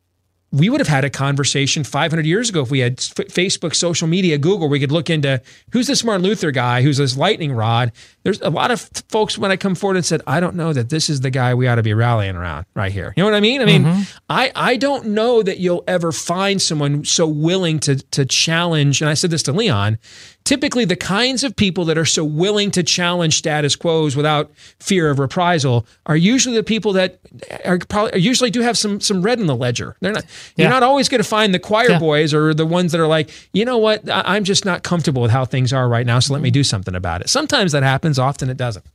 [0.52, 4.39] we would have had a conversation 500 years ago if we had Facebook, social media,
[4.39, 4.68] Google.
[4.68, 5.43] We could look into
[5.73, 7.93] who's this Martin Luther guy, who's this lightning rod.
[8.23, 10.89] There's a lot of folks when I come forward and said, I don't know that
[10.89, 13.12] this is the guy we ought to be rallying around right here.
[13.16, 13.60] You know what I mean?
[13.60, 14.02] I mean, mm-hmm.
[14.31, 19.01] I, I don't know that you'll ever find someone so willing to to challenge.
[19.01, 19.98] And I said this to Leon.
[20.47, 24.51] Typically, the kinds of people that are so willing to challenge status quos without
[24.81, 27.18] fear of reprisal are usually the people that
[27.64, 29.97] are probably usually do have some some red in the ledger.
[30.01, 30.24] They're not.
[30.56, 31.98] You're not always going to find the choir Yeah.
[31.98, 35.20] boys or the ones that are like, you know what, I- I'm just not comfortable
[35.20, 37.28] with how things are right now, so let me do something about it.
[37.28, 38.16] Sometimes that happens.
[38.18, 38.86] Often it doesn't.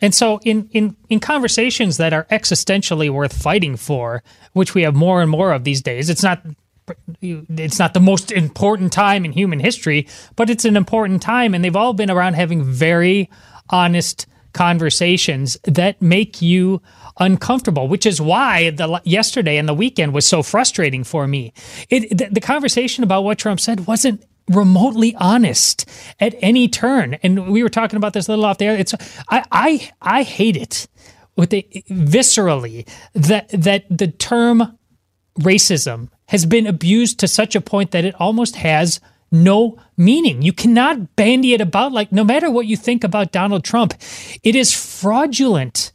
[0.00, 4.22] And so, in, in, in conversations that are existentially worth fighting for,
[4.54, 6.42] which we have more and more of these days, it's not
[7.20, 10.06] it's not the most important time in human history,
[10.36, 13.30] but it's an important time, and they've all been around having very
[13.70, 16.80] honest conversations that make you
[17.18, 21.52] uncomfortable, which is why the yesterday and the weekend was so frustrating for me.
[21.90, 25.88] It the, the conversation about what Trump said wasn't remotely honest
[26.20, 27.14] at any turn.
[27.22, 28.76] And we were talking about this a little off there.
[28.76, 28.94] It's
[29.28, 30.86] I I I hate it
[31.36, 34.78] with the viscerally that that the term
[35.40, 40.42] racism has been abused to such a point that it almost has no meaning.
[40.42, 43.94] You cannot bandy it about like no matter what you think about Donald Trump,
[44.42, 45.92] it is fraudulent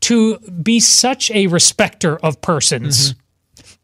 [0.00, 3.12] to be such a respecter of persons.
[3.12, 3.20] Mm-hmm.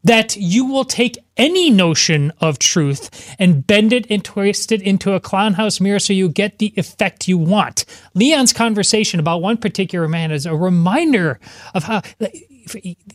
[0.04, 5.14] That you will take any notion of truth and bend it and twist it into
[5.14, 7.84] a clownhouse mirror so you get the effect you want.
[8.14, 11.40] Leon's conversation about one particular man is a reminder
[11.74, 12.02] of how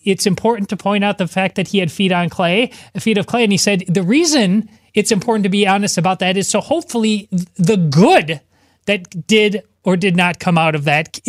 [0.04, 3.28] it's important to point out the fact that he had feet on clay, feet of
[3.28, 3.44] clay.
[3.44, 7.28] And he said the reason it's important to be honest about that is so hopefully
[7.56, 8.42] the good
[8.86, 11.20] that did or did not come out of that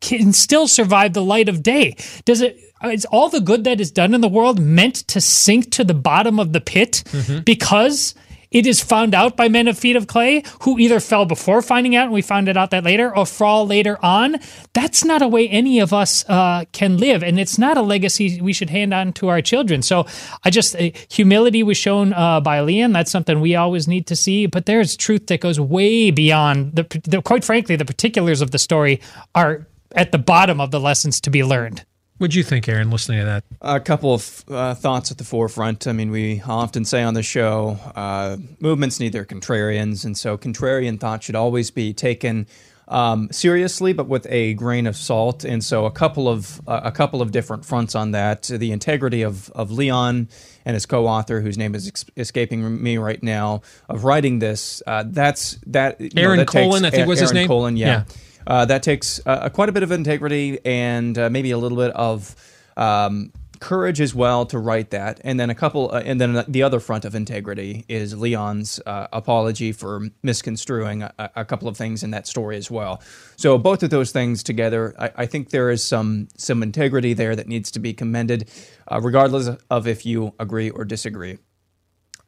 [0.00, 1.96] can still survive the light of day.
[2.24, 2.58] Does it?
[2.84, 5.94] Is all the good that is done in the world meant to sink to the
[5.94, 7.40] bottom of the pit mm-hmm.
[7.40, 8.14] because
[8.50, 11.94] it is found out by men of feet of clay who either fell before finding
[11.96, 14.36] out and we found it out that later or fall later on.
[14.72, 17.22] That's not a way any of us uh, can live.
[17.22, 19.82] And it's not a legacy we should hand on to our children.
[19.82, 20.06] So
[20.44, 22.92] I just, uh, humility was shown uh, by Leon.
[22.92, 24.46] That's something we always need to see.
[24.46, 28.58] But there's truth that goes way beyond the, the quite frankly, the particulars of the
[28.58, 29.00] story
[29.34, 31.84] are at the bottom of the lessons to be learned.
[32.18, 33.44] What'd you think, Aaron, listening to that?
[33.62, 35.86] A couple of uh, thoughts at the forefront.
[35.86, 40.36] I mean, we often say on the show, uh, movements need their contrarians, and so
[40.36, 42.48] contrarian thought should always be taken
[42.88, 45.44] um, seriously, but with a grain of salt.
[45.44, 49.22] And so, a couple of uh, a couple of different fronts on that: the integrity
[49.22, 50.28] of of Leon
[50.64, 54.82] and his co-author, whose name is ex- escaping me right now, of writing this.
[54.88, 56.00] Uh, that's that.
[56.16, 57.46] Aaron know, that Colen, I think was Aaron his name.
[57.46, 57.86] Colen, yeah.
[57.86, 58.04] yeah
[58.48, 61.92] uh, that takes uh, quite a bit of integrity and uh, maybe a little bit
[61.92, 62.34] of
[62.78, 63.30] um,
[63.60, 65.20] courage as well to write that.
[65.22, 69.08] And then a couple, uh, and then the other front of integrity is Leon's uh,
[69.12, 73.02] apology for misconstruing a, a, couple of things in that story as well.
[73.36, 77.36] So both of those things together, I, I think there is some some integrity there
[77.36, 78.50] that needs to be commended,
[78.90, 81.38] uh, regardless of if you agree or disagree.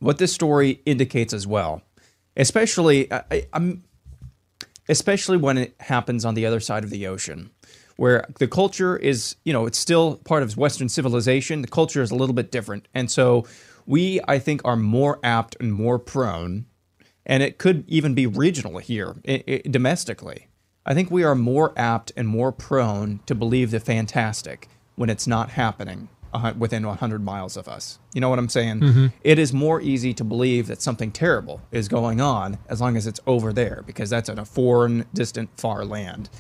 [0.01, 1.83] What this story indicates as well,
[2.37, 3.85] especially, I, I'm
[4.91, 7.51] especially when it happens on the other side of the ocean,
[7.97, 11.63] where the culture is, you know, it's still part of Western civilization.
[11.63, 12.89] The culture is a little bit different.
[12.93, 13.47] And so
[13.87, 16.67] we, I think, are more apt and more prone,
[17.25, 20.49] and it could even be regional here, it, it, domestically.
[20.85, 25.27] I think we are more apt and more prone to believe the fantastic when it's
[25.27, 26.09] not happening
[26.57, 27.99] within 100 miles of us.
[28.15, 28.81] You know what I'm saying?
[28.81, 29.07] Mm-hmm.
[29.23, 33.07] It is more easy to believe that something terrible is going on as long as
[33.07, 36.31] it's over there because that's in a foreign, distant, far land.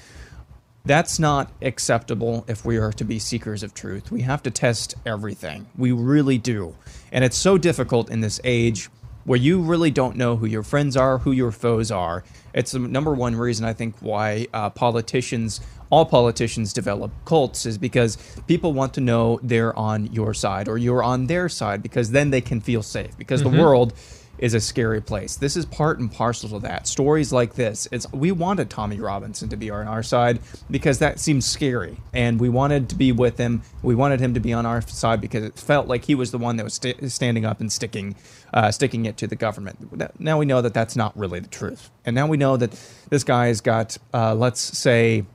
[0.85, 4.11] That's not acceptable if we are to be seekers of truth.
[4.11, 5.67] We have to test everything.
[5.77, 6.75] We really do.
[7.13, 8.89] And it's so difficult in this age
[9.25, 12.25] where you really don't know who your friends are, who your foes are.
[12.55, 15.61] It's the number one reason I think why uh, politicians
[15.91, 20.79] all politicians develop cults is because people want to know they're on your side or
[20.79, 23.57] you're on their side because then they can feel safe because mm-hmm.
[23.57, 23.93] the world
[24.41, 25.37] is a scary place.
[25.37, 26.87] This is part and parcel to that.
[26.87, 30.41] Stories like this, it's we wanted Tommy Robinson to be on our side
[30.71, 33.63] because that seems scary, and we wanted to be with him.
[33.83, 36.39] We wanted him to be on our side because it felt like he was the
[36.39, 38.17] one that was st- standing up and sticking,
[38.55, 40.19] uh, sticking it to the government.
[40.19, 42.73] Now we know that that's not really the truth, and now we know that
[43.11, 45.27] this guy's got, uh, let's say,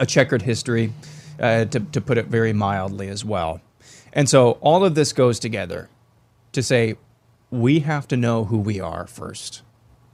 [0.00, 0.92] a checkered history,
[1.40, 3.60] uh, to, to put it very mildly as well.
[4.12, 5.88] And so all of this goes together
[6.52, 6.96] to say
[7.50, 9.62] we have to know who we are first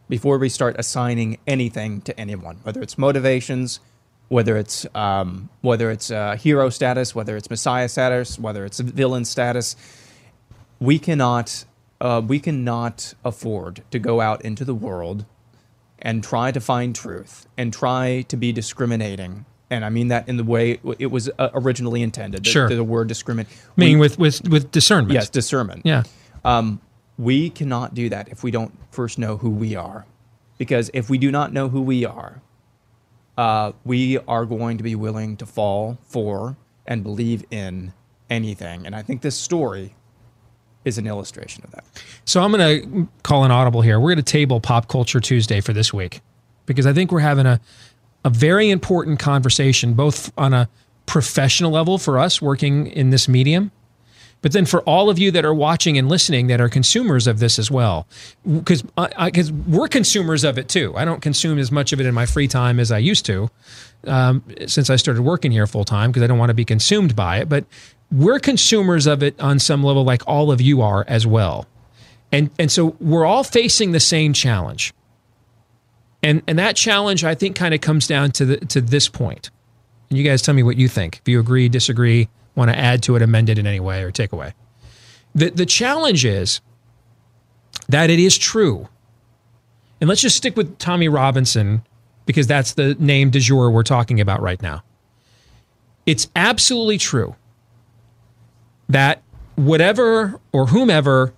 [0.09, 3.81] before we start assigning anything to anyone, whether it's motivations,
[4.29, 9.25] whether it's um, whether it's uh, hero status, whether it's messiah status, whether it's villain
[9.25, 9.77] status.
[10.79, 11.65] We cannot
[12.01, 15.27] uh, we cannot afford to go out into the world
[15.99, 20.37] and try to find truth and try to be discriminating and I mean that in
[20.37, 22.45] the way it was uh, originally intended.
[22.45, 22.69] The, sure.
[22.69, 23.47] The, word discriminate.
[23.77, 25.13] Meaning with, with, with discernment.
[25.13, 25.83] Yes, discernment.
[25.85, 26.03] Yeah.
[26.45, 26.81] Um,
[27.17, 30.07] we cannot do that if we don't first know who we are.
[30.59, 32.43] Because if we do not know who we are,
[33.39, 36.57] uh, we are going to be willing to fall for
[36.87, 37.93] and believe in
[38.29, 38.85] anything.
[38.85, 39.95] And I think this story
[40.85, 41.85] is an illustration of that.
[42.25, 44.01] So I'm going to call an audible here.
[44.01, 46.21] We're going to table Pop Culture Tuesday for this week
[46.67, 47.61] because I think we're having a
[48.25, 50.69] a very important conversation, both on a
[51.07, 53.73] professional level for us working in this medium,
[54.43, 57.41] but then for all of you that are watching and listening that are consumers of
[57.41, 58.07] this as well,
[58.51, 58.83] because
[59.25, 60.97] because we're consumers of it too.
[60.97, 63.51] I don't consume as much of it in my free time as I used to
[64.07, 67.15] um, since I started working here full time because I don't want to be consumed
[67.15, 67.49] by it.
[67.49, 67.65] But
[68.11, 71.67] we're consumers of it on some level, like all of you are as well.
[72.33, 74.95] And and so we're all facing the same challenge.
[76.23, 79.51] And and that challenge I think kind of comes down to the to this point.
[80.09, 81.19] And you guys tell me what you think.
[81.19, 84.11] If you agree, disagree, want to add to it, amend it in any way, or
[84.11, 84.55] take away.
[85.35, 86.61] The, the challenge is
[87.89, 88.89] that it is true.
[90.01, 91.83] And let's just stick with Tommy Robinson
[92.27, 94.83] because that's the name du jour we're talking about right now.
[96.07, 97.37] It's absolutely true
[98.89, 99.23] that
[99.57, 101.33] whatever or whomever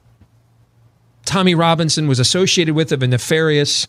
[1.24, 3.88] Tommy Robinson was associated with of a nefarious,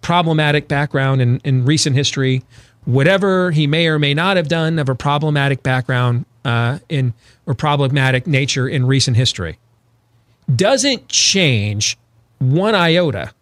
[0.00, 2.42] problematic background in, in recent history,
[2.84, 7.12] whatever he may or may not have done of a problematic background uh, in
[7.46, 9.58] or problematic nature in recent history
[10.54, 11.98] doesn't change
[12.38, 13.32] one iota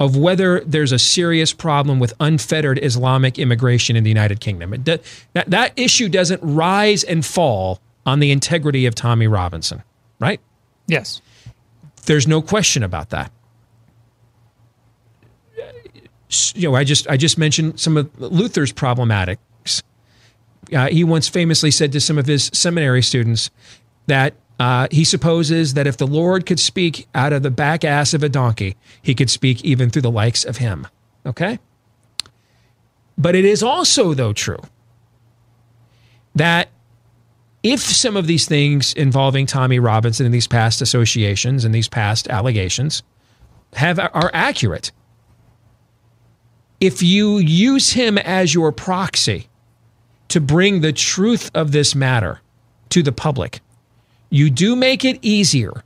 [0.00, 4.70] of whether there's a serious problem with unfettered Islamic immigration in the United Kingdom.
[4.84, 5.02] that,
[5.32, 9.82] that issue doesn't rise and fall on the integrity of Tommy Robinson,
[10.20, 10.40] right?
[10.86, 11.20] Yes.
[12.06, 13.32] There's no question about that.
[16.54, 19.38] You know, I just I just mentioned some of Luther's problematics
[20.72, 23.50] uh, he once famously said to some of his seminary students
[24.06, 28.12] that uh, he supposes that if the Lord could speak out of the back ass
[28.12, 30.86] of a donkey, he could speak even through the likes of him.
[31.24, 31.58] Okay?
[33.16, 34.60] But it is also, though, true
[36.34, 36.68] that
[37.62, 42.28] if some of these things involving Tommy Robinson and these past associations and these past
[42.28, 43.02] allegations
[43.74, 44.92] have are accurate,
[46.80, 49.48] if you use him as your proxy
[50.28, 52.40] to bring the truth of this matter
[52.90, 53.60] to the public,
[54.30, 55.82] you do make it easier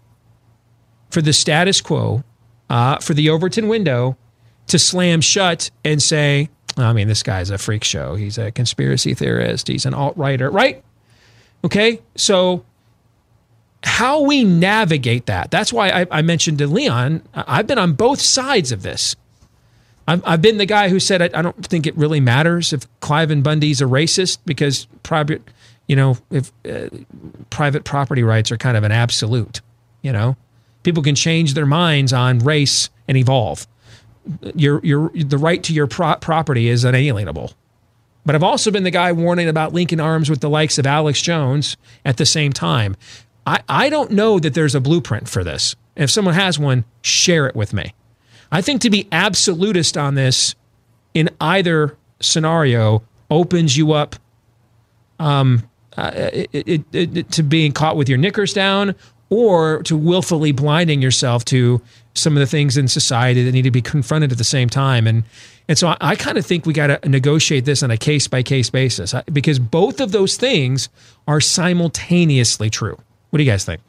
[1.11, 2.25] for the status quo,
[2.69, 4.17] uh, for the Overton window
[4.67, 8.15] to slam shut and say, I mean, this guy's a freak show.
[8.15, 9.69] He's a conspiracy theorist.
[9.69, 10.83] He's an alt-righter, right?
[11.65, 12.01] Okay.
[12.17, 12.65] So,
[13.85, 18.21] how we navigate that, that's why I, I mentioned to Leon, I've been on both
[18.21, 19.17] sides of this.
[20.13, 22.87] I've, I've been the guy who said I, I don't think it really matters if
[23.01, 25.43] Clive Cliven Bundy's a racist because private,
[25.87, 26.89] you know, if uh,
[27.51, 29.61] private property rights are kind of an absolute,
[30.03, 30.37] you know,
[30.83, 33.67] people can change their minds on race and evolve.
[34.55, 37.53] Your your the right to your pro- property is unalienable.
[38.25, 41.21] But I've also been the guy warning about linking arms with the likes of Alex
[41.23, 42.97] Jones at the same time.
[43.45, 45.75] I, I don't know that there's a blueprint for this.
[45.97, 47.95] If someone has one, share it with me.
[48.53, 50.55] I think to be absolutist on this
[51.15, 54.17] in either scenario opens you up
[55.19, 58.95] um, uh, it, it, it, to being caught with your knickers down
[59.31, 61.81] or to willfully blinding yourself to
[62.15, 65.07] some of the things in society that need to be confronted at the same time.
[65.07, 65.25] And
[65.69, 68.29] and so I, I kind of think we got to negotiate this on a case
[68.29, 70.89] by case basis because both of those things
[71.27, 72.99] are simultaneously true.
[73.31, 73.81] What do you guys think?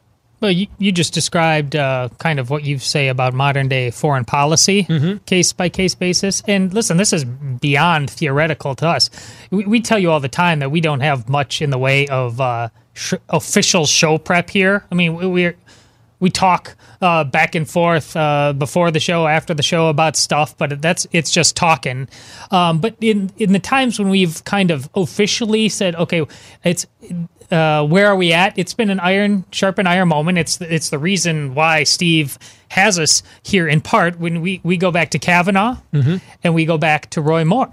[0.44, 4.26] Well, you, you just described uh, kind of what you say about modern day foreign
[4.26, 5.20] policy, mm-hmm.
[5.20, 6.44] case by case basis.
[6.46, 9.10] And listen, this is beyond theoretical to us.
[9.52, 12.08] We, we, tell you all the time that we don't have much in the way
[12.10, 14.86] of uh, sh- official show prep here.
[14.92, 15.56] I mean, we, we're
[16.24, 20.58] we talk uh, back and forth uh, before the show, after the show about stuff,
[20.58, 22.08] but that's it's just talking.
[22.50, 26.26] Um, but in in the times when we've kind of officially said, okay,
[26.64, 26.88] it's
[27.52, 28.58] uh, where are we at?
[28.58, 30.38] It's been an iron sharpen iron moment.
[30.38, 32.40] It's it's the reason why Steve
[32.70, 36.18] has us here in part when we we go back to Kavanaugh mm-hmm.
[36.42, 37.70] and we go back to Roy Moore,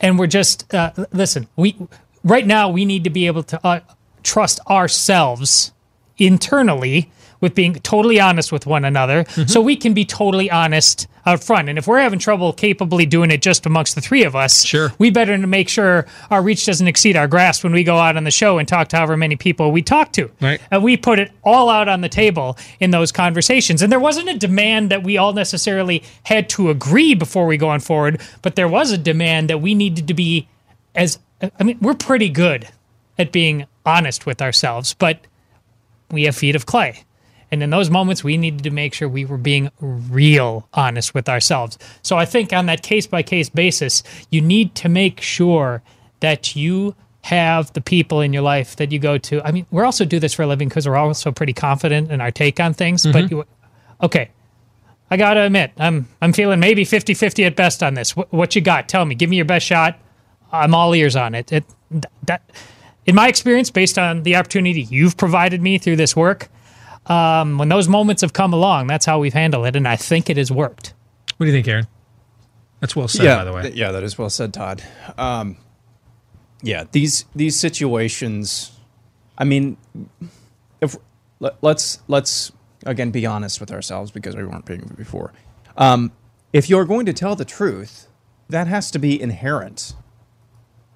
[0.00, 1.46] and we're just uh, listen.
[1.54, 1.76] We
[2.24, 3.80] right now we need to be able to uh,
[4.24, 5.70] trust ourselves
[6.16, 9.46] internally with being totally honest with one another mm-hmm.
[9.46, 11.68] so we can be totally honest out front.
[11.68, 14.92] And if we're having trouble capably doing it just amongst the three of us, sure.
[14.98, 18.24] we better make sure our reach doesn't exceed our grasp when we go out on
[18.24, 20.30] the show and talk to however many people we talk to.
[20.40, 20.60] Right.
[20.70, 23.82] And we put it all out on the table in those conversations.
[23.82, 27.68] And there wasn't a demand that we all necessarily had to agree before we go
[27.68, 30.48] on forward, but there was a demand that we needed to be
[30.94, 31.18] as
[31.58, 32.68] I mean, we're pretty good
[33.18, 35.20] at being honest with ourselves, but
[36.10, 37.04] we have feet of clay.
[37.50, 41.28] And in those moments, we needed to make sure we were being real honest with
[41.28, 41.78] ourselves.
[42.02, 45.82] So I think on that case by case basis, you need to make sure
[46.20, 49.46] that you have the people in your life that you go to.
[49.46, 52.20] I mean, we also do this for a living because we're also pretty confident in
[52.20, 53.02] our take on things.
[53.02, 53.12] Mm-hmm.
[53.12, 53.44] But you,
[54.02, 54.30] okay,
[55.10, 58.14] I got to admit, I'm I'm feeling maybe 50-50 at best on this.
[58.14, 58.88] What, what, you got?
[58.88, 59.14] Tell me.
[59.14, 59.98] Give me your best shot.
[60.52, 61.52] I'm all ears on it.
[61.52, 61.64] It
[62.24, 62.42] that
[63.06, 66.48] in my experience, based on the opportunity you've provided me through this work,
[67.08, 70.28] um, when those moments have come along, that's how we've handled it, and I think
[70.30, 70.94] it has worked.
[71.36, 71.86] What do you think, Aaron?
[72.80, 73.62] That's well said, yeah, by the way.
[73.62, 74.82] th- yeah, that is well said, Todd.
[75.16, 75.56] Um,
[76.62, 78.72] yeah, these these situations.
[79.36, 79.76] I mean,
[80.80, 80.96] if
[81.40, 82.52] let, let's let's
[82.86, 85.32] again be honest with ourselves because we weren't being before.
[85.76, 86.12] Um,
[86.52, 88.08] if you're going to tell the truth,
[88.48, 89.94] that has to be inherent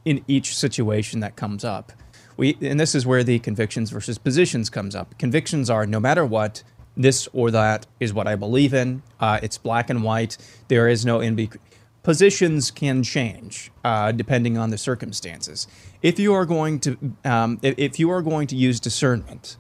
[0.05, 1.93] in each situation that comes up.
[2.37, 5.19] We and this is where the convictions versus positions comes up.
[5.19, 6.63] Convictions are no matter what,
[6.97, 9.03] this or that is what I believe in.
[9.21, 10.37] Uh, it's black and white.
[10.69, 11.63] There is no in between.
[12.03, 15.69] Positions can change uh, depending on the circumstances.
[16.03, 19.57] If you are going to, um, if, you are going to use discernment,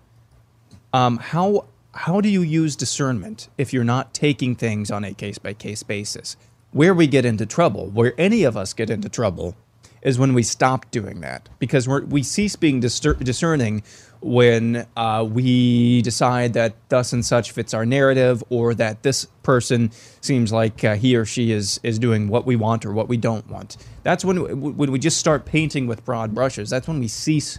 [0.92, 5.38] um, how how do you use discernment if you're not taking things on a case
[5.38, 6.36] by case basis?
[6.72, 9.54] Where we get into trouble, where any of us get into trouble,
[10.02, 13.82] is when we stop doing that because we cease being discer- discerning
[14.20, 19.90] when uh, we decide that thus and such fits our narrative or that this person
[20.20, 23.16] seems like uh, he or she is is doing what we want or what we
[23.16, 23.76] don't want.
[24.04, 26.70] That's when when we just start painting with broad brushes.
[26.70, 27.58] That's when we cease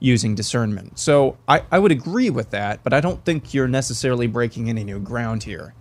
[0.00, 0.98] using discernment.
[0.98, 4.82] So I, I would agree with that, but I don't think you're necessarily breaking any
[4.82, 5.74] new ground here.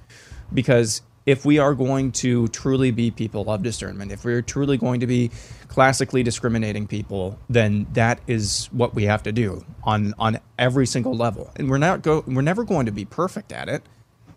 [0.54, 5.00] Because if we are going to truly be people of discernment, if we're truly going
[5.02, 5.30] to be
[5.68, 11.14] classically discriminating people, then that is what we have to do on on every single
[11.14, 11.52] level.
[11.56, 13.84] And we're not go we're never going to be perfect at it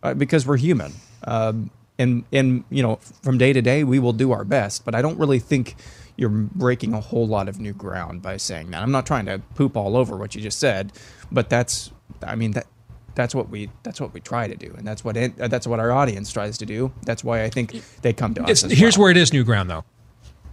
[0.02, 0.92] uh, because we're human.
[1.24, 4.94] Um, and and you know from day to day we will do our best, but
[4.94, 5.76] I don't really think
[6.18, 8.82] you're breaking a whole lot of new ground by saying that.
[8.82, 10.92] I'm not trying to poop all over what you just said,
[11.30, 11.90] but that's
[12.22, 12.66] I mean that
[13.14, 15.66] that's what we that's what we try to do, and that's what it, uh, that's
[15.66, 16.92] what our audience tries to do.
[17.02, 18.62] That's why I think they come to us.
[18.62, 19.04] Here's well.
[19.04, 19.84] where it is new ground, though.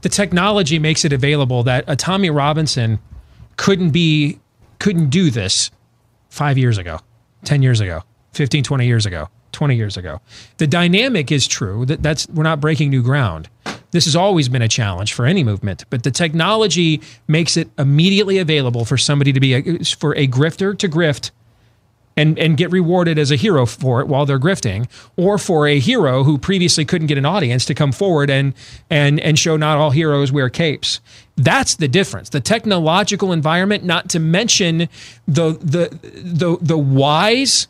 [0.01, 2.99] The technology makes it available that a Tommy Robinson
[3.57, 4.39] couldn't be
[4.79, 5.71] couldn't do this
[6.29, 6.99] five years ago,
[7.43, 8.03] 10 years ago,
[8.33, 10.21] 15, 20 years ago, 20 years ago.
[10.57, 13.49] The dynamic is true that that's we're not breaking new ground.
[13.91, 18.37] This has always been a challenge for any movement, but the technology makes it immediately
[18.37, 21.31] available for somebody to be a, for a grifter to grift
[22.19, 25.79] and, and get rewarded as a hero for it while they're grifting, or for a
[25.79, 28.53] hero who previously couldn't get an audience to come forward and
[28.89, 30.99] and and show not all heroes wear capes.
[31.37, 32.29] That's the difference.
[32.29, 34.89] The technological environment, not to mention
[35.27, 37.67] the the the the wise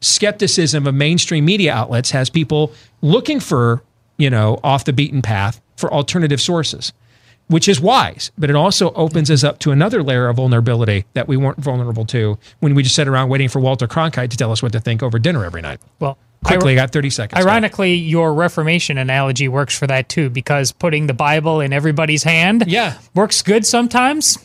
[0.00, 2.72] skepticism of mainstream media outlets has people
[3.02, 3.82] looking for,
[4.16, 6.94] you know, off the beaten path for alternative sources
[7.50, 11.26] which is wise, but it also opens us up to another layer of vulnerability that
[11.26, 14.52] we weren't vulnerable to when we just sat around waiting for Walter Cronkite to tell
[14.52, 15.80] us what to think over dinner every night.
[15.98, 17.44] Well, quickly, I got 30 seconds.
[17.44, 22.64] Ironically, your Reformation analogy works for that too, because putting the Bible in everybody's hand
[22.68, 22.98] yeah.
[23.14, 24.38] works good sometimes,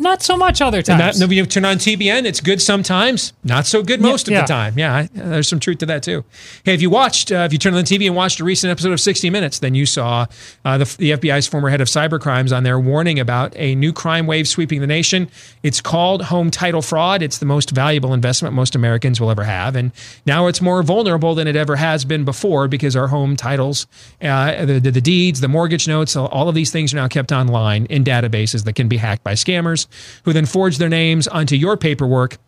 [0.00, 1.18] not so much other And times.
[1.18, 4.52] that, you turn on TBN, it's good sometimes, not so good most Yeah, of the
[4.52, 4.78] time.
[4.78, 6.24] Yeah, there's some truth to that too.
[6.64, 8.70] Hey, if you watched, uh, if you turned on the TV and watched a recent
[8.70, 10.26] episode of 60 Minutes, then you saw
[10.64, 13.92] uh, the, the FBI's former head of cyber crimes on there warning about a new
[13.92, 15.30] crime wave sweeping the nation.
[15.62, 17.22] It's called home title fraud.
[17.22, 19.92] It's the most valuable investment most Americans will ever have, and
[20.26, 23.86] now it's more vulnerable than it ever has been before because our home titles,
[24.22, 27.32] uh, the, the the deeds, the mortgage notes, all of these things are now kept
[27.32, 29.86] online in databases that can be hacked by scammers,
[30.24, 32.38] who then forge their names onto your paperwork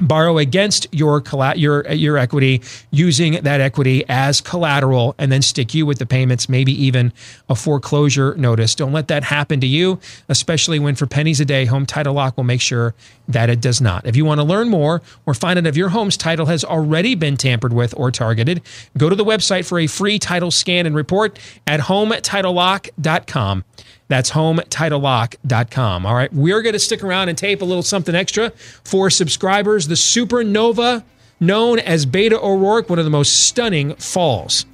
[0.00, 1.22] borrow against your
[1.56, 6.48] your your equity using that equity as collateral and then stick you with the payments
[6.48, 7.12] maybe even
[7.48, 8.74] a foreclosure notice.
[8.74, 12.36] Don't let that happen to you especially when for pennies a day home title lock
[12.36, 12.94] will make sure
[13.26, 14.06] that it does not.
[14.06, 17.14] If you want to learn more or find out if your home's title has already
[17.14, 18.62] been tampered with or targeted
[18.96, 23.64] go to the website for a free title scan and report at hometitlelock.com
[24.08, 26.06] that's hometitlelock.com.
[26.06, 26.32] All right.
[26.32, 28.50] We're going to stick around and tape a little something extra
[28.84, 29.86] for subscribers.
[29.88, 31.04] The supernova,
[31.40, 34.64] known as Beto O'Rourke, one of the most stunning falls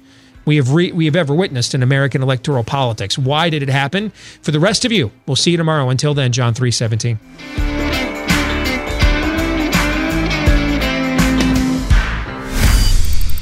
[0.45, 3.17] we have, re- we have ever witnessed in American electoral politics.
[3.17, 4.11] Why did it happen?
[4.41, 5.89] For the rest of you, we'll see you tomorrow.
[5.89, 7.17] Until then, John 317.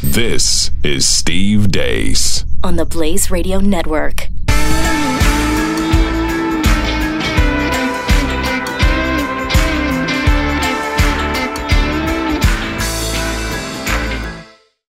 [0.01, 2.45] This is Steve Deace.
[2.63, 4.27] on the Blaze Radio Network.